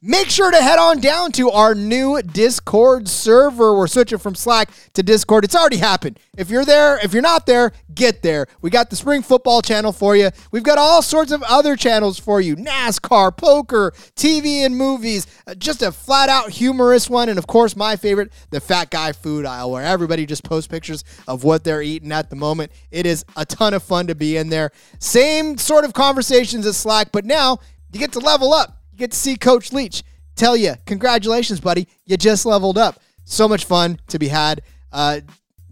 Make 0.00 0.30
sure 0.30 0.50
to 0.50 0.56
head 0.56 0.78
on 0.78 1.00
down 1.00 1.32
to 1.32 1.50
our 1.50 1.74
new 1.74 2.22
Discord 2.22 3.08
server. 3.08 3.76
We're 3.76 3.86
switching 3.86 4.18
from 4.18 4.34
Slack 4.34 4.70
to 4.94 5.02
Discord. 5.02 5.44
It's 5.44 5.54
already 5.54 5.76
happened. 5.76 6.18
If 6.36 6.50
you're 6.50 6.64
there, 6.64 6.98
if 7.04 7.12
you're 7.12 7.22
not 7.22 7.46
there, 7.46 7.72
get 7.94 8.22
there. 8.22 8.46
We 8.60 8.70
got 8.70 8.90
the 8.90 8.96
spring 8.96 9.22
football 9.22 9.62
channel 9.62 9.92
for 9.92 10.16
you. 10.16 10.30
We've 10.50 10.62
got 10.62 10.78
all 10.78 11.02
sorts 11.02 11.32
of 11.32 11.42
other 11.42 11.76
channels 11.76 12.18
for 12.18 12.40
you 12.40 12.56
NASCAR, 12.56 13.36
poker, 13.36 13.92
TV 14.16 14.64
and 14.64 14.76
movies, 14.76 15.26
uh, 15.46 15.54
just 15.54 15.82
a 15.82 15.92
flat 15.92 16.28
out 16.28 16.50
humorous 16.50 17.10
one. 17.10 17.28
And 17.28 17.38
of 17.38 17.46
course, 17.46 17.76
my 17.76 17.96
favorite, 17.96 18.32
the 18.50 18.60
Fat 18.60 18.90
Guy 18.90 19.12
Food 19.12 19.46
Aisle, 19.46 19.70
where 19.70 19.84
everybody 19.84 20.26
just 20.26 20.44
posts 20.44 20.68
pictures 20.68 21.04
of 21.28 21.44
what 21.44 21.64
they're 21.64 21.82
eating 21.82 22.12
at 22.12 22.30
the 22.30 22.36
moment. 22.36 22.72
It 22.90 23.06
is 23.06 23.24
a 23.36 23.44
ton 23.44 23.74
of 23.74 23.82
fun 23.82 24.06
to 24.06 24.14
be 24.14 24.36
in 24.36 24.48
there. 24.48 24.70
Same 24.98 25.58
sort 25.58 25.84
of 25.84 25.92
conversations 25.92 26.66
as 26.66 26.76
Slack, 26.76 27.12
but 27.12 27.24
now 27.24 27.58
you 27.92 27.98
get 27.98 28.12
to 28.12 28.20
level 28.20 28.52
up 28.52 28.81
get 29.02 29.10
to 29.10 29.18
see 29.18 29.34
Coach 29.36 29.72
Leach 29.72 30.04
tell 30.36 30.56
you, 30.56 30.74
congratulations, 30.86 31.60
buddy. 31.60 31.88
You 32.06 32.16
just 32.16 32.46
leveled 32.46 32.78
up. 32.78 33.00
So 33.24 33.48
much 33.48 33.64
fun 33.64 33.98
to 34.08 34.18
be 34.18 34.28
had. 34.28 34.62
Uh, 34.92 35.20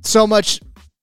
so 0.02 0.26
much, 0.26 0.60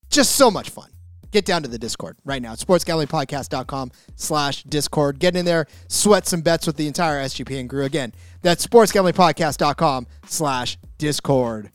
just 0.10 0.36
so 0.36 0.52
much 0.52 0.70
fun. 0.70 0.90
Get 1.32 1.46
down 1.46 1.64
to 1.64 1.70
the 1.70 1.80
Discord 1.80 2.18
right 2.26 2.42
now. 2.42 2.54
SportsGamblingPodcast.com 2.56 3.92
slash 4.16 4.64
Discord. 4.64 5.20
Get 5.20 5.36
in 5.36 5.46
there, 5.46 5.68
sweat 5.88 6.26
some 6.26 6.42
bets 6.42 6.68
with 6.68 6.76
the 6.76 6.88
entire 6.88 7.24
SGPN 7.24 7.70
crew. 7.70 7.86
Again, 7.86 8.14
that's 8.42 8.66
SportsGamblingPodcast.com 8.68 10.08
slash 10.26 10.78
Discord. 10.98 11.72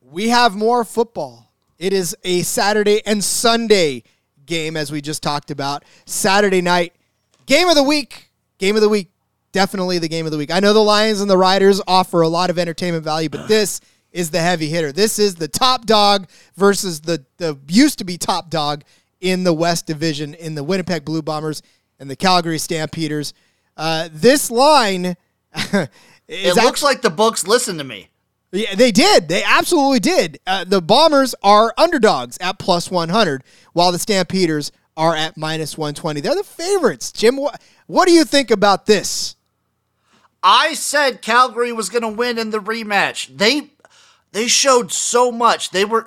We 0.00 0.28
have 0.28 0.54
more 0.54 0.84
football. 0.84 1.52
It 1.78 1.92
is 1.92 2.16
a 2.24 2.42
Saturday 2.42 3.04
and 3.04 3.22
Sunday 3.22 4.04
game, 4.46 4.76
as 4.76 4.92
we 4.92 5.00
just 5.00 5.22
talked 5.22 5.50
about. 5.50 5.84
Saturday 6.06 6.60
night, 6.60 6.94
Game 7.46 7.68
of 7.68 7.74
the 7.74 7.82
week. 7.82 8.30
Game 8.58 8.76
of 8.76 8.82
the 8.82 8.88
week. 8.88 9.10
Definitely 9.52 9.98
the 9.98 10.08
game 10.08 10.26
of 10.26 10.32
the 10.32 10.38
week. 10.38 10.50
I 10.50 10.60
know 10.60 10.72
the 10.72 10.80
Lions 10.80 11.20
and 11.20 11.30
the 11.30 11.36
Riders 11.36 11.80
offer 11.86 12.22
a 12.22 12.28
lot 12.28 12.50
of 12.50 12.58
entertainment 12.58 13.04
value, 13.04 13.28
but 13.28 13.46
this 13.46 13.80
is 14.10 14.30
the 14.30 14.40
heavy 14.40 14.68
hitter. 14.68 14.90
This 14.90 15.18
is 15.18 15.36
the 15.36 15.48
top 15.48 15.86
dog 15.86 16.28
versus 16.56 17.02
the, 17.02 17.24
the 17.36 17.58
used 17.68 17.98
to 17.98 18.04
be 18.04 18.18
top 18.18 18.50
dog 18.50 18.82
in 19.20 19.44
the 19.44 19.52
West 19.52 19.86
Division 19.86 20.34
in 20.34 20.54
the 20.54 20.64
Winnipeg 20.64 21.04
Blue 21.04 21.22
Bombers 21.22 21.62
and 21.98 22.10
the 22.10 22.16
Calgary 22.16 22.58
Stampeders. 22.58 23.32
Uh, 23.76 24.08
this 24.12 24.50
line. 24.50 25.16
it 26.28 26.56
looks 26.56 26.82
like 26.82 27.02
the 27.02 27.10
books 27.10 27.46
listen 27.46 27.78
to 27.78 27.84
me. 27.84 28.08
Yeah, 28.52 28.76
they 28.76 28.92
did. 28.92 29.28
They 29.28 29.42
absolutely 29.42 29.98
did. 29.98 30.38
Uh, 30.46 30.62
the 30.64 30.80
Bombers 30.80 31.34
are 31.42 31.74
underdogs 31.76 32.38
at 32.40 32.58
plus 32.60 32.88
100, 32.88 33.42
while 33.72 33.90
the 33.90 33.98
Stampeders 33.98 34.70
are 34.96 35.16
at 35.16 35.36
minus 35.36 35.76
120. 35.76 36.20
They're 36.20 36.34
the 36.34 36.44
favorites. 36.44 37.12
Jim, 37.12 37.36
what, 37.36 37.60
what 37.86 38.06
do 38.06 38.12
you 38.12 38.24
think 38.24 38.50
about 38.50 38.86
this? 38.86 39.36
I 40.42 40.74
said 40.74 41.22
Calgary 41.22 41.72
was 41.72 41.88
going 41.88 42.02
to 42.02 42.08
win 42.08 42.38
in 42.38 42.50
the 42.50 42.58
rematch. 42.58 43.36
They 43.36 43.70
they 44.32 44.46
showed 44.46 44.92
so 44.92 45.32
much. 45.32 45.70
They 45.70 45.84
were 45.84 46.06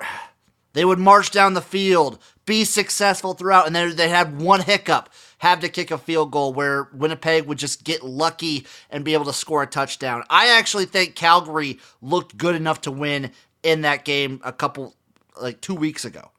they 0.74 0.84
would 0.84 1.00
march 1.00 1.32
down 1.32 1.54
the 1.54 1.60
field, 1.60 2.18
be 2.46 2.64
successful 2.64 3.34
throughout, 3.34 3.66
and 3.66 3.74
then 3.74 3.96
they 3.96 4.08
had 4.08 4.40
one 4.40 4.60
hiccup, 4.60 5.08
have 5.38 5.58
to 5.60 5.68
kick 5.68 5.90
a 5.90 5.98
field 5.98 6.30
goal 6.30 6.52
where 6.52 6.88
Winnipeg 6.92 7.46
would 7.46 7.58
just 7.58 7.82
get 7.82 8.04
lucky 8.04 8.64
and 8.90 9.04
be 9.04 9.14
able 9.14 9.24
to 9.24 9.32
score 9.32 9.64
a 9.64 9.66
touchdown. 9.66 10.22
I 10.30 10.48
actually 10.48 10.84
think 10.84 11.16
Calgary 11.16 11.80
looked 12.00 12.36
good 12.36 12.54
enough 12.54 12.82
to 12.82 12.92
win 12.92 13.32
in 13.64 13.80
that 13.80 14.04
game 14.04 14.40
a 14.44 14.52
couple 14.52 14.94
like 15.40 15.60
2 15.60 15.74
weeks 15.74 16.04
ago 16.04 16.30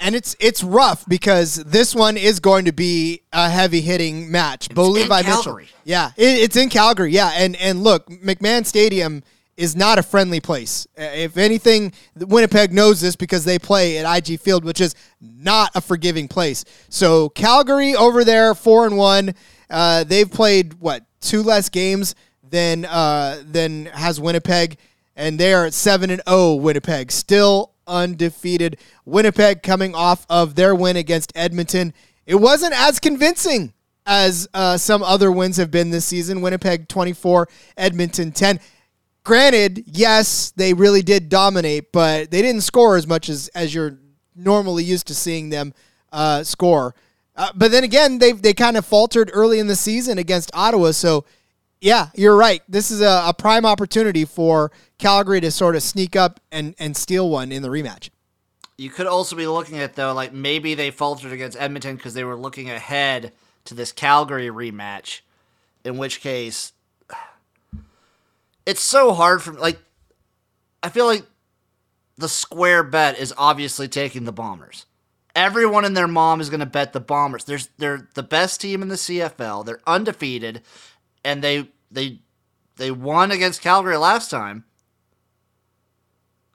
and 0.00 0.14
it's 0.14 0.34
it's 0.40 0.64
rough 0.64 1.04
because 1.06 1.56
this 1.56 1.94
one 1.94 2.16
is 2.16 2.40
going 2.40 2.64
to 2.64 2.72
be 2.72 3.22
a 3.32 3.48
heavy 3.48 3.80
hitting 3.80 4.30
match. 4.30 4.66
It's 4.66 4.74
Bo 4.74 4.88
Levi 4.88 5.22
Mitchell, 5.22 5.60
yeah, 5.84 6.10
it, 6.16 6.38
it's 6.38 6.56
in 6.56 6.68
Calgary, 6.68 7.12
yeah, 7.12 7.32
and 7.34 7.54
and 7.56 7.84
look, 7.84 8.08
McMahon 8.08 8.66
Stadium 8.66 9.22
is 9.56 9.76
not 9.76 9.98
a 9.98 10.02
friendly 10.02 10.40
place. 10.40 10.86
Uh, 10.98 11.02
if 11.02 11.36
anything, 11.36 11.92
Winnipeg 12.16 12.72
knows 12.72 13.00
this 13.00 13.14
because 13.14 13.44
they 13.44 13.58
play 13.58 13.98
at 13.98 14.28
IG 14.28 14.40
Field, 14.40 14.64
which 14.64 14.80
is 14.80 14.94
not 15.20 15.70
a 15.74 15.82
forgiving 15.82 16.28
place. 16.28 16.64
So 16.88 17.28
Calgary 17.28 17.94
over 17.94 18.24
there, 18.24 18.54
four 18.54 18.86
and 18.86 18.96
one. 18.96 19.34
Uh, 19.68 20.04
they've 20.04 20.30
played 20.30 20.74
what 20.74 21.04
two 21.20 21.42
less 21.42 21.68
games 21.68 22.14
than 22.48 22.86
uh, 22.86 23.42
than 23.44 23.86
has 23.86 24.18
Winnipeg, 24.18 24.78
and 25.14 25.38
they 25.38 25.52
are 25.52 25.66
at 25.66 25.74
seven 25.74 26.10
and 26.10 26.22
zero. 26.26 26.36
Oh, 26.38 26.54
Winnipeg 26.56 27.12
still 27.12 27.72
undefeated. 27.90 28.78
Winnipeg 29.04 29.62
coming 29.62 29.94
off 29.94 30.24
of 30.30 30.54
their 30.54 30.74
win 30.74 30.96
against 30.96 31.32
Edmonton. 31.34 31.92
it 32.24 32.36
wasn't 32.36 32.72
as 32.72 32.98
convincing 32.98 33.74
as 34.06 34.48
uh, 34.54 34.76
some 34.78 35.02
other 35.02 35.30
wins 35.30 35.56
have 35.56 35.70
been 35.70 35.90
this 35.90 36.06
season. 36.06 36.40
Winnipeg 36.40 36.88
24, 36.88 37.48
Edmonton 37.76 38.32
10. 38.32 38.60
Granted, 39.24 39.84
yes, 39.86 40.52
they 40.56 40.72
really 40.72 41.02
did 41.02 41.28
dominate, 41.28 41.92
but 41.92 42.30
they 42.30 42.40
didn't 42.40 42.62
score 42.62 42.96
as 42.96 43.06
much 43.06 43.28
as, 43.28 43.48
as 43.48 43.74
you're 43.74 43.98
normally 44.34 44.84
used 44.84 45.06
to 45.08 45.14
seeing 45.14 45.50
them 45.50 45.74
uh, 46.12 46.42
score. 46.42 46.94
Uh, 47.36 47.50
but 47.54 47.70
then 47.70 47.84
again, 47.84 48.18
they 48.18 48.32
they 48.32 48.52
kind 48.52 48.76
of 48.76 48.84
faltered 48.84 49.30
early 49.32 49.58
in 49.58 49.66
the 49.66 49.76
season 49.76 50.18
against 50.18 50.50
Ottawa. 50.52 50.90
So, 50.90 51.24
yeah, 51.80 52.08
you're 52.14 52.36
right. 52.36 52.62
This 52.68 52.90
is 52.90 53.00
a, 53.00 53.24
a 53.26 53.34
prime 53.34 53.64
opportunity 53.64 54.24
for 54.24 54.70
Calgary 54.98 55.40
to 55.40 55.50
sort 55.50 55.76
of 55.76 55.82
sneak 55.82 56.14
up 56.14 56.40
and, 56.52 56.74
and 56.78 56.96
steal 56.96 57.28
one 57.30 57.52
in 57.52 57.62
the 57.62 57.68
rematch. 57.68 58.10
You 58.76 58.90
could 58.90 59.06
also 59.06 59.36
be 59.36 59.46
looking 59.46 59.78
at 59.78 59.94
though, 59.94 60.12
like 60.14 60.32
maybe 60.32 60.74
they 60.74 60.90
faltered 60.90 61.32
against 61.32 61.60
Edmonton 61.60 61.96
because 61.96 62.14
they 62.14 62.24
were 62.24 62.36
looking 62.36 62.70
ahead 62.70 63.32
to 63.66 63.74
this 63.74 63.92
Calgary 63.92 64.48
rematch. 64.48 65.20
In 65.84 65.96
which 65.96 66.20
case, 66.20 66.72
it's 68.66 68.82
so 68.82 69.12
hard 69.12 69.42
for 69.42 69.52
like. 69.52 69.78
I 70.82 70.88
feel 70.88 71.06
like 71.06 71.26
the 72.16 72.28
square 72.28 72.82
bet 72.82 73.18
is 73.18 73.34
obviously 73.36 73.88
taking 73.88 74.24
the 74.24 74.32
Bombers. 74.32 74.86
Everyone 75.34 75.84
and 75.84 75.96
their 75.96 76.08
mom 76.08 76.40
is 76.40 76.50
going 76.50 76.60
to 76.60 76.66
bet 76.66 76.92
the 76.92 77.00
Bombers. 77.00 77.44
There's 77.44 77.68
they're 77.78 78.08
the 78.14 78.22
best 78.22 78.60
team 78.60 78.82
in 78.82 78.88
the 78.88 78.94
CFL. 78.94 79.64
They're 79.64 79.80
undefeated, 79.86 80.62
and 81.24 81.42
they 81.42 81.68
they 81.90 82.18
they 82.76 82.90
won 82.90 83.30
against 83.30 83.62
Calgary 83.62 83.96
last 83.96 84.30
time. 84.30 84.64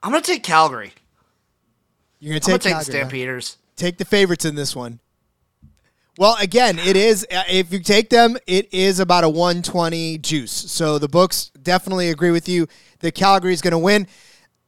I'm 0.02 0.10
going 0.12 0.22
to 0.22 0.30
take 0.30 0.42
Calgary. 0.42 0.92
You're 2.20 2.32
going 2.32 2.40
to 2.40 2.46
take, 2.46 2.60
take 2.60 2.78
the 2.78 2.84
Stampeders. 2.84 3.58
Take 3.76 3.98
the 3.98 4.04
favorites 4.04 4.44
in 4.44 4.54
this 4.54 4.74
one. 4.74 5.00
Well, 6.18 6.36
again, 6.40 6.78
it 6.78 6.96
is 6.96 7.26
uh, 7.30 7.42
if 7.48 7.72
you 7.72 7.80
take 7.80 8.08
them, 8.08 8.36
it 8.46 8.72
is 8.72 9.00
about 9.00 9.24
a 9.24 9.28
120 9.28 10.18
juice. 10.18 10.52
So 10.52 10.98
the 10.98 11.08
books 11.08 11.50
definitely 11.62 12.08
agree 12.08 12.30
with 12.30 12.48
you 12.48 12.66
that 13.00 13.14
Calgary 13.14 13.52
is 13.52 13.60
going 13.60 13.72
to 13.72 13.78
win. 13.78 14.06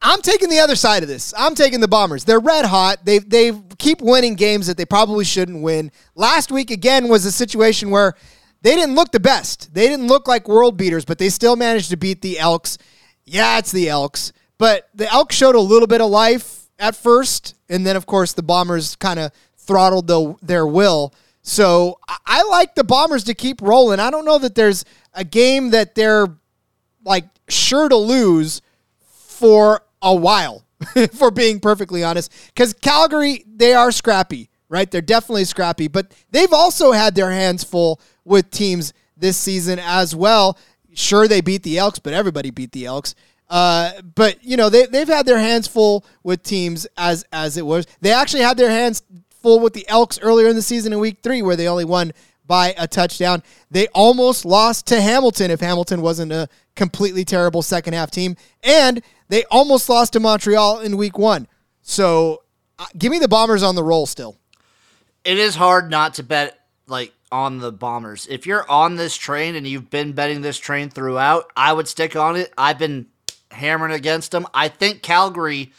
I'm 0.02 0.20
taking 0.22 0.50
the 0.50 0.58
other 0.58 0.76
side 0.76 1.02
of 1.02 1.08
this. 1.08 1.34
I'm 1.36 1.54
taking 1.54 1.80
the 1.80 1.88
Bombers. 1.88 2.24
They're 2.24 2.38
red 2.38 2.66
hot. 2.66 3.04
They 3.04 3.18
they 3.18 3.52
keep 3.78 4.00
winning 4.00 4.34
games 4.34 4.66
that 4.66 4.76
they 4.76 4.84
probably 4.84 5.24
shouldn't 5.24 5.62
win. 5.62 5.90
Last 6.14 6.52
week 6.52 6.70
again 6.70 7.08
was 7.08 7.24
a 7.24 7.32
situation 7.32 7.90
where 7.90 8.14
they 8.62 8.74
didn't 8.74 8.94
look 8.94 9.12
the 9.12 9.20
best. 9.20 9.72
They 9.72 9.88
didn't 9.88 10.08
look 10.08 10.26
like 10.26 10.48
world 10.48 10.76
beaters, 10.76 11.04
but 11.04 11.18
they 11.18 11.28
still 11.28 11.56
managed 11.56 11.90
to 11.90 11.96
beat 11.96 12.22
the 12.22 12.38
Elks. 12.38 12.78
Yeah, 13.24 13.58
it's 13.58 13.72
the 13.72 13.88
Elks, 13.88 14.32
but 14.58 14.88
the 14.94 15.10
Elks 15.12 15.36
showed 15.36 15.54
a 15.54 15.60
little 15.60 15.86
bit 15.86 16.00
of 16.00 16.10
life 16.10 16.68
at 16.78 16.96
first, 16.96 17.54
and 17.68 17.86
then 17.86 17.96
of 17.96 18.06
course 18.06 18.32
the 18.32 18.42
Bombers 18.42 18.96
kind 18.96 19.18
of 19.18 19.32
throttled 19.56 20.06
the, 20.06 20.34
their 20.42 20.66
will. 20.66 21.14
So 21.42 21.98
I, 22.08 22.16
I 22.26 22.42
like 22.44 22.74
the 22.74 22.84
Bombers 22.84 23.24
to 23.24 23.34
keep 23.34 23.62
rolling. 23.62 24.00
I 24.00 24.10
don't 24.10 24.24
know 24.24 24.38
that 24.38 24.54
there's 24.54 24.84
a 25.14 25.24
game 25.24 25.70
that 25.70 25.94
they're 25.94 26.28
like 27.04 27.24
sure 27.48 27.88
to 27.88 27.96
lose 27.96 28.62
for 29.00 29.82
a 30.02 30.14
while, 30.14 30.64
for 31.12 31.30
being 31.30 31.60
perfectly 31.60 32.02
honest. 32.02 32.32
Because 32.48 32.72
Calgary, 32.72 33.44
they 33.46 33.74
are 33.74 33.92
scrappy, 33.92 34.50
right? 34.68 34.90
They're 34.90 35.00
definitely 35.00 35.44
scrappy, 35.44 35.88
but 35.88 36.12
they've 36.30 36.52
also 36.52 36.92
had 36.92 37.14
their 37.14 37.30
hands 37.30 37.64
full 37.64 38.00
with 38.24 38.50
teams 38.50 38.92
this 39.16 39.36
season 39.36 39.78
as 39.78 40.14
well. 40.14 40.58
Sure, 40.94 41.28
they 41.28 41.40
beat 41.40 41.62
the 41.62 41.78
Elks, 41.78 41.98
but 41.98 42.12
everybody 42.12 42.50
beat 42.50 42.72
the 42.72 42.86
Elks. 42.86 43.14
Uh, 43.50 43.92
but 44.14 44.44
you 44.44 44.56
know 44.56 44.68
they 44.68 44.86
they've 44.86 45.08
had 45.08 45.24
their 45.24 45.38
hands 45.38 45.66
full 45.66 46.04
with 46.22 46.42
teams 46.42 46.86
as 46.96 47.24
as 47.32 47.56
it 47.56 47.64
was. 47.64 47.86
They 48.00 48.12
actually 48.12 48.42
had 48.42 48.58
their 48.58 48.70
hands 48.70 49.02
full 49.42 49.60
with 49.60 49.72
the 49.72 49.88
Elks 49.88 50.18
earlier 50.20 50.48
in 50.48 50.56
the 50.56 50.62
season 50.62 50.92
in 50.92 50.98
Week 50.98 51.18
Three, 51.22 51.40
where 51.40 51.56
they 51.56 51.66
only 51.66 51.86
won 51.86 52.12
by 52.46 52.74
a 52.76 52.86
touchdown. 52.86 53.42
They 53.70 53.86
almost 53.88 54.44
lost 54.44 54.86
to 54.88 55.00
Hamilton 55.00 55.50
if 55.50 55.60
Hamilton 55.60 56.02
wasn't 56.02 56.32
a 56.32 56.48
completely 56.76 57.24
terrible 57.24 57.62
second 57.62 57.94
half 57.94 58.10
team, 58.10 58.36
and 58.62 59.02
they 59.28 59.44
almost 59.44 59.88
lost 59.88 60.12
to 60.14 60.20
Montreal 60.20 60.80
in 60.80 60.96
Week 60.96 61.16
One. 61.18 61.46
So 61.80 62.42
uh, 62.78 62.86
give 62.96 63.10
me 63.10 63.18
the 63.18 63.28
Bombers 63.28 63.62
on 63.62 63.74
the 63.74 63.84
roll 63.84 64.06
still. 64.06 64.36
It 65.28 65.36
is 65.36 65.56
hard 65.56 65.90
not 65.90 66.14
to 66.14 66.22
bet 66.22 66.58
like 66.86 67.12
on 67.30 67.58
the 67.58 67.70
Bombers. 67.70 68.26
If 68.30 68.46
you're 68.46 68.64
on 68.70 68.96
this 68.96 69.14
train 69.14 69.56
and 69.56 69.66
you've 69.66 69.90
been 69.90 70.12
betting 70.12 70.40
this 70.40 70.56
train 70.56 70.88
throughout, 70.88 71.52
I 71.54 71.74
would 71.74 71.86
stick 71.86 72.16
on 72.16 72.36
it. 72.36 72.50
I've 72.56 72.78
been 72.78 73.08
hammering 73.50 73.92
against 73.92 74.30
them. 74.30 74.46
I 74.54 74.68
think 74.68 75.02
Calgary, 75.02 75.70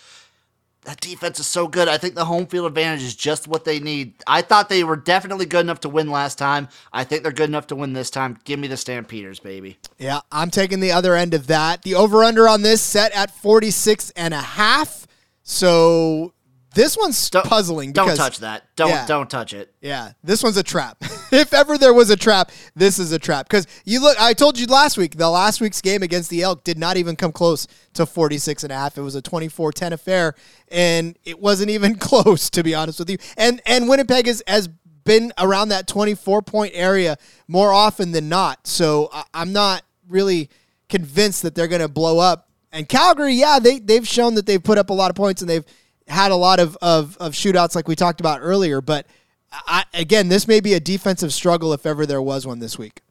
that 0.83 1.01
defense 1.01 1.39
is 1.39 1.47
so 1.47 1.67
good. 1.67 1.87
I 1.87 1.97
think 1.97 2.13
the 2.13 2.25
home 2.25 2.45
field 2.45 2.67
advantage 2.67 3.01
is 3.01 3.15
just 3.15 3.47
what 3.47 3.65
they 3.65 3.79
need. 3.79 4.13
I 4.27 4.43
thought 4.43 4.69
they 4.69 4.83
were 4.83 4.95
definitely 4.95 5.47
good 5.47 5.61
enough 5.61 5.79
to 5.79 5.89
win 5.89 6.11
last 6.11 6.37
time. 6.37 6.67
I 6.93 7.03
think 7.03 7.23
they're 7.23 7.31
good 7.31 7.49
enough 7.49 7.65
to 7.67 7.75
win 7.75 7.93
this 7.93 8.11
time. 8.11 8.37
Give 8.43 8.59
me 8.59 8.67
the 8.67 8.77
Stampeders, 8.77 9.39
baby. 9.39 9.79
Yeah, 9.97 10.19
I'm 10.31 10.51
taking 10.51 10.79
the 10.79 10.91
other 10.91 11.15
end 11.15 11.33
of 11.33 11.47
that. 11.47 11.81
The 11.81 11.95
over 11.95 12.23
under 12.23 12.47
on 12.47 12.61
this 12.61 12.83
set 12.83 13.13
at 13.13 13.31
46 13.31 14.11
and 14.11 14.35
a 14.35 14.41
half. 14.41 15.07
So 15.41 16.35
this 16.75 16.95
one's 16.97 17.29
don't, 17.29 17.45
puzzling. 17.45 17.91
Because, 17.91 18.09
don't 18.09 18.17
touch 18.17 18.39
that. 18.39 18.63
Don't 18.75 18.89
yeah, 18.89 19.05
don't 19.05 19.29
touch 19.29 19.53
it. 19.53 19.73
Yeah, 19.81 20.11
this 20.23 20.43
one's 20.43 20.57
a 20.57 20.63
trap. 20.63 20.97
if 21.31 21.53
ever 21.53 21.77
there 21.77 21.93
was 21.93 22.09
a 22.09 22.15
trap, 22.15 22.51
this 22.75 22.99
is 22.99 23.11
a 23.11 23.19
trap. 23.19 23.47
Because 23.47 23.65
you 23.85 24.01
look, 24.01 24.19
I 24.21 24.33
told 24.33 24.59
you 24.59 24.67
last 24.67 24.97
week, 24.97 25.17
the 25.17 25.29
last 25.29 25.61
week's 25.61 25.81
game 25.81 26.03
against 26.03 26.29
the 26.29 26.43
Elk 26.43 26.63
did 26.63 26.77
not 26.77 26.97
even 26.97 27.15
come 27.15 27.31
close 27.31 27.65
to 27.93 28.05
46 28.05 28.63
and 28.63 28.71
a 28.71 28.75
half. 28.75 28.97
It 28.97 29.01
was 29.01 29.15
a 29.15 29.21
24-10 29.21 29.91
affair, 29.91 30.35
and 30.67 31.17
it 31.23 31.39
wasn't 31.39 31.71
even 31.71 31.95
close, 31.99 32.49
to 32.51 32.63
be 32.63 32.75
honest 32.75 32.99
with 32.99 33.09
you. 33.09 33.17
And 33.35 33.61
and 33.65 33.89
Winnipeg 33.89 34.27
has, 34.27 34.43
has 34.45 34.69
been 35.03 35.33
around 35.39 35.69
that 35.69 35.87
24 35.87 36.43
point 36.43 36.73
area 36.75 37.17
more 37.47 37.73
often 37.73 38.11
than 38.11 38.29
not. 38.29 38.67
So 38.67 39.09
I, 39.11 39.23
I'm 39.33 39.51
not 39.53 39.83
really 40.07 40.49
convinced 40.87 41.41
that 41.41 41.55
they're 41.55 41.67
going 41.67 41.81
to 41.81 41.87
blow 41.87 42.19
up. 42.19 42.49
And 42.71 42.87
Calgary, 42.87 43.33
yeah, 43.33 43.57
they 43.57 43.79
they've 43.79 44.07
shown 44.07 44.35
that 44.35 44.45
they've 44.45 44.63
put 44.63 44.77
up 44.77 44.91
a 44.91 44.93
lot 44.93 45.09
of 45.09 45.15
points 45.15 45.41
and 45.41 45.49
they've 45.49 45.65
had 46.09 46.31
a 46.31 46.35
lot 46.35 46.59
of, 46.59 46.77
of, 46.81 47.17
of 47.17 47.33
shootouts 47.33 47.75
like 47.75 47.87
we 47.87 47.95
talked 47.95 48.19
about 48.19 48.39
earlier. 48.41 48.81
But 48.81 49.05
I, 49.51 49.85
again, 49.93 50.29
this 50.29 50.47
may 50.47 50.59
be 50.59 50.73
a 50.73 50.79
defensive 50.79 51.33
struggle 51.33 51.73
if 51.73 51.85
ever 51.85 52.05
there 52.05 52.21
was 52.21 52.45
one 52.45 52.59
this 52.59 52.77
week. 52.77 53.01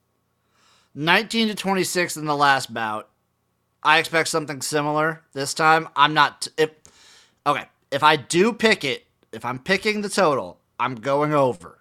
19 0.94 1.48
to 1.48 1.54
26 1.54 2.16
in 2.16 2.24
the 2.24 2.36
last 2.36 2.72
bout. 2.72 3.08
I 3.82 3.98
expect 3.98 4.28
something 4.28 4.60
similar 4.60 5.22
this 5.32 5.54
time. 5.54 5.88
I'm 5.94 6.12
not. 6.12 6.48
If, 6.58 6.70
okay, 7.46 7.64
if 7.92 8.02
I 8.02 8.16
do 8.16 8.52
pick 8.52 8.84
it, 8.84 9.06
if 9.32 9.44
I'm 9.44 9.58
picking 9.58 10.00
the 10.00 10.08
total, 10.08 10.58
I'm 10.80 10.96
going 10.96 11.32
over. 11.32 11.78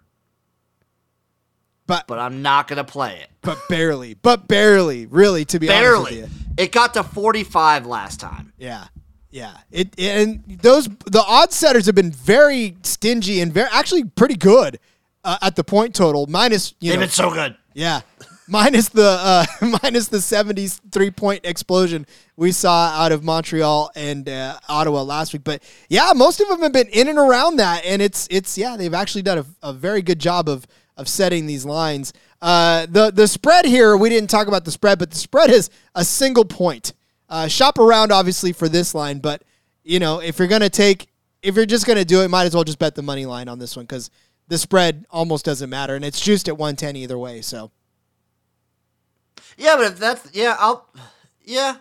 But 1.88 2.06
but 2.06 2.18
I'm 2.18 2.42
not 2.42 2.68
gonna 2.68 2.84
play 2.84 3.18
it. 3.18 3.30
But 3.40 3.58
barely. 3.68 4.14
But 4.14 4.46
barely. 4.46 5.06
Really, 5.06 5.44
to 5.46 5.58
be 5.58 5.66
barely. 5.66 6.26
It 6.58 6.70
got 6.70 6.94
to 6.94 7.02
45 7.02 7.86
last 7.86 8.20
time. 8.20 8.52
Yeah. 8.58 8.86
Yeah, 9.30 9.56
it 9.70 9.98
and 9.98 10.42
those 10.62 10.88
the 10.88 11.22
odd 11.26 11.52
setters 11.52 11.86
have 11.86 11.94
been 11.94 12.10
very 12.10 12.76
stingy 12.82 13.40
and 13.40 13.52
very 13.52 13.68
actually 13.70 14.04
pretty 14.04 14.36
good 14.36 14.78
uh, 15.22 15.36
at 15.42 15.54
the 15.54 15.64
point 15.64 15.94
total. 15.94 16.26
Minus 16.26 16.74
you 16.80 16.90
they've 16.90 16.98
know, 16.98 17.04
been 17.04 17.12
so 17.12 17.30
good. 17.30 17.54
Yeah, 17.74 18.00
minus 18.48 18.88
the 18.88 19.04
uh, 19.20 19.44
minus 19.82 20.08
the 20.08 20.22
seventy 20.22 20.68
three 20.68 21.10
point 21.10 21.42
explosion 21.44 22.06
we 22.36 22.52
saw 22.52 22.88
out 22.88 23.12
of 23.12 23.22
Montreal 23.22 23.90
and 23.94 24.26
uh, 24.28 24.58
Ottawa 24.66 25.02
last 25.02 25.34
week. 25.34 25.44
But 25.44 25.62
yeah, 25.90 26.12
most 26.16 26.40
of 26.40 26.48
them 26.48 26.62
have 26.62 26.72
been 26.72 26.88
in 26.88 27.08
and 27.08 27.18
around 27.18 27.56
that, 27.56 27.84
and 27.84 28.00
it's 28.00 28.26
it's 28.30 28.56
yeah 28.56 28.76
they've 28.76 28.94
actually 28.94 29.22
done 29.22 29.38
a, 29.38 29.46
a 29.62 29.72
very 29.74 30.00
good 30.00 30.18
job 30.18 30.48
of 30.48 30.66
of 30.96 31.06
setting 31.06 31.46
these 31.46 31.66
lines. 31.66 32.14
Uh, 32.40 32.86
the 32.88 33.10
the 33.10 33.28
spread 33.28 33.66
here 33.66 33.94
we 33.94 34.08
didn't 34.08 34.30
talk 34.30 34.48
about 34.48 34.64
the 34.64 34.70
spread, 34.70 34.98
but 34.98 35.10
the 35.10 35.18
spread 35.18 35.50
is 35.50 35.68
a 35.94 36.04
single 36.04 36.46
point. 36.46 36.94
Uh, 37.28 37.46
shop 37.48 37.78
around, 37.78 38.10
obviously, 38.10 38.52
for 38.52 38.68
this 38.68 38.94
line, 38.94 39.18
but 39.18 39.42
you 39.84 39.98
know, 39.98 40.20
if 40.20 40.38
you're 40.38 40.48
gonna 40.48 40.70
take, 40.70 41.08
if 41.42 41.56
you're 41.56 41.66
just 41.66 41.86
gonna 41.86 42.04
do 42.04 42.22
it, 42.22 42.28
might 42.28 42.44
as 42.44 42.54
well 42.54 42.64
just 42.64 42.78
bet 42.78 42.94
the 42.94 43.02
money 43.02 43.26
line 43.26 43.48
on 43.48 43.58
this 43.58 43.76
one 43.76 43.84
because 43.84 44.10
the 44.48 44.58
spread 44.58 45.06
almost 45.10 45.44
doesn't 45.44 45.68
matter, 45.68 45.94
and 45.94 46.04
it's 46.04 46.20
juiced 46.20 46.48
at 46.48 46.56
110 46.56 46.96
either 46.96 47.18
way. 47.18 47.42
So, 47.42 47.70
yeah, 49.56 49.76
but 49.76 49.92
if 49.92 49.98
that's 49.98 50.34
yeah, 50.34 50.56
I'll 50.58 50.88
yeah, 51.44 51.76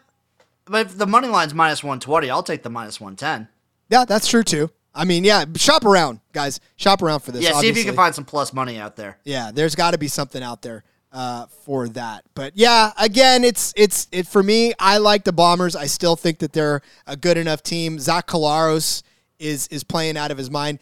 but 0.66 0.88
if 0.88 0.98
the 0.98 1.08
money 1.08 1.28
line's 1.28 1.54
minus 1.54 1.84
120, 1.84 2.30
I'll 2.30 2.44
take 2.44 2.64
the 2.64 2.70
minus 2.70 3.00
110. 3.00 3.48
Yeah, 3.90 4.06
that's 4.06 4.28
true 4.28 4.44
too. 4.44 4.70
I 4.94 5.06
mean, 5.06 5.24
yeah, 5.24 5.46
shop 5.56 5.86
around, 5.86 6.20
guys. 6.34 6.60
Shop 6.76 7.02
around 7.02 7.20
for 7.22 7.32
this. 7.32 7.44
Yeah, 7.44 7.50
obviously. 7.50 7.68
see 7.68 7.72
if 7.72 7.78
you 7.78 7.92
can 7.92 7.96
find 7.96 8.16
some 8.16 8.26
plus 8.26 8.52
money 8.52 8.80
out 8.80 8.96
there. 8.96 9.20
Yeah, 9.24 9.52
there's 9.54 9.76
got 9.76 9.92
to 9.92 9.98
be 9.98 10.08
something 10.08 10.42
out 10.42 10.62
there 10.62 10.84
uh, 11.12 11.48
for 11.66 11.88
that. 11.90 12.24
But 12.36 12.54
yeah, 12.56 12.92
again, 12.98 13.44
it's 13.44 13.74
it's 13.76 14.08
it 14.12 14.28
for 14.28 14.44
me. 14.44 14.74
I 14.80 14.98
like 14.98 15.24
the 15.24 15.34
Bombers. 15.34 15.76
I 15.76 15.86
still 15.86 16.16
think 16.16 16.40
that 16.40 16.54
they're 16.54 16.82
a 17.06 17.16
good 17.16 17.38
enough 17.38 17.64
team. 17.64 18.00
Zach 18.00 18.28
Collaros 18.28 19.04
is 19.40 19.68
is 19.68 19.84
playing 19.84 20.18
out 20.18 20.32
of 20.32 20.38
his 20.38 20.50
mind. 20.50 20.80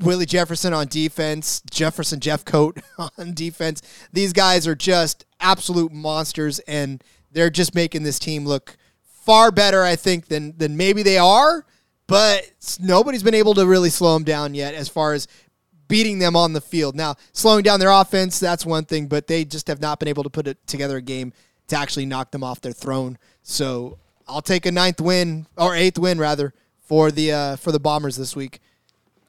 Willie 0.00 0.24
Jefferson 0.24 0.72
on 0.72 0.86
defense, 0.86 1.62
Jefferson 1.70 2.18
Jeffcoat 2.18 2.82
on 3.18 3.34
defense. 3.34 3.82
These 4.12 4.32
guys 4.32 4.66
are 4.66 4.74
just 4.74 5.26
absolute 5.40 5.92
monsters, 5.92 6.58
and 6.60 7.04
they're 7.30 7.50
just 7.50 7.74
making 7.74 8.02
this 8.02 8.18
team 8.18 8.46
look 8.46 8.76
far 9.02 9.50
better, 9.50 9.82
I 9.82 9.96
think, 9.96 10.26
than 10.26 10.56
than 10.56 10.76
maybe 10.76 11.02
they 11.02 11.18
are. 11.18 11.66
But 12.06 12.78
nobody's 12.80 13.22
been 13.22 13.34
able 13.34 13.54
to 13.54 13.66
really 13.66 13.88
slow 13.90 14.14
them 14.14 14.24
down 14.24 14.54
yet, 14.54 14.74
as 14.74 14.88
far 14.88 15.14
as 15.14 15.26
beating 15.88 16.18
them 16.18 16.36
on 16.36 16.52
the 16.52 16.60
field. 16.60 16.94
Now, 16.94 17.16
slowing 17.32 17.62
down 17.62 17.80
their 17.80 17.90
offense, 17.90 18.38
that's 18.38 18.64
one 18.64 18.84
thing, 18.84 19.06
but 19.06 19.26
they 19.26 19.44
just 19.44 19.68
have 19.68 19.80
not 19.80 19.98
been 19.98 20.08
able 20.08 20.22
to 20.22 20.30
put 20.30 20.46
it 20.46 20.64
together 20.66 20.96
a 20.96 21.02
game 21.02 21.32
to 21.68 21.76
actually 21.76 22.06
knock 22.06 22.30
them 22.30 22.44
off 22.44 22.60
their 22.60 22.72
throne. 22.72 23.18
So 23.42 23.98
I'll 24.28 24.42
take 24.42 24.66
a 24.66 24.72
ninth 24.72 25.00
win 25.00 25.46
or 25.56 25.74
eighth 25.74 25.98
win 25.98 26.18
rather 26.18 26.54
for 26.80 27.10
the 27.10 27.32
uh, 27.32 27.56
for 27.56 27.72
the 27.72 27.80
Bombers 27.80 28.16
this 28.16 28.36
week. 28.36 28.60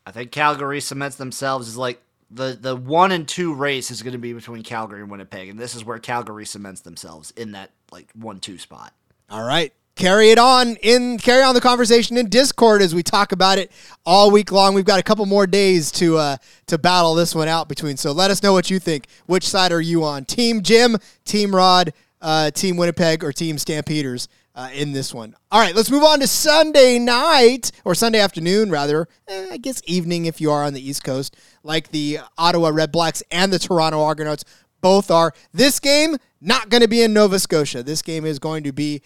I 0.05 0.11
think 0.11 0.31
Calgary 0.31 0.81
cements 0.81 1.15
themselves 1.15 1.67
as 1.67 1.77
like 1.77 2.01
the 2.29 2.57
the 2.59 2.75
one 2.75 3.11
and 3.11 3.27
two 3.27 3.53
race 3.53 3.91
is 3.91 4.01
going 4.01 4.13
to 4.13 4.19
be 4.19 4.33
between 4.33 4.63
Calgary 4.63 5.01
and 5.01 5.09
Winnipeg, 5.09 5.49
and 5.49 5.59
this 5.59 5.75
is 5.75 5.83
where 5.83 5.99
Calgary 5.99 6.45
cements 6.45 6.81
themselves 6.81 7.31
in 7.31 7.53
that 7.53 7.71
like 7.91 8.09
one 8.13 8.39
two 8.39 8.57
spot. 8.57 8.93
All 9.29 9.43
right. 9.43 9.73
Carry 9.95 10.31
it 10.31 10.37
on 10.37 10.75
in 10.77 11.17
carry 11.17 11.41
on 11.41 11.55
the 11.55 11.61
conversation 11.61 12.17
in 12.17 12.27
Discord 12.27 12.81
as 12.81 12.93
we 12.93 13.01
talk 13.01 13.31
about 13.31 13.57
it 13.57 13.71
all 14.05 14.29
week 14.29 14.51
long. 14.51 14.73
We've 14.73 14.83
got 14.83 14.99
a 14.99 15.03
couple 15.03 15.25
more 15.25 15.47
days 15.47 15.91
to 15.93 16.17
uh, 16.17 16.37
to 16.67 16.77
battle 16.77 17.15
this 17.15 17.33
one 17.33 17.47
out 17.47 17.69
between. 17.69 17.95
So 17.95 18.11
let 18.11 18.29
us 18.29 18.43
know 18.43 18.51
what 18.51 18.69
you 18.69 18.79
think. 18.79 19.07
Which 19.25 19.47
side 19.47 19.71
are 19.71 19.79
you 19.81 20.03
on? 20.03 20.25
Team 20.25 20.61
Jim, 20.61 20.97
Team 21.23 21.55
Rod, 21.55 21.93
uh, 22.21 22.51
Team 22.51 22.75
Winnipeg, 22.75 23.23
or 23.23 23.31
Team 23.31 23.57
Stampeders? 23.57 24.27
uh, 24.55 24.69
in 24.73 24.93
this 24.93 25.13
one. 25.13 25.35
All 25.51 25.59
right, 25.59 25.75
let's 25.75 25.91
move 25.91 26.03
on 26.03 26.19
to 26.21 26.27
Sunday 26.27 26.97
night 26.97 27.71
or 27.83 27.93
Sunday 27.93 28.19
afternoon, 28.19 28.71
rather. 28.71 29.07
Eh, 29.27 29.47
I 29.51 29.57
guess 29.57 29.81
evening 29.85 30.25
if 30.25 30.39
you 30.39 30.51
are 30.51 30.63
on 30.63 30.73
the 30.73 30.87
East 30.87 31.03
Coast, 31.03 31.35
like 31.63 31.89
the 31.89 32.19
Ottawa 32.37 32.71
Redblacks 32.71 33.21
and 33.31 33.51
the 33.51 33.59
Toronto 33.59 34.01
Argonauts 34.01 34.45
both 34.81 35.11
are. 35.11 35.33
This 35.51 35.79
game 35.79 36.15
not 36.39 36.69
going 36.69 36.81
to 36.81 36.87
be 36.87 37.01
in 37.01 37.13
Nova 37.13 37.39
Scotia. 37.39 37.83
This 37.83 38.01
game 38.01 38.25
is 38.25 38.39
going 38.39 38.63
to 38.63 38.71
be 38.71 39.01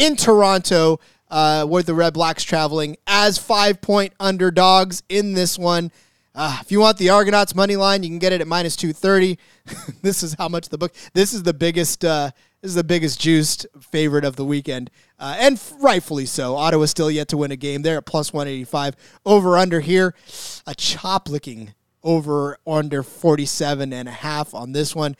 in 0.00 0.16
Toronto, 0.16 0.98
uh, 1.30 1.64
where 1.66 1.82
the 1.82 1.92
Redblacks 1.92 2.44
traveling 2.44 2.96
as 3.06 3.38
five 3.38 3.80
point 3.80 4.14
underdogs 4.18 5.02
in 5.08 5.34
this 5.34 5.58
one. 5.58 5.92
Uh, 6.34 6.58
if 6.62 6.72
you 6.72 6.80
want 6.80 6.96
the 6.96 7.10
Argonauts 7.10 7.54
money 7.54 7.76
line, 7.76 8.02
you 8.02 8.08
can 8.08 8.18
get 8.18 8.32
it 8.32 8.40
at 8.40 8.46
minus 8.46 8.76
230. 8.76 9.38
this 10.02 10.22
is 10.22 10.34
how 10.38 10.48
much 10.48 10.70
the 10.70 10.78
book. 10.78 10.94
This 11.12 11.34
is 11.34 11.42
the 11.42 11.52
biggest. 11.52 12.04
Uh, 12.04 12.30
this 12.62 12.70
is 12.70 12.74
the 12.74 12.84
biggest 12.84 13.20
juiced 13.20 13.66
favorite 13.80 14.24
of 14.24 14.36
the 14.36 14.44
weekend, 14.44 14.90
uh, 15.18 15.36
and 15.38 15.60
rightfully 15.80 16.26
so. 16.26 16.56
Ottawa 16.56 16.86
still 16.86 17.10
yet 17.10 17.28
to 17.28 17.36
win 17.36 17.50
a 17.50 17.56
game. 17.56 17.82
They're 17.82 17.98
at 17.98 18.06
plus 18.06 18.32
185. 18.32 18.96
Over 19.24 19.56
under 19.56 19.80
here, 19.80 20.14
a 20.66 20.74
chop 20.74 21.28
licking 21.28 21.74
over 22.02 22.58
under 22.66 23.02
47 23.02 23.92
and 23.92 24.08
a 24.08 24.12
half 24.12 24.54
on 24.54 24.72
this 24.72 24.94
one. 24.94 25.16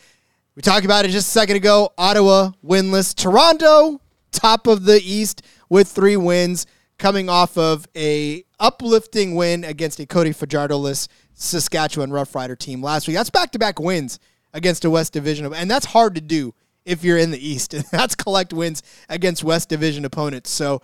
We 0.55 0.63
talked 0.63 0.85
about 0.85 1.05
it 1.05 1.09
just 1.09 1.29
a 1.29 1.31
second 1.31 1.57
ago. 1.57 1.93
Ottawa 1.97 2.53
winless. 2.65 3.15
Toronto 3.15 4.01
top 4.33 4.67
of 4.67 4.85
the 4.85 5.01
East 5.03 5.43
with 5.69 5.89
three 5.89 6.17
wins, 6.17 6.67
coming 6.99 7.29
off 7.29 7.57
of 7.57 7.89
a 7.97 8.45
uplifting 8.59 9.35
win 9.35 9.65
against 9.65 9.99
a 10.01 10.07
Cody 10.07 10.33
Fajardo-less 10.33 11.09
Saskatchewan 11.35 12.11
Roughrider 12.11 12.59
team 12.59 12.83
last 12.83 13.09
week. 13.09 13.17
That's 13.17 13.31
back 13.31 13.53
to 13.53 13.59
back 13.59 13.81
wins 13.81 14.19
against 14.53 14.85
a 14.85 14.91
West 14.91 15.13
Division, 15.13 15.53
and 15.55 15.71
that's 15.71 15.87
hard 15.87 16.15
to 16.17 16.21
do 16.21 16.55
if 16.85 17.03
you're 17.05 17.19
in 17.19 17.31
the 17.31 17.49
East. 17.49 17.75
That's 17.93 18.15
collect 18.15 18.53
wins 18.53 18.83
against 19.09 19.45
West 19.45 19.69
Division 19.69 20.05
opponents. 20.05 20.51
So 20.51 20.83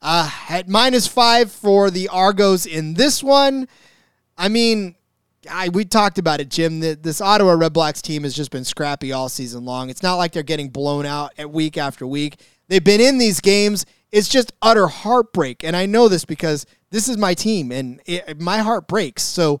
uh, 0.00 0.30
at 0.48 0.68
minus 0.68 1.06
five 1.06 1.50
for 1.50 1.90
the 1.90 2.08
Argos 2.08 2.66
in 2.66 2.94
this 2.94 3.22
one, 3.22 3.66
I 4.36 4.48
mean, 4.48 4.94
I, 5.50 5.68
we 5.70 5.84
talked 5.84 6.18
about 6.18 6.40
it, 6.40 6.48
Jim. 6.48 6.80
The, 6.80 6.94
this 6.94 7.20
Ottawa 7.20 7.56
Redblacks 7.56 8.02
team 8.02 8.22
has 8.22 8.34
just 8.34 8.50
been 8.50 8.64
scrappy 8.64 9.12
all 9.12 9.28
season 9.28 9.64
long. 9.64 9.90
It's 9.90 10.02
not 10.02 10.14
like 10.16 10.32
they're 10.32 10.42
getting 10.42 10.68
blown 10.68 11.06
out 11.06 11.32
at 11.38 11.50
week 11.50 11.76
after 11.76 12.06
week. 12.06 12.40
They've 12.68 12.84
been 12.84 13.00
in 13.00 13.18
these 13.18 13.40
games. 13.40 13.84
It's 14.12 14.28
just 14.28 14.52
utter 14.62 14.86
heartbreak. 14.86 15.64
And 15.64 15.76
I 15.76 15.86
know 15.86 16.08
this 16.08 16.24
because 16.24 16.66
this 16.90 17.08
is 17.08 17.18
my 17.18 17.34
team 17.34 17.72
and 17.72 18.00
it, 18.06 18.40
my 18.40 18.58
heart 18.58 18.88
breaks. 18.88 19.22
So 19.22 19.60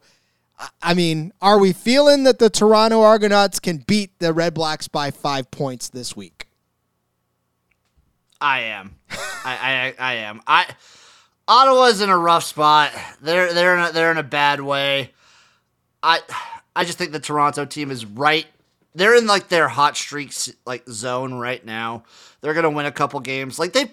I 0.82 0.94
mean, 0.94 1.32
are 1.40 1.58
we 1.58 1.72
feeling 1.72 2.24
that 2.24 2.38
the 2.38 2.50
Toronto 2.50 3.00
Argonauts 3.00 3.60
can 3.60 3.78
beat 3.78 4.18
the 4.18 4.32
Redblacks 4.32 4.90
by 4.90 5.10
five 5.10 5.50
points 5.50 5.88
this 5.88 6.16
week? 6.16 6.48
I 8.40 8.60
am. 8.60 8.96
I, 9.44 9.94
I 9.98 10.04
I 10.04 10.14
am. 10.14 10.40
I 10.46 10.66
Ottawa's 11.46 12.00
in 12.00 12.10
a 12.10 12.18
rough 12.18 12.44
spot. 12.44 12.92
They're 13.20 13.52
they're 13.52 13.76
in 13.76 13.84
a, 13.84 13.92
they're 13.92 14.10
in 14.10 14.18
a 14.18 14.22
bad 14.22 14.60
way. 14.60 15.12
I 16.02 16.20
I 16.74 16.84
just 16.84 16.98
think 16.98 17.12
the 17.12 17.20
Toronto 17.20 17.64
team 17.64 17.90
is 17.90 18.04
right. 18.04 18.46
They're 18.98 19.14
in 19.14 19.28
like 19.28 19.46
their 19.48 19.68
hot 19.68 19.96
streaks 19.96 20.52
like 20.66 20.82
zone 20.88 21.34
right 21.34 21.64
now. 21.64 22.02
They're 22.40 22.52
gonna 22.52 22.68
win 22.68 22.84
a 22.84 22.90
couple 22.90 23.20
games. 23.20 23.56
Like 23.56 23.72
they, 23.72 23.92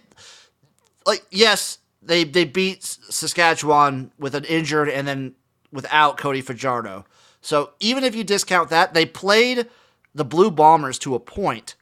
like 1.06 1.24
yes, 1.30 1.78
they 2.02 2.24
they 2.24 2.44
beat 2.44 2.84
Saskatchewan 2.84 4.12
with 4.18 4.34
an 4.34 4.46
injured 4.46 4.89
and 4.89 5.08
then 5.08 5.36
without 5.72 6.18
Cody 6.18 6.41
Fajardo. 6.41 7.06
So 7.39 7.74
even 7.80 8.04
if 8.04 8.15
you 8.15 8.24
discount 8.24 8.72
that, 8.72 8.96
they 8.96 9.06
played 9.06 9.68
the 10.15 10.26
Blue 10.26 10.50
Bombers 10.50 10.98
to 11.00 11.13
a 11.13 11.20
point. 11.20 11.76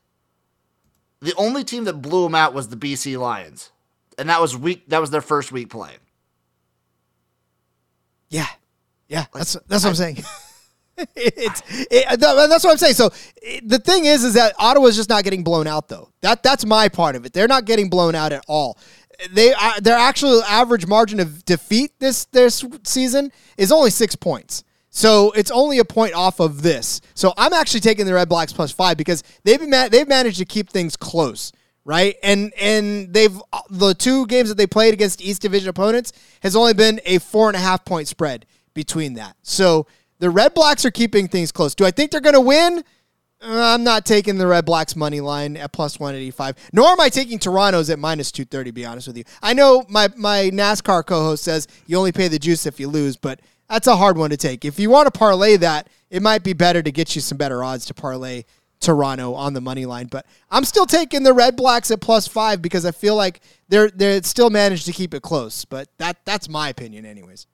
The 1.21 1.33
only 1.37 1.63
team 1.63 1.85
that 1.85 2.01
blew 2.01 2.23
them 2.23 2.35
out 2.35 2.53
was 2.53 2.67
the 2.67 2.75
BC 2.75 3.17
Lions, 3.17 3.71
and 4.17 4.27
that 4.27 4.41
was 4.41 4.57
week. 4.57 4.89
That 4.89 4.99
was 4.99 5.11
their 5.11 5.21
first 5.21 5.53
week 5.53 5.69
playing. 5.69 5.99
Yeah, 8.27 8.47
yeah, 9.07 9.27
that's 9.33 9.53
that's 9.69 9.85
what 9.85 9.85
I, 9.85 9.89
am 9.91 9.95
saying. 9.95 10.23
it's 11.15 11.61
it, 11.69 12.19
that's 12.19 12.63
what 12.63 12.71
I'm 12.71 12.77
saying. 12.77 12.93
So 12.93 13.11
it, 13.41 13.67
the 13.67 13.79
thing 13.79 14.05
is, 14.05 14.23
is 14.23 14.35
that 14.35 14.53
Ottawa's 14.59 14.95
just 14.95 15.09
not 15.09 15.23
getting 15.23 15.43
blown 15.43 15.67
out, 15.67 15.87
though. 15.87 16.09
That 16.21 16.43
that's 16.43 16.65
my 16.65 16.89
part 16.89 17.15
of 17.15 17.25
it. 17.25 17.33
They're 17.33 17.47
not 17.47 17.65
getting 17.65 17.89
blown 17.89 18.15
out 18.15 18.31
at 18.31 18.43
all 18.47 18.77
they 19.31 19.53
uh, 19.53 19.79
their 19.81 19.97
actual 19.97 20.43
average 20.43 20.87
margin 20.87 21.19
of 21.19 21.45
defeat 21.45 21.91
this 21.99 22.25
this 22.25 22.65
season 22.83 23.31
is 23.57 23.71
only 23.71 23.89
six 23.89 24.15
points. 24.15 24.63
So 24.89 25.31
it's 25.31 25.49
only 25.49 25.79
a 25.79 25.85
point 25.85 26.13
off 26.13 26.39
of 26.39 26.61
this. 26.61 27.01
So 27.15 27.33
I'm 27.35 27.53
actually 27.53 27.79
taking 27.79 28.05
the 28.05 28.11
Redblacks 28.11 28.53
plus 28.53 28.71
five 28.71 28.95
because 28.95 29.23
they've 29.43 29.59
been 29.59 29.69
ma- 29.69 29.87
they've 29.87 30.07
managed 30.07 30.37
to 30.37 30.45
keep 30.45 30.69
things 30.69 30.95
close, 30.95 31.51
right? 31.83 32.15
And 32.21 32.53
and 32.59 33.13
they've 33.13 33.39
the 33.69 33.93
two 33.93 34.27
games 34.27 34.49
that 34.49 34.55
they 34.55 34.67
played 34.67 34.93
against 34.93 35.21
East 35.21 35.41
Division 35.41 35.69
opponents 35.69 36.13
has 36.41 36.55
only 36.55 36.73
been 36.73 37.01
a 37.05 37.19
four 37.19 37.47
and 37.47 37.55
a 37.55 37.59
half 37.59 37.85
point 37.85 38.07
spread 38.07 38.45
between 38.73 39.15
that. 39.15 39.35
So 39.41 39.87
the 40.19 40.27
Redblacks 40.27 40.85
are 40.85 40.91
keeping 40.91 41.27
things 41.27 41.51
close. 41.51 41.75
Do 41.75 41.85
I 41.85 41.91
think 41.91 42.11
they're 42.11 42.21
going 42.21 42.33
to 42.33 42.41
win? 42.41 42.83
Uh, 43.41 43.73
I'm 43.73 43.83
not 43.83 44.05
taking 44.05 44.37
the 44.37 44.45
Redblacks 44.45 44.95
money 44.95 45.19
line 45.19 45.57
at 45.57 45.73
plus 45.73 45.99
185, 45.99 46.55
nor 46.71 46.87
am 46.89 47.01
I 47.01 47.09
taking 47.09 47.39
Toronto's 47.39 47.89
at 47.89 47.99
minus 47.99 48.31
230, 48.31 48.71
be 48.71 48.85
honest 48.85 49.07
with 49.07 49.17
you. 49.17 49.25
I 49.41 49.53
know 49.53 49.83
my, 49.89 50.07
my 50.15 50.49
NASCAR 50.53 51.05
co 51.05 51.23
host 51.23 51.43
says 51.43 51.67
you 51.85 51.97
only 51.97 52.13
pay 52.13 52.29
the 52.29 52.39
juice 52.39 52.65
if 52.65 52.79
you 52.79 52.87
lose, 52.87 53.17
but 53.17 53.41
that's 53.67 53.87
a 53.87 53.97
hard 53.97 54.17
one 54.17 54.29
to 54.29 54.37
take. 54.37 54.63
If 54.63 54.79
you 54.79 54.89
want 54.89 55.11
to 55.11 55.17
parlay 55.17 55.57
that, 55.57 55.89
it 56.09 56.21
might 56.21 56.43
be 56.43 56.53
better 56.53 56.81
to 56.81 56.91
get 56.91 57.15
you 57.15 57.21
some 57.21 57.37
better 57.37 57.63
odds 57.63 57.85
to 57.87 57.93
parlay 57.93 58.43
Toronto 58.79 59.33
on 59.33 59.53
the 59.53 59.61
money 59.61 59.85
line. 59.85 60.07
But 60.07 60.25
I'm 60.51 60.63
still 60.63 60.85
taking 60.85 61.23
the 61.23 61.31
Redblacks 61.31 61.89
at 61.91 62.01
plus 62.01 62.27
five 62.27 62.61
because 62.61 62.85
I 62.85 62.91
feel 62.91 63.15
like 63.15 63.41
they're 63.69 63.89
they 63.89 64.21
still 64.21 64.49
managed 64.49 64.85
to 64.85 64.91
keep 64.91 65.13
it 65.13 65.21
close. 65.21 65.65
But 65.65 65.89
that 65.97 66.17
that's 66.25 66.47
my 66.47 66.69
opinion, 66.69 67.05
anyways. 67.05 67.47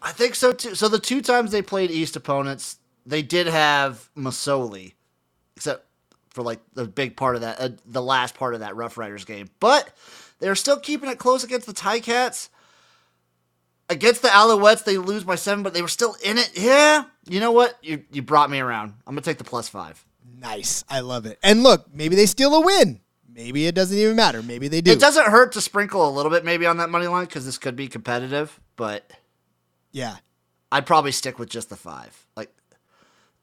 I 0.00 0.12
think 0.12 0.34
so 0.34 0.52
too. 0.52 0.74
So 0.74 0.88
the 0.88 0.98
two 0.98 1.20
times 1.20 1.50
they 1.50 1.62
played 1.62 1.90
East 1.90 2.16
opponents, 2.16 2.78
they 3.04 3.22
did 3.22 3.46
have 3.46 4.08
Masoli, 4.16 4.94
except 5.56 5.86
for 6.30 6.42
like 6.42 6.60
the 6.74 6.86
big 6.86 7.16
part 7.16 7.34
of 7.34 7.40
that, 7.42 7.60
uh, 7.60 7.70
the 7.86 8.02
last 8.02 8.34
part 8.34 8.54
of 8.54 8.60
that 8.60 8.76
Rough 8.76 8.96
Riders 8.96 9.24
game. 9.24 9.48
But 9.60 9.92
they're 10.38 10.54
still 10.54 10.78
keeping 10.78 11.10
it 11.10 11.18
close 11.18 11.42
against 11.44 11.66
the 11.66 11.72
Ticats. 11.72 12.48
Against 13.90 14.20
the 14.20 14.28
Alouettes, 14.28 14.84
they 14.84 14.98
lose 14.98 15.24
by 15.24 15.34
seven, 15.34 15.62
but 15.62 15.72
they 15.72 15.80
were 15.80 15.88
still 15.88 16.14
in 16.22 16.36
it. 16.36 16.50
Yeah, 16.54 17.04
you 17.26 17.40
know 17.40 17.52
what? 17.52 17.78
You 17.82 18.04
you 18.12 18.20
brought 18.20 18.50
me 18.50 18.60
around. 18.60 18.92
I'm 19.06 19.14
gonna 19.14 19.22
take 19.22 19.38
the 19.38 19.44
plus 19.44 19.68
five. 19.68 20.04
Nice, 20.38 20.84
I 20.90 21.00
love 21.00 21.24
it. 21.24 21.38
And 21.42 21.62
look, 21.62 21.86
maybe 21.92 22.14
they 22.14 22.26
steal 22.26 22.54
a 22.54 22.60
win. 22.60 23.00
Maybe 23.32 23.66
it 23.66 23.74
doesn't 23.74 23.96
even 23.96 24.14
matter. 24.14 24.42
Maybe 24.42 24.68
they 24.68 24.80
do. 24.80 24.90
It 24.90 25.00
doesn't 25.00 25.26
hurt 25.26 25.52
to 25.52 25.60
sprinkle 25.60 26.08
a 26.08 26.10
little 26.10 26.30
bit 26.30 26.44
maybe 26.44 26.66
on 26.66 26.76
that 26.78 26.90
money 26.90 27.06
line 27.06 27.24
because 27.24 27.46
this 27.46 27.56
could 27.56 27.76
be 27.76 27.88
competitive. 27.88 28.60
But 28.76 29.10
yeah, 29.92 30.16
I'd 30.70 30.86
probably 30.86 31.12
stick 31.12 31.38
with 31.38 31.48
just 31.48 31.70
the 31.70 31.76
five. 31.76 32.26
Like 32.36 32.50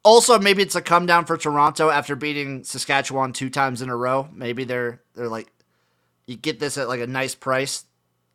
also, 0.04 0.40
maybe 0.40 0.62
it's 0.62 0.76
a 0.76 0.82
come 0.82 1.06
down 1.06 1.26
for 1.26 1.38
Toronto 1.38 1.90
after 1.90 2.16
beating 2.16 2.64
Saskatchewan 2.64 3.34
two 3.34 3.50
times 3.50 3.82
in 3.82 3.90
a 3.90 3.96
row. 3.96 4.30
Maybe 4.32 4.64
they're 4.64 5.02
they're 5.16 5.28
like, 5.28 5.48
you 6.28 6.36
get 6.38 6.60
this 6.60 6.78
at 6.78 6.88
like 6.88 7.02
a 7.02 7.08
nice 7.08 7.36
price. 7.36 7.86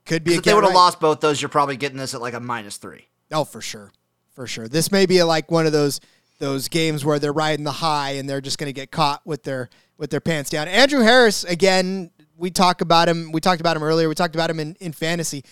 Could 0.05 0.25
be. 0.25 0.35
If 0.35 0.43
they 0.43 0.55
would 0.55 0.65
have 0.65 0.73
right. 0.73 0.77
lost 0.77 1.01
both 1.01 1.21
those, 1.21 1.41
you're 1.41 1.49
probably 1.49 1.77
getting 1.77 1.99
this 1.99 2.15
at 2.15 2.21
like 2.21 2.35
a 2.35 2.41
minus 2.41 2.77
three. 2.77 3.07
Oh, 3.31 3.45
for 3.45 3.61
sure, 3.61 3.93
for 4.33 4.47
sure. 4.47 4.67
This 4.67 4.91
may 4.91 5.07
be 5.07 5.23
like 5.23 5.51
one 5.51 5.67
of 5.67 5.73
those 5.73 6.01
those 6.41 6.69
games 6.69 7.05
where 7.05 7.19
they're 7.19 7.33
riding 7.33 7.65
the 7.65 7.71
high 7.71 8.13
and 8.13 8.29
they're 8.29 8.41
just 8.41 8.59
going 8.59 8.69
to 8.69 8.73
get 8.73 8.91
caught 8.91 9.25
with 9.25 9.45
their 9.45 9.69
with 9.97 10.11
their 10.11 10.21
pants 10.21 10.51
down. 10.51 10.67
Andrew 10.67 11.03
Harris 11.03 11.45
again. 11.45 12.11
We 12.37 12.51
talk 12.51 12.81
about 12.81 13.07
him. 13.07 13.33
We 13.33 13.41
talked 13.41 13.61
about 13.61 13.77
him 13.77 13.83
earlier. 13.83 14.09
We 14.09 14.15
talked 14.15 14.35
about 14.35 14.49
him 14.49 14.59
in, 14.59 14.75
in 14.81 14.93
fantasy. 14.93 15.45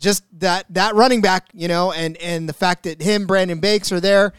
Just 0.00 0.24
that 0.40 0.66
that 0.70 0.96
running 0.96 1.20
back, 1.20 1.48
you 1.54 1.68
know, 1.68 1.92
and 1.92 2.16
and 2.16 2.48
the 2.48 2.52
fact 2.52 2.82
that 2.82 3.00
him, 3.00 3.28
Brandon 3.28 3.60
Banks 3.60 3.92
are 3.92 4.00
there 4.00 4.32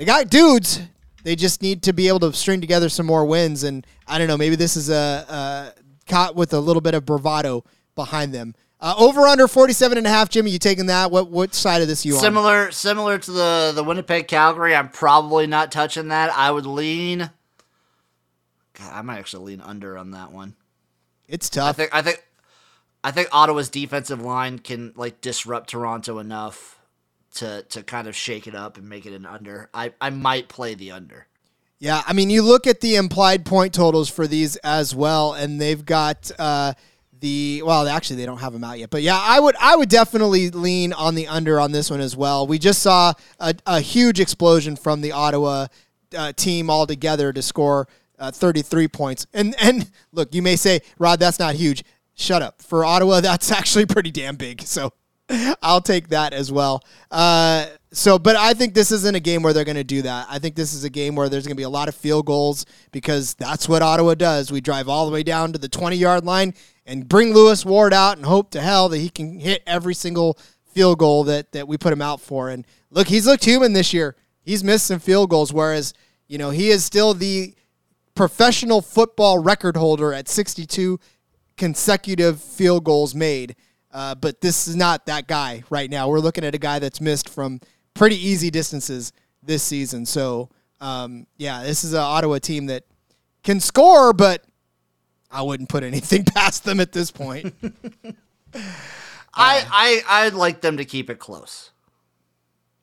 they 0.00 0.06
got 0.06 0.30
dudes. 0.30 0.80
They 1.24 1.36
just 1.36 1.60
need 1.60 1.82
to 1.82 1.92
be 1.92 2.08
able 2.08 2.20
to 2.20 2.32
string 2.32 2.62
together 2.62 2.88
some 2.88 3.04
more 3.04 3.26
wins. 3.26 3.64
And 3.64 3.86
I 4.08 4.16
don't 4.16 4.28
know, 4.28 4.38
maybe 4.38 4.56
this 4.56 4.74
is 4.74 4.88
a, 4.88 5.74
a 5.76 6.10
caught 6.10 6.34
with 6.34 6.54
a 6.54 6.58
little 6.58 6.80
bit 6.80 6.94
of 6.94 7.04
bravado 7.04 7.64
behind 7.94 8.32
them. 8.32 8.54
Uh, 8.80 8.94
over 8.96 9.26
under 9.26 9.46
47 9.46 9.98
and 9.98 10.06
a 10.06 10.10
half, 10.10 10.30
Jimmy. 10.30 10.52
You 10.52 10.58
taking 10.58 10.86
that? 10.86 11.10
What 11.10 11.28
what 11.28 11.54
side 11.54 11.82
of 11.82 11.88
this 11.88 12.06
you 12.06 12.14
on? 12.14 12.22
Similar 12.22 12.70
similar 12.70 13.18
to 13.18 13.30
the 13.30 13.72
the 13.74 13.84
Winnipeg 13.84 14.26
Calgary. 14.26 14.74
I'm 14.74 14.88
probably 14.88 15.46
not 15.46 15.70
touching 15.70 16.08
that. 16.08 16.34
I 16.34 16.50
would 16.50 16.64
lean. 16.64 17.30
God, 18.72 18.90
I 18.90 19.02
might 19.02 19.18
actually 19.18 19.52
lean 19.52 19.60
under 19.60 19.98
on 19.98 20.12
that 20.12 20.32
one. 20.32 20.54
It's 21.28 21.50
tough. 21.50 21.68
I 21.68 21.72
think 21.72 21.94
I 21.94 22.00
think 22.00 22.24
I 23.02 23.10
think 23.10 23.28
Ottawa's 23.32 23.68
defensive 23.68 24.20
line 24.20 24.58
can 24.58 24.92
like 24.96 25.20
disrupt 25.20 25.70
Toronto 25.70 26.18
enough 26.18 26.78
to 27.36 27.62
to 27.70 27.82
kind 27.82 28.08
of 28.08 28.16
shake 28.16 28.46
it 28.46 28.54
up 28.54 28.76
and 28.76 28.88
make 28.88 29.06
it 29.06 29.12
an 29.12 29.26
under. 29.26 29.70
I 29.72 29.92
I 30.00 30.10
might 30.10 30.48
play 30.48 30.74
the 30.74 30.90
under. 30.90 31.26
Yeah, 31.78 32.02
I 32.06 32.12
mean, 32.12 32.28
you 32.28 32.42
look 32.42 32.66
at 32.66 32.82
the 32.82 32.96
implied 32.96 33.46
point 33.46 33.72
totals 33.72 34.10
for 34.10 34.26
these 34.26 34.56
as 34.56 34.94
well, 34.94 35.32
and 35.32 35.58
they've 35.58 35.82
got 35.82 36.30
uh, 36.38 36.74
the 37.20 37.62
well, 37.64 37.88
actually, 37.88 38.16
they 38.16 38.26
don't 38.26 38.38
have 38.38 38.52
them 38.52 38.64
out 38.64 38.78
yet, 38.78 38.90
but 38.90 39.02
yeah, 39.02 39.18
I 39.18 39.40
would 39.40 39.56
I 39.58 39.76
would 39.76 39.88
definitely 39.88 40.50
lean 40.50 40.92
on 40.92 41.14
the 41.14 41.26
under 41.26 41.58
on 41.58 41.72
this 41.72 41.90
one 41.90 42.00
as 42.00 42.16
well. 42.16 42.46
We 42.46 42.58
just 42.58 42.82
saw 42.82 43.14
a, 43.38 43.54
a 43.66 43.80
huge 43.80 44.20
explosion 44.20 44.76
from 44.76 45.00
the 45.00 45.12
Ottawa 45.12 45.68
uh, 46.16 46.32
team 46.34 46.68
altogether 46.68 47.32
to 47.32 47.40
score 47.40 47.88
uh, 48.18 48.30
33 48.30 48.88
points, 48.88 49.26
and 49.32 49.54
and 49.60 49.90
look, 50.12 50.34
you 50.34 50.42
may 50.42 50.56
say, 50.56 50.80
Rod, 50.98 51.18
that's 51.18 51.38
not 51.38 51.54
huge. 51.54 51.82
Shut 52.20 52.42
up. 52.42 52.60
For 52.60 52.84
Ottawa, 52.84 53.20
that's 53.22 53.50
actually 53.50 53.86
pretty 53.86 54.10
damn 54.10 54.36
big. 54.36 54.62
So 54.62 54.92
I'll 55.62 55.80
take 55.80 56.08
that 56.08 56.32
as 56.32 56.52
well. 56.52 56.84
Uh, 57.10 57.66
so, 57.92 58.18
but 58.18 58.36
I 58.36 58.52
think 58.54 58.74
this 58.74 58.92
isn't 58.92 59.14
a 59.14 59.20
game 59.20 59.42
where 59.42 59.52
they're 59.52 59.64
going 59.64 59.76
to 59.76 59.84
do 59.84 60.02
that. 60.02 60.26
I 60.28 60.38
think 60.38 60.54
this 60.54 60.74
is 60.74 60.84
a 60.84 60.90
game 60.90 61.14
where 61.14 61.28
there's 61.28 61.44
going 61.44 61.56
to 61.56 61.60
be 61.60 61.64
a 61.64 61.70
lot 61.70 61.88
of 61.88 61.94
field 61.94 62.26
goals 62.26 62.66
because 62.92 63.34
that's 63.34 63.68
what 63.68 63.82
Ottawa 63.82 64.14
does. 64.14 64.52
We 64.52 64.60
drive 64.60 64.88
all 64.88 65.06
the 65.06 65.12
way 65.12 65.22
down 65.22 65.52
to 65.52 65.58
the 65.58 65.68
20 65.68 65.96
yard 65.96 66.24
line 66.24 66.54
and 66.84 67.08
bring 67.08 67.32
Lewis 67.32 67.64
Ward 67.64 67.94
out 67.94 68.16
and 68.16 68.26
hope 68.26 68.50
to 68.50 68.60
hell 68.60 68.88
that 68.90 68.98
he 68.98 69.08
can 69.08 69.38
hit 69.40 69.62
every 69.66 69.94
single 69.94 70.38
field 70.66 70.98
goal 70.98 71.24
that, 71.24 71.52
that 71.52 71.66
we 71.66 71.78
put 71.78 71.92
him 71.92 72.02
out 72.02 72.20
for. 72.20 72.50
And 72.50 72.66
look, 72.90 73.08
he's 73.08 73.26
looked 73.26 73.44
human 73.44 73.72
this 73.72 73.92
year. 73.92 74.14
He's 74.42 74.62
missed 74.62 74.86
some 74.86 75.00
field 75.00 75.30
goals, 75.30 75.52
whereas, 75.52 75.94
you 76.28 76.38
know, 76.38 76.50
he 76.50 76.70
is 76.70 76.84
still 76.84 77.14
the 77.14 77.54
professional 78.14 78.82
football 78.82 79.38
record 79.38 79.76
holder 79.76 80.12
at 80.12 80.28
62 80.28 80.98
consecutive 81.60 82.40
field 82.40 82.84
goals 82.84 83.14
made. 83.14 83.54
Uh, 83.92 84.14
but 84.14 84.40
this 84.40 84.66
is 84.66 84.74
not 84.74 85.06
that 85.06 85.28
guy 85.28 85.62
right 85.68 85.90
now. 85.90 86.08
We're 86.08 86.20
looking 86.20 86.44
at 86.44 86.54
a 86.54 86.58
guy 86.58 86.78
that's 86.78 87.00
missed 87.00 87.28
from 87.28 87.60
pretty 87.92 88.16
easy 88.16 88.50
distances 88.50 89.12
this 89.42 89.62
season. 89.62 90.06
So, 90.06 90.48
um, 90.80 91.26
yeah, 91.36 91.62
this 91.62 91.84
is 91.84 91.92
an 91.92 92.00
Ottawa 92.00 92.38
team 92.38 92.66
that 92.66 92.84
can 93.42 93.60
score, 93.60 94.14
but 94.14 94.42
I 95.30 95.42
wouldn't 95.42 95.68
put 95.68 95.82
anything 95.82 96.24
past 96.34 96.64
them 96.64 96.80
at 96.80 96.92
this 96.92 97.10
point. 97.10 97.54
I 99.34 99.64
I 99.70 100.02
I'd 100.08 100.34
like 100.34 100.62
them 100.62 100.78
to 100.78 100.84
keep 100.84 101.10
it 101.10 101.18
close. 101.18 101.70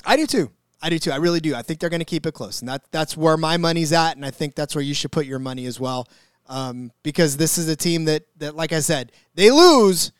I 0.06 0.18
do 0.18 0.28
too. 0.28 0.52
I 0.82 0.90
do 0.90 1.00
too. 1.00 1.12
I 1.12 1.16
really 1.16 1.40
do. 1.40 1.56
I 1.56 1.63
think 1.63 1.80
they're 1.80 1.90
going 1.90 2.00
to 2.00 2.06
keep 2.06 2.26
it 2.28 2.34
close, 2.34 2.60
and 2.60 2.70
that 2.70 2.84
that's 2.92 3.18
where 3.18 3.38
my 3.38 3.58
money's 3.58 3.92
at, 3.92 4.16
and 4.16 4.26
I 4.26 4.32
think 4.32 4.54
that's 4.56 4.76
where 4.76 4.84
you 4.84 4.94
should 4.94 5.12
put 5.12 5.26
your 5.26 5.40
money 5.40 5.66
as 5.66 5.80
well, 5.80 6.08
um, 6.48 6.92
because 7.04 7.38
this 7.38 7.58
is 7.58 7.68
a 7.68 7.76
team 7.76 8.06
that 8.06 8.24
that, 8.38 8.56
like 8.56 8.74
I 8.74 8.80
said, 8.80 9.12
they 9.36 9.52
lose, 9.52 10.12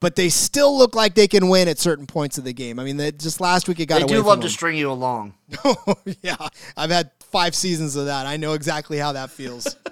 but 0.00 0.16
they 0.16 0.28
still 0.28 0.76
look 0.76 0.94
like 0.94 1.14
they 1.14 1.28
can 1.28 1.48
win 1.48 1.68
at 1.68 1.78
certain 1.78 2.06
points 2.06 2.38
of 2.38 2.44
the 2.44 2.52
game. 2.52 2.78
I 2.78 2.84
mean, 2.84 2.96
they, 2.96 3.12
just 3.12 3.40
last 3.40 3.68
week 3.68 3.80
it 3.80 3.86
got 3.86 4.00
They 4.00 4.06
do 4.06 4.16
love 4.22 4.38
them. 4.38 4.42
to 4.42 4.48
string 4.48 4.76
you 4.76 4.90
along. 4.90 5.34
yeah, 6.22 6.36
I've 6.76 6.90
had 6.90 7.10
five 7.30 7.54
seasons 7.54 7.96
of 7.96 8.06
that. 8.06 8.26
I 8.26 8.36
know 8.36 8.52
exactly 8.52 8.98
how 8.98 9.12
that 9.12 9.30
feels. 9.30 9.76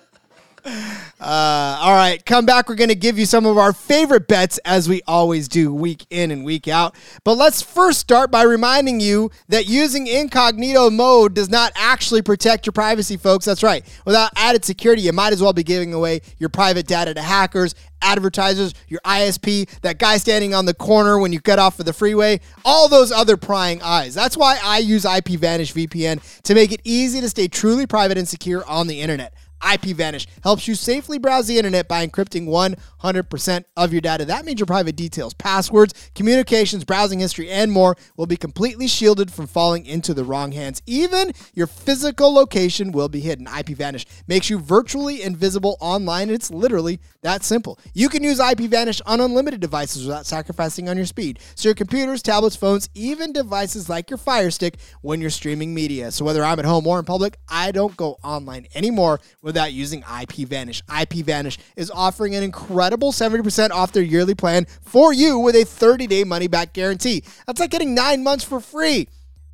Uh, 0.65 1.79
all 1.81 1.95
right, 1.95 2.25
come 2.27 2.45
back. 2.45 2.69
We're 2.69 2.75
going 2.75 2.89
to 2.89 2.95
give 2.97 3.19
you 3.19 3.27
some 3.27 3.47
of 3.47 3.57
our 3.57 3.73
favorite 3.73 4.27
bets 4.27 4.59
as 4.65 4.89
we 4.89 5.01
always 5.07 5.47
do 5.47 5.73
week 5.73 6.07
in 6.11 6.31
and 6.31 6.45
week 6.45 6.67
out. 6.67 6.97
But 7.23 7.35
let's 7.35 7.63
first 7.63 8.01
start 8.01 8.31
by 8.31 8.43
reminding 8.43 9.01
you 9.01 9.31
that 9.49 9.69
using 9.69 10.07
incognito 10.07 10.91
mode 10.91 11.35
does 11.35 11.49
not 11.49 11.73
actually 11.77 12.23
protect 12.23 12.67
your 12.67 12.73
privacy, 12.73 13.17
folks. 13.17 13.45
That's 13.45 13.63
right. 13.63 13.85
Without 14.05 14.33
added 14.37 14.65
security, 14.65 15.03
you 15.03 15.13
might 15.13 15.33
as 15.33 15.43
well 15.43 15.53
be 15.53 15.63
giving 15.63 15.95
away 15.95 16.23
your 16.39 16.49
private 16.49 16.87
data 16.87 17.15
to 17.15 17.23
hackers, 17.23 17.75
advertisers, 18.03 18.75
your 18.89 19.01
ISP, 19.05 19.69
that 19.83 19.99
guy 19.99 20.17
standing 20.17 20.55
on 20.55 20.67
the 20.67 20.75
corner 20.75 21.19
when 21.19 21.33
you 21.33 21.41
get 21.41 21.59
off 21.59 21.79
of 21.79 21.87
the 21.87 21.93
freeway, 21.93 22.41
all 22.65 22.89
those 22.89 23.13
other 23.13 23.37
prying 23.37 23.81
eyes. 23.83 24.15
That's 24.15 24.37
why 24.37 24.59
I 24.63 24.79
use 24.79 25.05
IPVanish 25.05 25.73
VPN 25.73 26.43
to 26.43 26.55
make 26.55 26.73
it 26.73 26.81
easy 26.85 27.21
to 27.21 27.29
stay 27.29 27.49
truly 27.49 27.87
private 27.87 28.19
and 28.19 28.29
secure 28.29 28.65
on 28.67 28.87
the 28.89 29.01
internet. 29.01 29.33
IPVanish 29.63 30.27
helps 30.43 30.67
you 30.67 30.75
safely 30.75 31.19
browse 31.19 31.47
the 31.47 31.57
internet 31.57 31.89
by 31.89 32.07
encrypting 32.07 32.47
100% 32.47 33.65
of 33.77 33.93
your 33.93 34.01
data. 34.01 34.25
That 34.25 34.45
means 34.45 34.61
your 34.61 34.67
private 34.67 34.97
details, 34.97 35.35
passwords, 35.35 36.11
communications, 36.15 36.85
browsing 36.85 37.21
history, 37.21 37.49
and 37.51 37.71
more 37.71 37.97
will 38.17 38.27
be 38.27 38.37
completely 38.37 38.89
shielded 38.89 39.33
from 39.33 39.47
falling 39.47 39.87
into 39.87 40.15
the 40.15 40.25
wrong 40.25 40.53
hands. 40.53 40.83
Even 40.87 41.33
your 41.55 41.67
physical 41.67 42.35
location 42.35 42.93
will 42.93 43.09
be 43.09 43.21
hidden. 43.21 43.47
IPVanish 43.47 44.05
makes 44.27 44.51
you 44.51 44.59
virtually 44.59 45.23
invisible 45.23 45.77
online, 45.81 46.31
it's 46.31 46.51
literally 46.51 47.01
that 47.23 47.45
simple. 47.45 47.79
You 47.95 48.09
can 48.09 48.23
use 48.23 48.41
IPVanish 48.41 49.01
on 49.07 49.21
unlimited 49.21 49.61
devices 49.61 50.05
without 50.05 50.27
sacrificing 50.27 50.89
on 50.89 50.97
your 50.97 51.07
speed. 51.07 51.39
So 51.55 51.69
your 51.69 51.75
computers, 51.75 52.23
tablets, 52.23 52.57
phones, 52.57 52.89
even 52.95 53.33
devices 53.33 53.89
like 53.89 54.11
your 54.11 54.19
Fire 54.19 54.51
Stick 54.51 54.77
when 55.03 55.21
you're 55.21 55.31
streaming 55.31 55.75
media. 55.75 56.11
So 56.11 56.25
whether 56.25 56.45
I'm 56.45 56.59
at 56.59 56.65
home 56.65 56.87
or 56.87 56.99
in 56.99 57.05
public, 57.05 57.39
I 57.49 57.73
don't 57.73 57.97
go 57.97 58.19
online 58.23 58.67
anymore 58.75 59.21
without 59.53 59.73
using 59.73 60.03
IPVanish. 60.03 60.83
IPVanish 60.85 61.59
is 61.77 61.91
offering 61.91 62.35
an 62.35 62.43
incredible 62.43 63.13
70% 63.13 63.71
off 63.71 63.93
their 63.93 64.03
yearly 64.03 64.35
plan 64.35 64.67
for 64.81 65.13
you 65.13 65.39
with 65.39 65.55
a 65.55 65.65
30-day 65.65 66.25
money-back 66.25 66.73
guarantee. 66.73 67.23
That's 67.47 67.61
like 67.61 67.71
getting 67.71 67.95
9 67.95 68.25
months 68.25 68.45
for 68.45 68.61
free. 68.61 69.09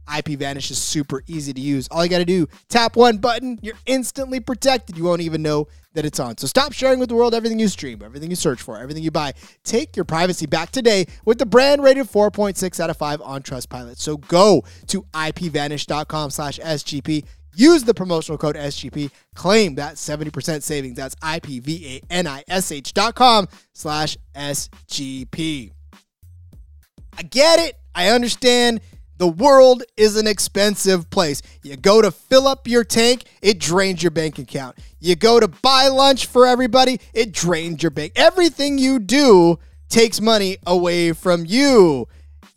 IPVanish 0.08 0.70
is 0.70 0.78
super 0.78 1.22
easy 1.26 1.52
to 1.52 1.60
use. 1.60 1.86
All 1.90 2.02
you 2.02 2.10
got 2.10 2.18
to 2.18 2.24
do, 2.24 2.48
tap 2.68 2.96
one 2.96 3.18
button, 3.18 3.58
you're 3.60 3.74
instantly 3.86 4.40
protected. 4.40 4.96
You 4.96 5.04
won't 5.04 5.20
even 5.20 5.42
know 5.42 5.68
that 5.94 6.04
it's 6.04 6.20
on. 6.20 6.38
So 6.38 6.46
stop 6.46 6.72
sharing 6.72 6.98
with 6.98 7.08
the 7.08 7.14
world 7.14 7.34
everything 7.34 7.58
you 7.58 7.68
stream, 7.68 8.02
everything 8.02 8.30
you 8.30 8.36
search 8.36 8.62
for, 8.62 8.78
everything 8.78 9.02
you 9.02 9.10
buy. 9.10 9.32
Take 9.64 9.96
your 9.96 10.04
privacy 10.04 10.46
back 10.46 10.70
today 10.70 11.06
with 11.24 11.38
the 11.38 11.46
brand 11.46 11.82
rated 11.82 12.06
4.6 12.06 12.80
out 12.80 12.88
of 12.88 12.96
5 12.96 13.20
on 13.20 13.42
Trustpilot. 13.42 13.98
So 13.98 14.16
go 14.16 14.64
to 14.86 15.02
ipvanish.com 15.12 16.30
slash 16.30 16.58
SGP. 16.60 17.24
Use 17.58 17.82
the 17.82 17.92
promotional 17.92 18.38
code 18.38 18.54
SGP. 18.54 19.10
Claim 19.34 19.74
that 19.74 19.96
70% 19.96 20.62
savings. 20.62 20.96
That's 20.96 21.16
I-P-V-A-N-I-S-H 21.20 22.94
dot 22.94 23.16
com 23.16 23.48
slash 23.74 24.16
SGP. 24.36 25.72
I 27.18 27.22
get 27.22 27.58
it. 27.58 27.76
I 27.96 28.10
understand. 28.10 28.80
The 29.16 29.26
world 29.26 29.82
is 29.96 30.16
an 30.16 30.28
expensive 30.28 31.10
place. 31.10 31.42
You 31.64 31.76
go 31.76 32.00
to 32.00 32.12
fill 32.12 32.46
up 32.46 32.68
your 32.68 32.84
tank, 32.84 33.24
it 33.42 33.58
drains 33.58 34.00
your 34.00 34.12
bank 34.12 34.38
account. 34.38 34.78
You 35.00 35.16
go 35.16 35.40
to 35.40 35.48
buy 35.48 35.88
lunch 35.88 36.26
for 36.26 36.46
everybody, 36.46 37.00
it 37.12 37.32
drains 37.32 37.82
your 37.82 37.90
bank. 37.90 38.12
Everything 38.14 38.78
you 38.78 39.00
do 39.00 39.58
takes 39.88 40.20
money 40.20 40.58
away 40.64 41.12
from 41.12 41.44
you. 41.44 42.06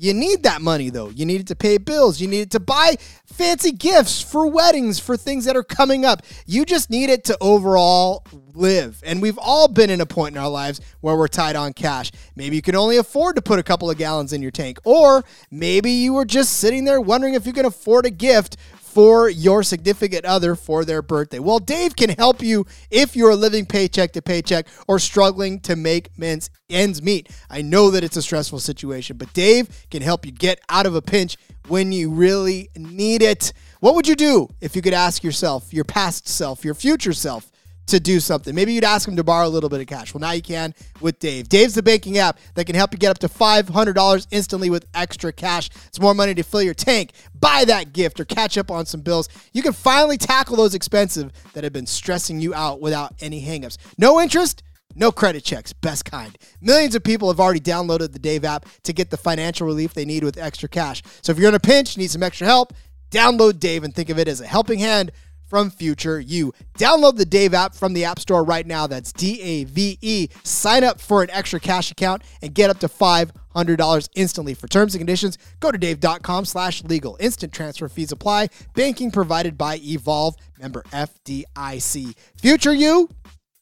You 0.01 0.15
need 0.15 0.41
that 0.43 0.63
money 0.63 0.89
though. 0.89 1.09
You 1.09 1.27
need 1.27 1.41
it 1.41 1.47
to 1.47 1.55
pay 1.55 1.77
bills. 1.77 2.19
You 2.19 2.27
need 2.27 2.41
it 2.41 2.51
to 2.51 2.59
buy 2.59 2.95
fancy 3.23 3.71
gifts 3.71 4.19
for 4.19 4.47
weddings, 4.47 4.99
for 4.99 5.15
things 5.15 5.45
that 5.45 5.55
are 5.55 5.63
coming 5.63 6.05
up. 6.05 6.23
You 6.47 6.65
just 6.65 6.89
need 6.89 7.11
it 7.11 7.23
to 7.25 7.37
overall 7.39 8.25
live. 8.55 9.03
And 9.05 9.21
we've 9.21 9.37
all 9.37 9.67
been 9.67 9.91
in 9.91 10.01
a 10.01 10.07
point 10.07 10.35
in 10.35 10.41
our 10.41 10.49
lives 10.49 10.81
where 11.01 11.15
we're 11.15 11.27
tied 11.27 11.55
on 11.55 11.73
cash. 11.73 12.11
Maybe 12.35 12.55
you 12.55 12.63
can 12.63 12.75
only 12.75 12.97
afford 12.97 13.35
to 13.35 13.43
put 13.43 13.59
a 13.59 13.63
couple 13.63 13.91
of 13.91 13.97
gallons 13.99 14.33
in 14.33 14.41
your 14.41 14.49
tank, 14.49 14.79
or 14.85 15.23
maybe 15.51 15.91
you 15.91 16.13
were 16.13 16.25
just 16.25 16.57
sitting 16.57 16.83
there 16.83 16.99
wondering 16.99 17.35
if 17.35 17.45
you 17.45 17.53
can 17.53 17.65
afford 17.65 18.07
a 18.07 18.09
gift 18.09 18.57
for 18.93 19.29
your 19.29 19.63
significant 19.63 20.25
other 20.25 20.53
for 20.53 20.83
their 20.83 21.01
birthday. 21.01 21.39
Well, 21.39 21.59
Dave 21.59 21.95
can 21.95 22.09
help 22.09 22.41
you 22.41 22.65
if 22.89 23.15
you're 23.15 23.35
living 23.35 23.65
paycheck 23.65 24.11
to 24.13 24.21
paycheck 24.21 24.67
or 24.87 24.99
struggling 24.99 25.61
to 25.61 25.77
make 25.77 26.09
ends 26.19 27.01
meet. 27.01 27.29
I 27.49 27.61
know 27.61 27.89
that 27.91 28.03
it's 28.03 28.17
a 28.17 28.21
stressful 28.21 28.59
situation, 28.59 29.15
but 29.15 29.31
Dave 29.33 29.87
can 29.89 30.01
help 30.01 30.25
you 30.25 30.33
get 30.33 30.59
out 30.67 30.85
of 30.85 30.95
a 30.95 31.01
pinch 31.01 31.37
when 31.69 31.93
you 31.93 32.11
really 32.11 32.69
need 32.75 33.21
it. 33.21 33.53
What 33.79 33.95
would 33.95 34.07
you 34.07 34.15
do 34.15 34.49
if 34.59 34.75
you 34.75 34.81
could 34.81 34.93
ask 34.93 35.23
yourself, 35.23 35.73
your 35.73 35.85
past 35.85 36.27
self, 36.27 36.65
your 36.65 36.73
future 36.73 37.13
self, 37.13 37.49
to 37.87 37.99
do 37.99 38.19
something. 38.19 38.55
Maybe 38.55 38.73
you'd 38.73 38.83
ask 38.83 39.05
them 39.05 39.15
to 39.17 39.23
borrow 39.23 39.47
a 39.47 39.49
little 39.49 39.69
bit 39.69 39.81
of 39.81 39.87
cash. 39.87 40.13
Well, 40.13 40.21
now 40.21 40.31
you 40.31 40.41
can 40.41 40.73
with 41.01 41.19
Dave. 41.19 41.49
Dave's 41.49 41.73
the 41.73 41.83
banking 41.83 42.17
app 42.17 42.39
that 42.55 42.65
can 42.65 42.75
help 42.75 42.93
you 42.93 42.97
get 42.97 43.11
up 43.11 43.19
to 43.19 43.27
$500 43.27 44.27
instantly 44.31 44.69
with 44.69 44.85
extra 44.93 45.33
cash. 45.33 45.69
It's 45.87 45.99
more 45.99 46.13
money 46.13 46.33
to 46.35 46.43
fill 46.43 46.61
your 46.61 46.73
tank, 46.73 47.11
buy 47.37 47.65
that 47.65 47.93
gift, 47.93 48.19
or 48.19 48.25
catch 48.25 48.57
up 48.57 48.71
on 48.71 48.85
some 48.85 49.01
bills. 49.01 49.27
You 49.51 49.61
can 49.61 49.73
finally 49.73 50.17
tackle 50.17 50.55
those 50.55 50.73
expensive 50.73 51.31
that 51.53 51.63
have 51.63 51.73
been 51.73 51.87
stressing 51.87 52.39
you 52.39 52.53
out 52.53 52.81
without 52.81 53.13
any 53.19 53.41
hangups. 53.43 53.77
No 53.97 54.21
interest. 54.21 54.63
No 54.93 55.09
credit 55.09 55.45
checks, 55.45 55.71
best 55.71 56.03
kind. 56.03 56.37
Millions 56.59 56.95
of 56.95 57.03
people 57.03 57.29
have 57.29 57.39
already 57.39 57.61
downloaded 57.61 58.11
the 58.11 58.19
Dave 58.19 58.43
app 58.43 58.65
to 58.83 58.91
get 58.91 59.09
the 59.09 59.15
financial 59.15 59.65
relief 59.65 59.93
they 59.93 60.03
need 60.03 60.21
with 60.21 60.37
extra 60.37 60.67
cash. 60.67 61.01
So 61.21 61.31
if 61.31 61.39
you're 61.39 61.47
in 61.47 61.55
a 61.55 61.61
pinch, 61.61 61.97
need 61.97 62.11
some 62.11 62.23
extra 62.23 62.45
help, 62.45 62.73
download 63.09 63.59
Dave 63.59 63.85
and 63.85 63.95
think 63.95 64.09
of 64.09 64.19
it 64.19 64.27
as 64.27 64.41
a 64.41 64.47
helping 64.47 64.79
hand 64.79 65.13
from 65.51 65.69
Future 65.69 66.17
You. 66.17 66.53
Download 66.75 67.17
the 67.17 67.25
Dave 67.25 67.53
app 67.53 67.75
from 67.75 67.91
the 67.91 68.05
App 68.05 68.19
Store 68.19 68.41
right 68.41 68.65
now. 68.65 68.87
That's 68.87 69.11
D 69.11 69.41
A 69.41 69.63
V 69.65 69.97
E. 69.99 70.29
Sign 70.45 70.85
up 70.85 71.01
for 71.01 71.21
an 71.23 71.29
extra 71.29 71.59
cash 71.59 71.91
account 71.91 72.23
and 72.41 72.53
get 72.53 72.69
up 72.69 72.79
to 72.79 72.87
$500 72.87 74.09
instantly. 74.15 74.53
For 74.53 74.69
terms 74.69 74.95
and 74.95 75.01
conditions, 75.01 75.37
go 75.59 75.69
to 75.69 75.77
dave.com 75.77 76.45
slash 76.45 76.85
legal. 76.85 77.17
Instant 77.19 77.51
transfer 77.51 77.89
fees 77.89 78.13
apply. 78.13 78.47
Banking 78.75 79.11
provided 79.11 79.57
by 79.57 79.75
Evolve. 79.83 80.37
Member 80.57 80.83
FDIC. 80.83 82.15
Future 82.37 82.73
You, 82.73 83.09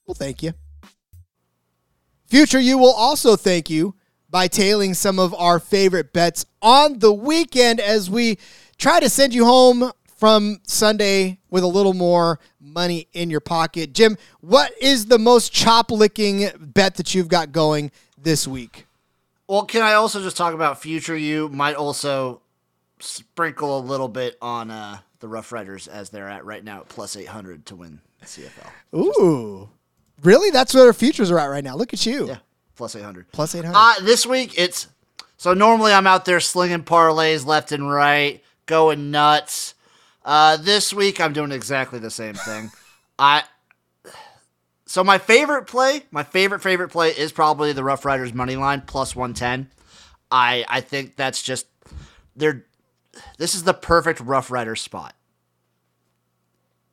well, 0.05 0.13
thank 0.13 0.43
you. 0.43 0.53
Future 2.27 2.59
You 2.59 2.77
will 2.77 2.93
also 2.93 3.35
thank 3.35 3.67
you 3.67 3.95
by 4.29 4.47
tailing 4.47 4.93
some 4.93 5.17
of 5.17 5.33
our 5.33 5.59
favorite 5.59 6.13
bets 6.13 6.45
on 6.61 6.99
the 6.99 7.11
weekend 7.11 7.79
as 7.79 8.11
we 8.11 8.37
try 8.77 8.99
to 8.99 9.09
send 9.09 9.33
you 9.33 9.43
home 9.43 9.91
from 10.19 10.59
Sunday 10.63 11.39
with 11.49 11.63
a 11.63 11.67
little 11.67 11.93
more 11.93 12.39
money 12.59 13.07
in 13.13 13.29
your 13.29 13.39
pocket. 13.39 13.93
Jim, 13.93 14.17
what 14.41 14.71
is 14.81 15.05
the 15.05 15.17
most 15.17 15.53
chop 15.53 15.91
licking 15.91 16.49
bet 16.59 16.95
that 16.95 17.15
you've 17.15 17.29
got 17.29 17.51
going 17.51 17.91
this 18.21 18.47
week? 18.47 18.85
Well, 19.47 19.65
can 19.65 19.81
I 19.81 19.93
also 19.93 20.21
just 20.21 20.37
talk 20.37 20.53
about 20.53 20.81
future 20.81 21.17
you 21.17 21.49
might 21.49 21.75
also 21.75 22.41
sprinkle 22.99 23.79
a 23.79 23.81
little 23.81 24.09
bit 24.09 24.37
on 24.41 24.69
uh, 24.69 24.99
the 25.19 25.27
Rough 25.27 25.51
Riders 25.51 25.87
as 25.87 26.09
they're 26.09 26.29
at 26.29 26.45
right 26.45 26.63
now 26.63 26.81
at 26.81 26.89
plus 26.89 27.15
800 27.15 27.65
to 27.67 27.75
win 27.75 28.01
CFL. 28.23 28.69
Ooh. 28.95 29.69
Really? 30.21 30.49
That's 30.51 30.73
where 30.73 30.83
their 30.83 30.93
futures 30.93 31.31
are 31.31 31.39
at 31.39 31.45
right 31.45 31.63
now. 31.63 31.75
Look 31.75 31.93
at 31.93 32.05
you. 32.05 32.27
Yeah, 32.27 32.37
plus 32.75 32.95
800. 32.95 33.31
Plus 33.31 33.55
800. 33.55 33.73
Uh, 33.75 33.93
this 34.01 34.25
week, 34.25 34.57
it's 34.57 34.87
so 35.37 35.53
normally 35.53 35.93
I'm 35.93 36.07
out 36.07 36.25
there 36.25 36.39
slinging 36.39 36.83
parlays 36.83 37.45
left 37.45 37.71
and 37.71 37.89
right, 37.89 38.43
going 38.65 39.11
nuts. 39.11 39.75
Uh, 40.29 40.57
this 40.57 40.93
week, 40.93 41.19
I'm 41.19 41.33
doing 41.33 41.51
exactly 41.51 41.97
the 41.97 42.11
same 42.11 42.35
thing. 42.35 42.69
I 43.17 43.45
so 44.85 45.03
my 45.03 45.17
favorite 45.17 45.65
play, 45.65 46.03
my 46.11 46.21
favorite 46.21 46.59
favorite 46.59 46.89
play 46.89 47.09
is 47.09 47.31
probably 47.31 47.73
the 47.73 47.83
Rough 47.83 48.05
Riders 48.05 48.31
money 48.31 48.55
line 48.55 48.83
plus 48.85 49.15
110. 49.15 49.71
I 50.29 50.65
I 50.69 50.81
think 50.81 51.15
that's 51.15 51.41
just 51.41 51.65
they're 52.35 52.63
this 53.39 53.55
is 53.55 53.63
the 53.63 53.73
perfect 53.73 54.19
Rough 54.19 54.51
Rider 54.51 54.75
spot. 54.75 55.15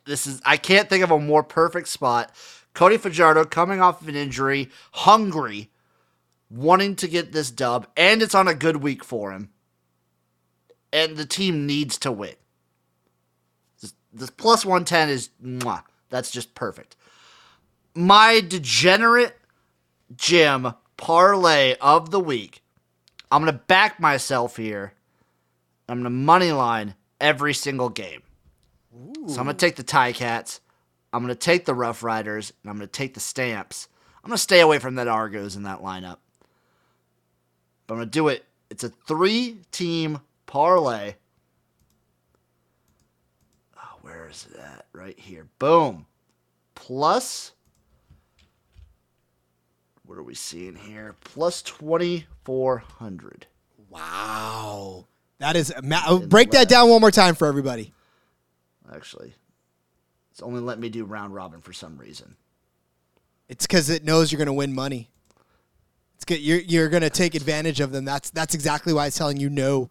This 0.07 0.26
is 0.26 0.41
I 0.47 0.57
can't 0.57 0.89
think 0.89 1.05
of 1.05 1.11
a 1.11 1.20
more 1.20 1.43
perfect 1.43 1.89
spot. 1.89 2.34
Cody 2.72 2.97
Fajardo 2.97 3.45
coming 3.45 3.82
off 3.82 4.01
of 4.01 4.09
an 4.09 4.16
injury, 4.16 4.70
hungry, 4.93 5.68
wanting 6.49 6.97
to 6.97 7.07
get 7.07 7.32
this 7.32 7.51
dub, 7.51 7.87
and 7.99 8.22
it's 8.22 8.34
on 8.34 8.49
a 8.49 8.55
good 8.55 8.78
week 8.78 9.05
for 9.05 9.30
him. 9.32 9.51
And 10.91 11.18
the 11.18 11.26
team 11.26 11.66
needs 11.66 11.99
to 11.99 12.11
win. 12.11 12.37
This, 14.16 14.30
plus 14.30 14.64
110 14.64 15.08
is 15.10 15.30
mwah, 15.44 15.82
that's 16.10 16.30
just 16.30 16.54
perfect. 16.54 16.96
My 17.94 18.40
degenerate 18.40 19.36
Jim 20.16 20.72
parlay 20.96 21.74
of 21.80 22.10
the 22.10 22.20
week. 22.20 22.62
I'm 23.30 23.42
going 23.42 23.52
to 23.52 23.64
back 23.66 24.00
myself 24.00 24.56
here. 24.56 24.94
I'm 25.88 25.96
going 25.96 26.04
to 26.04 26.10
money 26.10 26.52
line 26.52 26.94
every 27.20 27.54
single 27.54 27.88
game. 27.88 28.22
So 29.26 29.38
I'm 29.38 29.44
going 29.44 29.56
to 29.56 29.66
take 29.66 29.76
the 29.76 29.84
Ticats. 29.84 30.60
I'm 31.12 31.22
going 31.22 31.34
to 31.34 31.38
take 31.38 31.64
the 31.64 31.74
Rough 31.74 32.02
Riders. 32.02 32.52
And 32.62 32.70
I'm 32.70 32.76
going 32.76 32.88
to 32.88 32.92
take 32.92 33.14
the 33.14 33.20
Stamps. 33.20 33.88
I'm 34.22 34.28
going 34.28 34.36
to 34.36 34.42
stay 34.42 34.60
away 34.60 34.78
from 34.78 34.96
that 34.96 35.08
Argos 35.08 35.56
in 35.56 35.64
that 35.64 35.80
lineup. 35.80 36.18
But 37.86 37.94
I'm 37.94 37.98
going 37.98 38.08
to 38.08 38.10
do 38.10 38.28
it. 38.28 38.44
It's 38.70 38.84
a 38.84 38.88
three 38.88 39.58
team 39.70 40.20
parlay. 40.46 41.14
Oh, 43.76 43.98
where 44.27 44.33
is 44.33 44.49
it 44.53 44.59
at? 44.59 44.87
Right 44.93 45.16
here. 45.16 45.47
Boom. 45.61 46.07
Plus. 46.74 47.53
What 50.05 50.18
are 50.18 50.22
we 50.24 50.35
seeing 50.35 50.74
here? 50.74 51.14
Plus 51.22 51.62
2,400. 51.62 53.47
wow. 53.89 55.07
That 55.39 55.55
is 55.55 55.72
ma- 55.81 56.18
break 56.18 56.51
that 56.53 56.68
down 56.68 56.89
one 56.89 57.01
more 57.01 57.12
time 57.12 57.37
for 57.37 57.47
everybody. 57.47 57.93
Actually, 58.93 59.35
it's 60.33 60.43
only 60.43 60.61
let 60.61 60.79
me 60.81 60.89
do 60.89 61.05
round 61.05 61.35
robin 61.35 61.61
for 61.61 61.72
some 61.72 61.97
reason. 61.99 62.37
It's 63.49 63.66
because 63.66 63.91
it 63.91 64.03
knows 64.03 64.33
you're 64.33 64.39
going 64.39 64.47
to 64.47 64.53
win 64.53 64.74
money. 64.74 65.11
It's 66.16 66.24
good. 66.24 66.41
You're 66.41 66.61
you're 66.61 66.89
going 66.89 67.03
to 67.03 67.11
take 67.11 67.35
advantage 67.35 67.81
of 67.81 67.93
them. 67.93 68.05
That's 68.05 68.31
that's 68.31 68.55
exactly 68.55 68.93
why 68.93 69.07
it's 69.07 69.18
telling 69.18 69.37
you 69.37 69.51
no, 69.51 69.91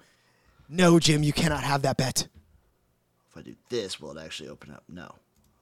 no, 0.68 1.00
Jim. 1.00 1.24
You 1.24 1.32
cannot 1.32 1.64
have 1.64 1.84
that 1.84 1.98
bet. 1.98 2.28
If 3.36 3.40
I 3.40 3.44
do 3.44 3.56
this, 3.68 4.00
will 4.00 4.18
it 4.18 4.24
actually 4.24 4.48
open 4.48 4.72
up? 4.72 4.84
No. 4.88 5.14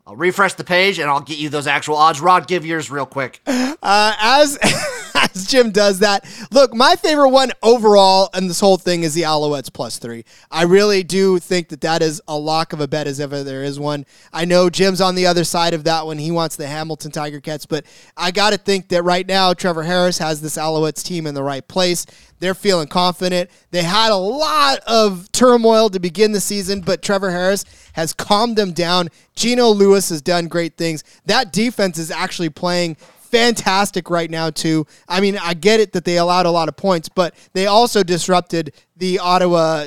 I'll 0.06 0.16
refresh 0.16 0.54
the 0.54 0.64
page 0.64 1.00
and 1.00 1.10
I'll 1.10 1.22
get 1.22 1.40
you 1.40 1.50
those 1.50 1.66
actual 1.66 1.96
odds. 1.96 2.22
Rod, 2.22 2.48
give 2.48 2.64
yours 2.66 2.92
real 2.92 3.08
quick. 3.08 3.42
Uh, 3.48 3.74
as 3.82 4.60
as 5.16 5.48
Jim 5.48 5.72
does 5.72 6.00
that, 6.00 6.26
look, 6.52 6.74
my 6.74 6.96
favorite 6.96 7.30
one 7.30 7.52
overall 7.62 8.30
in 8.34 8.48
this 8.48 8.60
whole 8.60 8.78
thing 8.78 9.04
is 9.04 9.14
the 9.14 9.24
Alouettes 9.24 9.72
plus 9.72 10.00
three. 10.00 10.26
I 10.52 10.64
really 10.64 11.04
do 11.04 11.40
think 11.40 11.70
that 11.70 11.82
that 11.82 12.02
is 12.02 12.22
a 12.28 12.38
lock 12.38 12.74
of 12.74 12.80
a 12.80 12.88
bet 12.88 13.08
as 13.08 13.20
ever 13.20 13.44
there 13.44 13.64
is 13.64 13.80
one. 13.80 14.06
I 14.32 14.46
know 14.46 14.70
Jim's 14.70 15.02
on 15.02 15.16
the 15.16 15.28
other 15.28 15.44
side 15.44 15.74
of 15.74 15.84
that 15.86 16.06
one. 16.06 16.18
He 16.18 16.32
wants 16.32 16.56
the 16.56 16.68
Hamilton 16.68 17.12
Tiger 17.12 17.40
Cats, 17.40 17.66
but 17.66 17.86
I 18.18 18.32
got 18.32 18.52
to 18.52 18.58
think 18.58 18.90
that 18.90 19.04
right 19.04 19.28
now 19.28 19.54
Trevor 19.54 19.84
Harris 19.84 20.18
has 20.18 20.42
this 20.42 20.58
Alouettes 20.58 21.04
team 21.04 21.28
in 21.28 21.36
the 21.36 21.44
right 21.44 21.68
place. 21.68 22.06
They're 22.40 22.54
feeling 22.54 22.88
confident. 22.88 23.50
They 23.72 23.84
had 23.84 24.12
a 24.12 24.18
lot 24.18 24.80
of 24.80 25.32
turmoil 25.32 25.90
to 25.90 26.00
begin 26.00 26.34
the 26.34 26.42
season, 26.42 26.82
but 26.82 27.02
Trevor 27.02 27.32
Harris 27.32 27.64
has 27.94 28.12
calmed 28.12 28.58
them 28.58 28.74
down. 28.74 29.08
Geno 29.36 29.70
Lewis 29.70 30.10
has 30.10 30.22
done 30.22 30.48
great 30.48 30.76
things. 30.76 31.04
That 31.26 31.54
defense 31.54 31.98
is 31.98 32.12
actually 32.12 32.50
playing 32.50 32.98
fantastic 33.34 34.12
right 34.12 34.30
now 34.30 34.52
too. 34.52 34.86
I 35.10 35.20
mean, 35.20 35.40
I 35.42 35.56
get 35.56 35.80
it 35.80 35.94
that 35.94 36.06
they 36.06 36.20
allowed 36.20 36.46
a 36.46 36.52
lot 36.52 36.70
of 36.70 36.78
points, 36.78 37.10
but 37.10 37.34
they 37.54 37.66
also 37.66 38.04
disrupted 38.04 38.76
the 38.96 39.18
Ottawa 39.18 39.86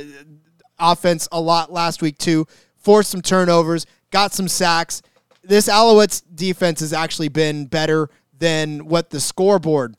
offense 0.80 1.28
a 1.30 1.40
lot 1.40 1.72
last 1.72 2.02
week 2.02 2.18
too. 2.18 2.46
Forced 2.74 3.08
some 3.08 3.22
turnovers, 3.22 3.86
got 4.10 4.34
some 4.34 4.48
sacks. 4.48 5.00
This 5.44 5.68
Alouettes 5.68 6.22
defense 6.34 6.80
has 6.80 6.92
actually 6.92 7.28
been 7.28 7.66
better 7.66 8.10
than 8.36 8.86
what 8.86 9.10
the 9.10 9.20
scoreboard 9.20 9.94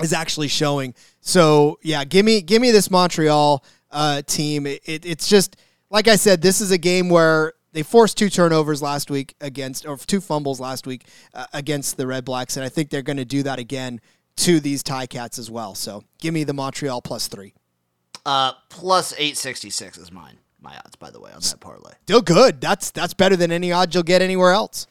is 0.00 0.12
actually 0.12 0.48
showing. 0.48 0.94
So 1.20 1.80
yeah, 1.82 2.04
give 2.04 2.24
me 2.24 2.40
give 2.40 2.62
me 2.62 2.70
this 2.70 2.88
Montreal 2.88 3.64
uh, 3.90 4.22
team. 4.22 4.64
It, 4.64 4.80
it, 4.84 5.04
it's 5.04 5.26
just 5.26 5.56
like 5.90 6.06
I 6.06 6.14
said, 6.14 6.40
this 6.40 6.60
is 6.60 6.70
a 6.70 6.78
game 6.78 7.08
where 7.08 7.54
they 7.76 7.82
forced 7.82 8.16
two 8.16 8.30
turnovers 8.30 8.80
last 8.80 9.10
week 9.10 9.34
against, 9.38 9.84
or 9.84 9.98
two 9.98 10.22
fumbles 10.22 10.58
last 10.58 10.86
week 10.86 11.04
uh, 11.34 11.44
against 11.52 11.98
the 11.98 12.04
Redblacks, 12.04 12.56
and 12.56 12.64
I 12.64 12.70
think 12.70 12.88
they're 12.88 13.02
going 13.02 13.18
to 13.18 13.26
do 13.26 13.42
that 13.42 13.58
again 13.58 14.00
to 14.36 14.60
these 14.60 14.82
Ticats 14.82 15.38
as 15.38 15.50
well. 15.50 15.74
So 15.74 16.02
give 16.18 16.32
me 16.32 16.42
the 16.44 16.54
Montreal 16.54 17.02
plus 17.02 17.28
three. 17.28 17.52
Uh, 18.24 18.52
plus 18.70 19.12
866 19.12 19.98
is 19.98 20.10
mine. 20.10 20.38
My 20.58 20.74
odds, 20.78 20.96
by 20.96 21.10
the 21.10 21.20
way, 21.20 21.30
on 21.32 21.40
that 21.40 21.60
parlay. 21.60 21.92
Still 22.04 22.22
good. 22.22 22.62
That's 22.62 22.90
that's 22.90 23.12
better 23.12 23.36
than 23.36 23.52
any 23.52 23.72
odds 23.72 23.94
you'll 23.94 24.04
get 24.04 24.22
anywhere 24.22 24.52
else. 24.52 24.86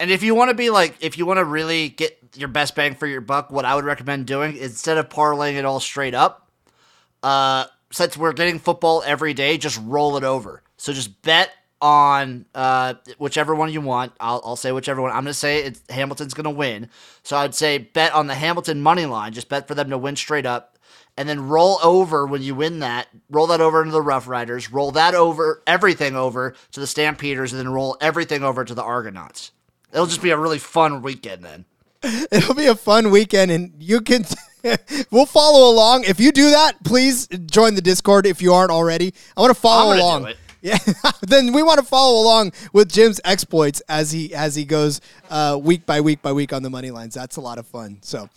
And 0.00 0.10
if 0.10 0.24
you 0.24 0.34
want 0.34 0.48
to 0.48 0.56
be 0.56 0.70
like, 0.70 0.96
if 1.00 1.16
you 1.16 1.26
want 1.26 1.38
to 1.38 1.44
really 1.44 1.88
get 1.88 2.18
your 2.34 2.48
best 2.48 2.74
bang 2.74 2.96
for 2.96 3.06
your 3.06 3.20
buck, 3.20 3.52
what 3.52 3.64
I 3.64 3.76
would 3.76 3.84
recommend 3.84 4.26
doing 4.26 4.56
instead 4.56 4.98
of 4.98 5.08
parlaying 5.08 5.54
it 5.54 5.64
all 5.64 5.78
straight 5.78 6.14
up, 6.14 6.50
uh, 7.22 7.66
since 7.92 8.16
we're 8.16 8.32
getting 8.32 8.58
football 8.58 9.04
every 9.06 9.34
day, 9.34 9.56
just 9.56 9.80
roll 9.84 10.16
it 10.16 10.24
over. 10.24 10.64
So 10.76 10.92
just 10.92 11.22
bet 11.22 11.52
on 11.84 12.46
uh, 12.54 12.94
whichever 13.18 13.54
one 13.54 13.70
you 13.70 13.82
want. 13.82 14.12
I'll, 14.18 14.40
I'll 14.42 14.56
say 14.56 14.72
whichever 14.72 15.02
one. 15.02 15.10
I'm 15.10 15.24
going 15.24 15.26
to 15.26 15.34
say 15.34 15.64
it's, 15.64 15.82
Hamilton's 15.90 16.32
going 16.32 16.44
to 16.44 16.50
win. 16.50 16.88
So 17.22 17.36
I'd 17.36 17.54
say 17.54 17.76
bet 17.76 18.14
on 18.14 18.26
the 18.26 18.34
Hamilton 18.34 18.80
money 18.80 19.04
line. 19.04 19.34
Just 19.34 19.50
bet 19.50 19.68
for 19.68 19.74
them 19.74 19.90
to 19.90 19.98
win 19.98 20.16
straight 20.16 20.46
up. 20.46 20.78
And 21.18 21.28
then 21.28 21.46
roll 21.46 21.78
over 21.84 22.26
when 22.26 22.40
you 22.40 22.54
win 22.54 22.78
that. 22.78 23.08
Roll 23.28 23.46
that 23.48 23.60
over 23.60 23.82
into 23.82 23.92
the 23.92 24.00
Rough 24.00 24.26
Riders. 24.26 24.72
Roll 24.72 24.92
that 24.92 25.14
over, 25.14 25.62
everything 25.66 26.16
over 26.16 26.54
to 26.72 26.80
the 26.80 26.86
Stampeders, 26.86 27.52
and 27.52 27.60
then 27.60 27.68
roll 27.68 27.98
everything 28.00 28.42
over 28.42 28.64
to 28.64 28.74
the 28.74 28.82
Argonauts. 28.82 29.52
It'll 29.92 30.06
just 30.06 30.22
be 30.22 30.30
a 30.30 30.38
really 30.38 30.58
fun 30.58 31.02
weekend 31.02 31.44
then. 31.44 31.66
It'll 32.32 32.54
be 32.54 32.66
a 32.66 32.74
fun 32.74 33.10
weekend, 33.10 33.50
and 33.50 33.74
you 33.78 34.00
can. 34.00 34.24
we'll 35.10 35.26
follow 35.26 35.70
along. 35.70 36.04
If 36.04 36.18
you 36.18 36.32
do 36.32 36.50
that, 36.50 36.82
please 36.82 37.28
join 37.28 37.74
the 37.74 37.82
Discord 37.82 38.26
if 38.26 38.40
you 38.40 38.54
aren't 38.54 38.72
already. 38.72 39.12
I 39.36 39.42
want 39.42 39.54
to 39.54 39.60
follow 39.60 39.94
along. 39.94 40.32
Yeah, 40.64 40.78
then 41.20 41.52
we 41.52 41.62
want 41.62 41.78
to 41.78 41.84
follow 41.84 42.22
along 42.22 42.52
with 42.72 42.90
Jim's 42.90 43.20
exploits 43.22 43.82
as 43.86 44.10
he 44.10 44.34
as 44.34 44.54
he 44.54 44.64
goes 44.64 45.02
uh, 45.28 45.60
week 45.62 45.84
by 45.84 46.00
week 46.00 46.22
by 46.22 46.32
week 46.32 46.54
on 46.54 46.62
the 46.62 46.70
money 46.70 46.90
lines. 46.90 47.12
That's 47.12 47.36
a 47.36 47.42
lot 47.42 47.58
of 47.58 47.66
fun. 47.66 47.98
So, 48.00 48.30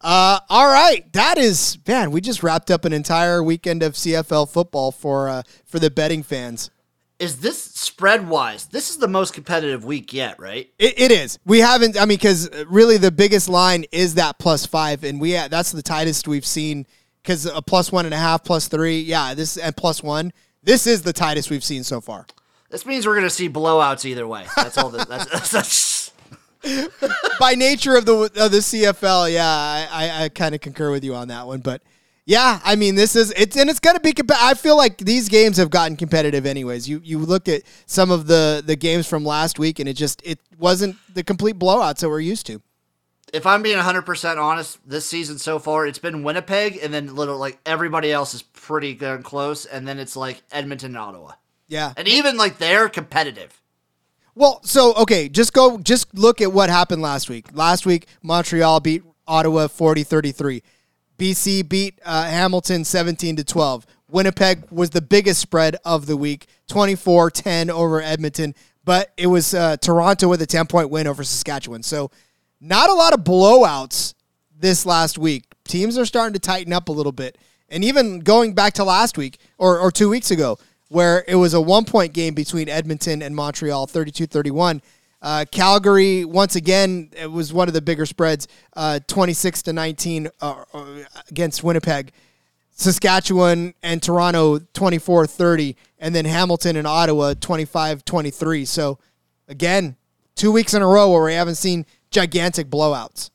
uh, 0.00 0.40
all 0.48 0.68
right, 0.68 1.12
that 1.12 1.36
is 1.36 1.76
man. 1.86 2.12
We 2.12 2.22
just 2.22 2.42
wrapped 2.42 2.70
up 2.70 2.86
an 2.86 2.94
entire 2.94 3.42
weekend 3.42 3.82
of 3.82 3.92
CFL 3.92 4.48
football 4.48 4.90
for 4.90 5.28
uh, 5.28 5.42
for 5.66 5.78
the 5.78 5.90
betting 5.90 6.22
fans. 6.22 6.70
Is 7.18 7.40
this 7.40 7.62
spread 7.62 8.26
wise? 8.26 8.64
This 8.66 8.88
is 8.88 8.96
the 8.96 9.08
most 9.08 9.34
competitive 9.34 9.84
week 9.84 10.14
yet, 10.14 10.38
right? 10.38 10.70
It, 10.78 10.98
it 10.98 11.12
is. 11.12 11.38
We 11.44 11.58
haven't. 11.58 12.00
I 12.00 12.06
mean, 12.06 12.16
because 12.16 12.48
really 12.64 12.96
the 12.96 13.12
biggest 13.12 13.50
line 13.50 13.84
is 13.92 14.14
that 14.14 14.38
plus 14.38 14.64
five, 14.64 15.04
and 15.04 15.20
we 15.20 15.32
that's 15.32 15.72
the 15.72 15.82
tightest 15.82 16.26
we've 16.26 16.46
seen. 16.46 16.86
Because 17.22 17.44
a 17.44 17.60
plus 17.60 17.92
one 17.92 18.06
and 18.06 18.14
a 18.14 18.18
half, 18.18 18.44
plus 18.44 18.68
three, 18.68 19.00
yeah, 19.00 19.34
this 19.34 19.58
and 19.58 19.76
plus 19.76 20.02
one. 20.02 20.32
This 20.66 20.88
is 20.88 21.02
the 21.02 21.12
tightest 21.12 21.48
we've 21.48 21.64
seen 21.64 21.84
so 21.84 22.00
far. 22.00 22.26
This 22.70 22.84
means 22.84 23.06
we're 23.06 23.14
gonna 23.14 23.30
see 23.30 23.48
blowouts 23.48 24.04
either 24.04 24.26
way. 24.26 24.46
That's 24.56 24.76
all. 24.76 24.90
The, 24.90 25.04
that's, 25.04 25.50
that's, 25.52 26.12
By 27.38 27.54
nature 27.54 27.96
of 27.96 28.04
the 28.04 28.14
of 28.14 28.50
the 28.50 28.58
CFL, 28.58 29.32
yeah, 29.32 29.46
I, 29.46 29.88
I, 29.90 30.24
I 30.24 30.28
kind 30.28 30.56
of 30.56 30.60
concur 30.60 30.90
with 30.90 31.04
you 31.04 31.14
on 31.14 31.28
that 31.28 31.46
one. 31.46 31.60
But 31.60 31.82
yeah, 32.24 32.58
I 32.64 32.74
mean, 32.74 32.96
this 32.96 33.14
is 33.14 33.32
it's 33.36 33.56
and 33.56 33.70
it's 33.70 33.78
gonna 33.78 34.00
be. 34.00 34.12
Comp- 34.12 34.32
I 34.42 34.54
feel 34.54 34.76
like 34.76 34.98
these 34.98 35.28
games 35.28 35.56
have 35.58 35.70
gotten 35.70 35.96
competitive, 35.96 36.44
anyways. 36.44 36.88
You 36.88 37.00
you 37.04 37.20
look 37.20 37.48
at 37.48 37.62
some 37.86 38.10
of 38.10 38.26
the 38.26 38.60
the 38.66 38.74
games 38.74 39.06
from 39.06 39.24
last 39.24 39.60
week, 39.60 39.78
and 39.78 39.88
it 39.88 39.94
just 39.94 40.20
it 40.24 40.40
wasn't 40.58 40.96
the 41.14 41.22
complete 41.22 41.60
blowouts 41.60 41.98
that 41.98 42.08
we're 42.08 42.18
used 42.18 42.44
to. 42.46 42.60
If 43.32 43.46
I'm 43.46 43.62
being 43.62 43.76
100 43.76 44.02
percent 44.02 44.38
honest, 44.38 44.78
this 44.88 45.06
season 45.06 45.38
so 45.38 45.58
far, 45.58 45.86
it's 45.86 45.98
been 45.98 46.22
Winnipeg, 46.22 46.78
and 46.82 46.92
then 46.92 47.14
little 47.14 47.38
like 47.38 47.58
everybody 47.66 48.12
else 48.12 48.34
is 48.34 48.42
pretty 48.42 48.94
darn 48.94 49.22
close, 49.22 49.64
and 49.66 49.86
then 49.86 49.98
it's 49.98 50.16
like 50.16 50.42
Edmonton 50.52 50.90
and 50.90 50.98
Ottawa, 50.98 51.32
Yeah. 51.68 51.92
and 51.96 52.06
even 52.08 52.36
like 52.36 52.58
they're 52.58 52.88
competitive. 52.88 53.60
Well, 54.34 54.60
so 54.64 54.94
okay, 54.94 55.28
just 55.28 55.52
go 55.52 55.78
just 55.78 56.14
look 56.14 56.40
at 56.40 56.52
what 56.52 56.68
happened 56.70 57.02
last 57.02 57.28
week. 57.30 57.46
Last 57.54 57.86
week 57.86 58.06
Montreal 58.22 58.80
beat 58.80 59.02
Ottawa 59.26 59.66
40-33. 59.66 60.62
BC 61.18 61.66
beat 61.66 61.98
uh, 62.04 62.24
Hamilton 62.24 62.84
17 62.84 63.36
to 63.36 63.44
12. 63.44 63.86
Winnipeg 64.08 64.70
was 64.70 64.90
the 64.90 65.00
biggest 65.00 65.40
spread 65.40 65.76
of 65.84 66.04
the 66.06 66.16
week, 66.16 66.46
24-10 66.68 67.70
over 67.70 68.00
Edmonton, 68.02 68.54
but 68.84 69.12
it 69.16 69.26
was 69.26 69.54
uh, 69.54 69.76
Toronto 69.78 70.28
with 70.28 70.42
a 70.42 70.46
10-point 70.46 70.90
win 70.90 71.06
over 71.06 71.24
Saskatchewan. 71.24 71.82
So, 71.82 72.10
not 72.60 72.90
a 72.90 72.94
lot 72.94 73.12
of 73.12 73.20
blowouts 73.20 74.14
this 74.58 74.86
last 74.86 75.18
week. 75.18 75.44
Teams 75.64 75.98
are 75.98 76.06
starting 76.06 76.32
to 76.32 76.38
tighten 76.38 76.72
up 76.72 76.88
a 76.88 76.92
little 76.92 77.12
bit. 77.12 77.38
And 77.68 77.84
even 77.84 78.20
going 78.20 78.54
back 78.54 78.74
to 78.74 78.84
last 78.84 79.18
week 79.18 79.38
or, 79.58 79.78
or 79.78 79.90
two 79.90 80.08
weeks 80.08 80.30
ago, 80.30 80.58
where 80.88 81.24
it 81.26 81.34
was 81.34 81.54
a 81.54 81.60
one 81.60 81.84
point 81.84 82.12
game 82.12 82.34
between 82.34 82.68
Edmonton 82.68 83.22
and 83.22 83.34
Montreal, 83.34 83.86
32 83.86 84.26
31. 84.26 84.82
Uh, 85.22 85.44
Calgary, 85.50 86.24
once 86.24 86.54
again, 86.54 87.10
it 87.16 87.30
was 87.30 87.52
one 87.52 87.68
of 87.68 87.74
the 87.74 87.80
bigger 87.80 88.06
spreads, 88.06 88.46
uh, 88.76 89.00
26 89.08 89.62
to 89.62 89.72
19 89.72 90.28
uh, 90.40 90.64
uh, 90.72 90.84
against 91.28 91.64
Winnipeg. 91.64 92.12
Saskatchewan 92.70 93.72
and 93.82 94.02
Toronto 94.02 94.58
24 94.58 95.26
30, 95.26 95.76
and 95.98 96.14
then 96.14 96.26
Hamilton 96.26 96.76
and 96.76 96.86
Ottawa 96.86 97.32
25 97.32 98.04
23. 98.04 98.64
So, 98.66 98.98
again, 99.48 99.96
two 100.34 100.52
weeks 100.52 100.74
in 100.74 100.82
a 100.82 100.86
row 100.86 101.10
where 101.10 101.24
we 101.24 101.32
haven't 101.32 101.54
seen 101.54 101.86
gigantic 102.16 102.70
blowouts. 102.70 103.28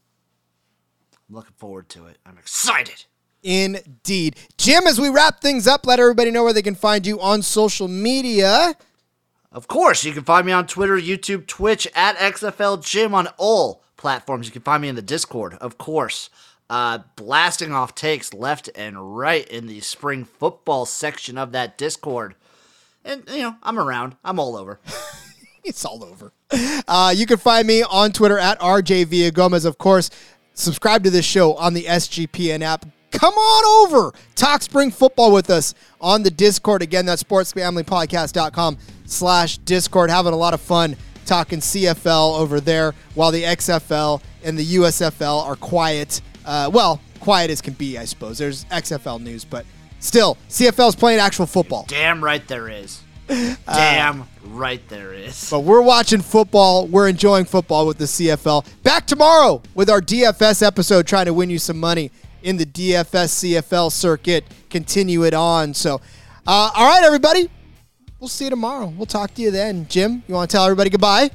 I'm 1.30 1.36
looking 1.36 1.54
forward 1.56 1.88
to 1.90 2.08
it. 2.08 2.18
I'm 2.26 2.40
excited. 2.40 3.06
Indeed. 3.44 4.38
Jim, 4.58 4.88
as 4.88 5.00
we 5.00 5.08
wrap 5.08 5.40
things 5.40 5.68
up, 5.68 5.86
let 5.86 6.00
everybody 6.00 6.32
know 6.32 6.44
where 6.44 6.52
they 6.52 6.64
can 6.64 6.74
find 6.74 7.06
you 7.06 7.22
on 7.22 7.44
social 7.44 7.88
media. 7.88 8.76
Of 9.52 9.68
course, 9.68 10.04
you 10.04 10.14
can 10.14 10.24
find 10.24 10.48
me 10.48 10.52
on 10.52 10.66
Twitter, 10.66 10.98
YouTube, 10.98 11.46
Twitch, 11.46 11.88
at 11.94 12.16
XFL 12.18 12.84
Jim 12.84 13.14
on 13.14 13.28
all 13.38 13.84
platforms. 13.98 14.48
You 14.48 14.52
can 14.52 14.64
find 14.64 14.82
me 14.82 14.90
in 14.90 14.96
the 14.96 15.04
Discord, 15.04 15.54
of 15.62 15.78
course. 15.78 16.32
Uh, 16.68 17.00
blasting 17.16 17.72
off 17.72 17.94
takes 17.94 18.34
left 18.34 18.68
and 18.74 19.16
right 19.16 19.48
in 19.48 19.68
the 19.68 19.82
spring 19.82 20.26
football 20.26 20.88
section 20.88 21.38
of 21.38 21.52
that 21.52 21.78
Discord. 21.78 22.34
And, 23.06 23.24
you 23.30 23.44
know, 23.44 23.58
I'm 23.62 23.78
around. 23.78 24.16
I'm 24.24 24.40
all 24.40 24.56
over. 24.56 24.80
It's 25.66 25.86
all 25.86 26.04
over. 26.04 26.34
Uh, 26.88 27.14
you 27.16 27.26
can 27.26 27.38
find 27.38 27.68
me 27.68 27.84
on 27.84 28.12
Twitter 28.12 28.40
at 28.40 28.60
RJ 28.60 29.06
Villagomez. 29.06 29.66
Of 29.66 29.78
course, 29.78 30.10
subscribe 30.54 31.04
to 31.04 31.10
this 31.10 31.24
show 31.24 31.54
on 31.54 31.74
the 31.74 31.84
SGPN 31.84 32.62
app. 32.62 32.86
Come 33.12 33.34
on 33.34 33.88
over. 33.88 34.12
Talk 34.36 34.62
spring 34.62 34.90
football 34.90 35.32
with 35.32 35.50
us 35.50 35.76
on 36.00 36.24
the 36.24 36.32
Discord. 36.32 36.82
Again, 36.82 37.06
that's 37.06 37.22
sportsgamblingpodcast.com 37.24 38.78
slash 39.06 39.58
Discord. 39.60 40.10
Having 40.10 40.34
a 40.34 40.38
lot 40.38 40.54
of 40.54 40.62
fun 40.62 40.96
talking 41.26 41.60
CFL 41.60 42.40
over 42.40 42.60
there 42.60 42.94
while 43.14 43.32
the 43.32 43.44
XFL 43.44 44.22
and 44.44 44.58
the 44.58 44.76
USFL 44.76 45.46
are 45.46 45.56
quiet. 45.56 46.22
Uh, 46.46 46.70
well, 46.74 47.00
quiet 47.20 47.52
as 47.52 47.62
can 47.62 47.74
be, 47.74 47.98
I 47.98 48.06
suppose. 48.06 48.38
There's 48.38 48.66
XFL 48.66 49.22
news, 49.22 49.46
but 49.46 49.66
still, 50.00 50.38
CFL 50.50 50.90
is 50.90 50.96
playing 50.96 51.20
actual 51.20 51.46
football. 51.46 51.86
Damn 51.88 52.24
right 52.24 52.46
there 52.48 52.70
is. 52.70 53.02
Damn 53.66 54.28
right 54.46 54.86
there 54.90 55.14
is. 55.14 55.50
But 55.50 55.62
we're 55.62 55.82
watching 55.82 56.22
football. 56.22 56.88
We're 56.88 57.08
enjoying 57.08 57.46
football 57.46 57.88
with 57.88 57.98
the 57.98 58.06
CFL. 58.06 58.66
Back 58.84 59.08
tomorrow 59.08 59.62
with 59.74 59.90
our 59.90 60.02
DFS 60.02 60.66
episode, 60.66 61.08
trying 61.08 61.26
to 61.26 61.34
win 61.34 61.50
you 61.50 61.60
some 61.60 61.80
money 61.80 62.12
in 62.44 62.58
the 62.58 62.66
DFS 62.66 63.62
CFL 63.64 63.92
circuit. 63.92 64.44
Continue 64.70 65.24
it 65.24 65.34
on. 65.34 65.74
So, 65.74 65.96
uh, 66.46 66.72
all 66.76 66.88
right, 66.88 67.04
everybody. 67.04 67.50
We'll 68.20 68.28
see 68.28 68.46
you 68.46 68.50
tomorrow. 68.50 68.88
We'll 68.88 69.06
talk 69.06 69.34
to 69.36 69.42
you 69.42 69.50
then. 69.50 69.88
Jim, 69.88 70.24
you 70.28 70.36
want 70.36 70.50
to 70.50 70.58
tell 70.58 70.66
everybody 70.66 70.90
goodbye? 70.90 71.32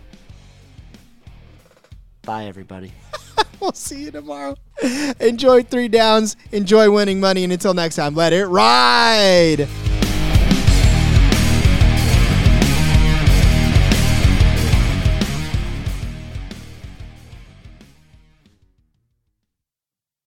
Bye, 2.23 2.47
everybody. 2.47 2.93
We'll 3.59 3.73
see 3.73 4.05
you 4.05 4.11
tomorrow. 4.11 4.55
Enjoy 5.19 5.63
three 5.63 5.89
downs. 5.89 6.37
Enjoy 6.53 6.91
winning 6.91 7.21
money. 7.21 7.43
And 7.43 7.53
until 7.53 7.73
next 7.73 7.97
time, 7.97 8.15
let 8.15 8.35
it 8.35 8.47
ride. 8.47 9.67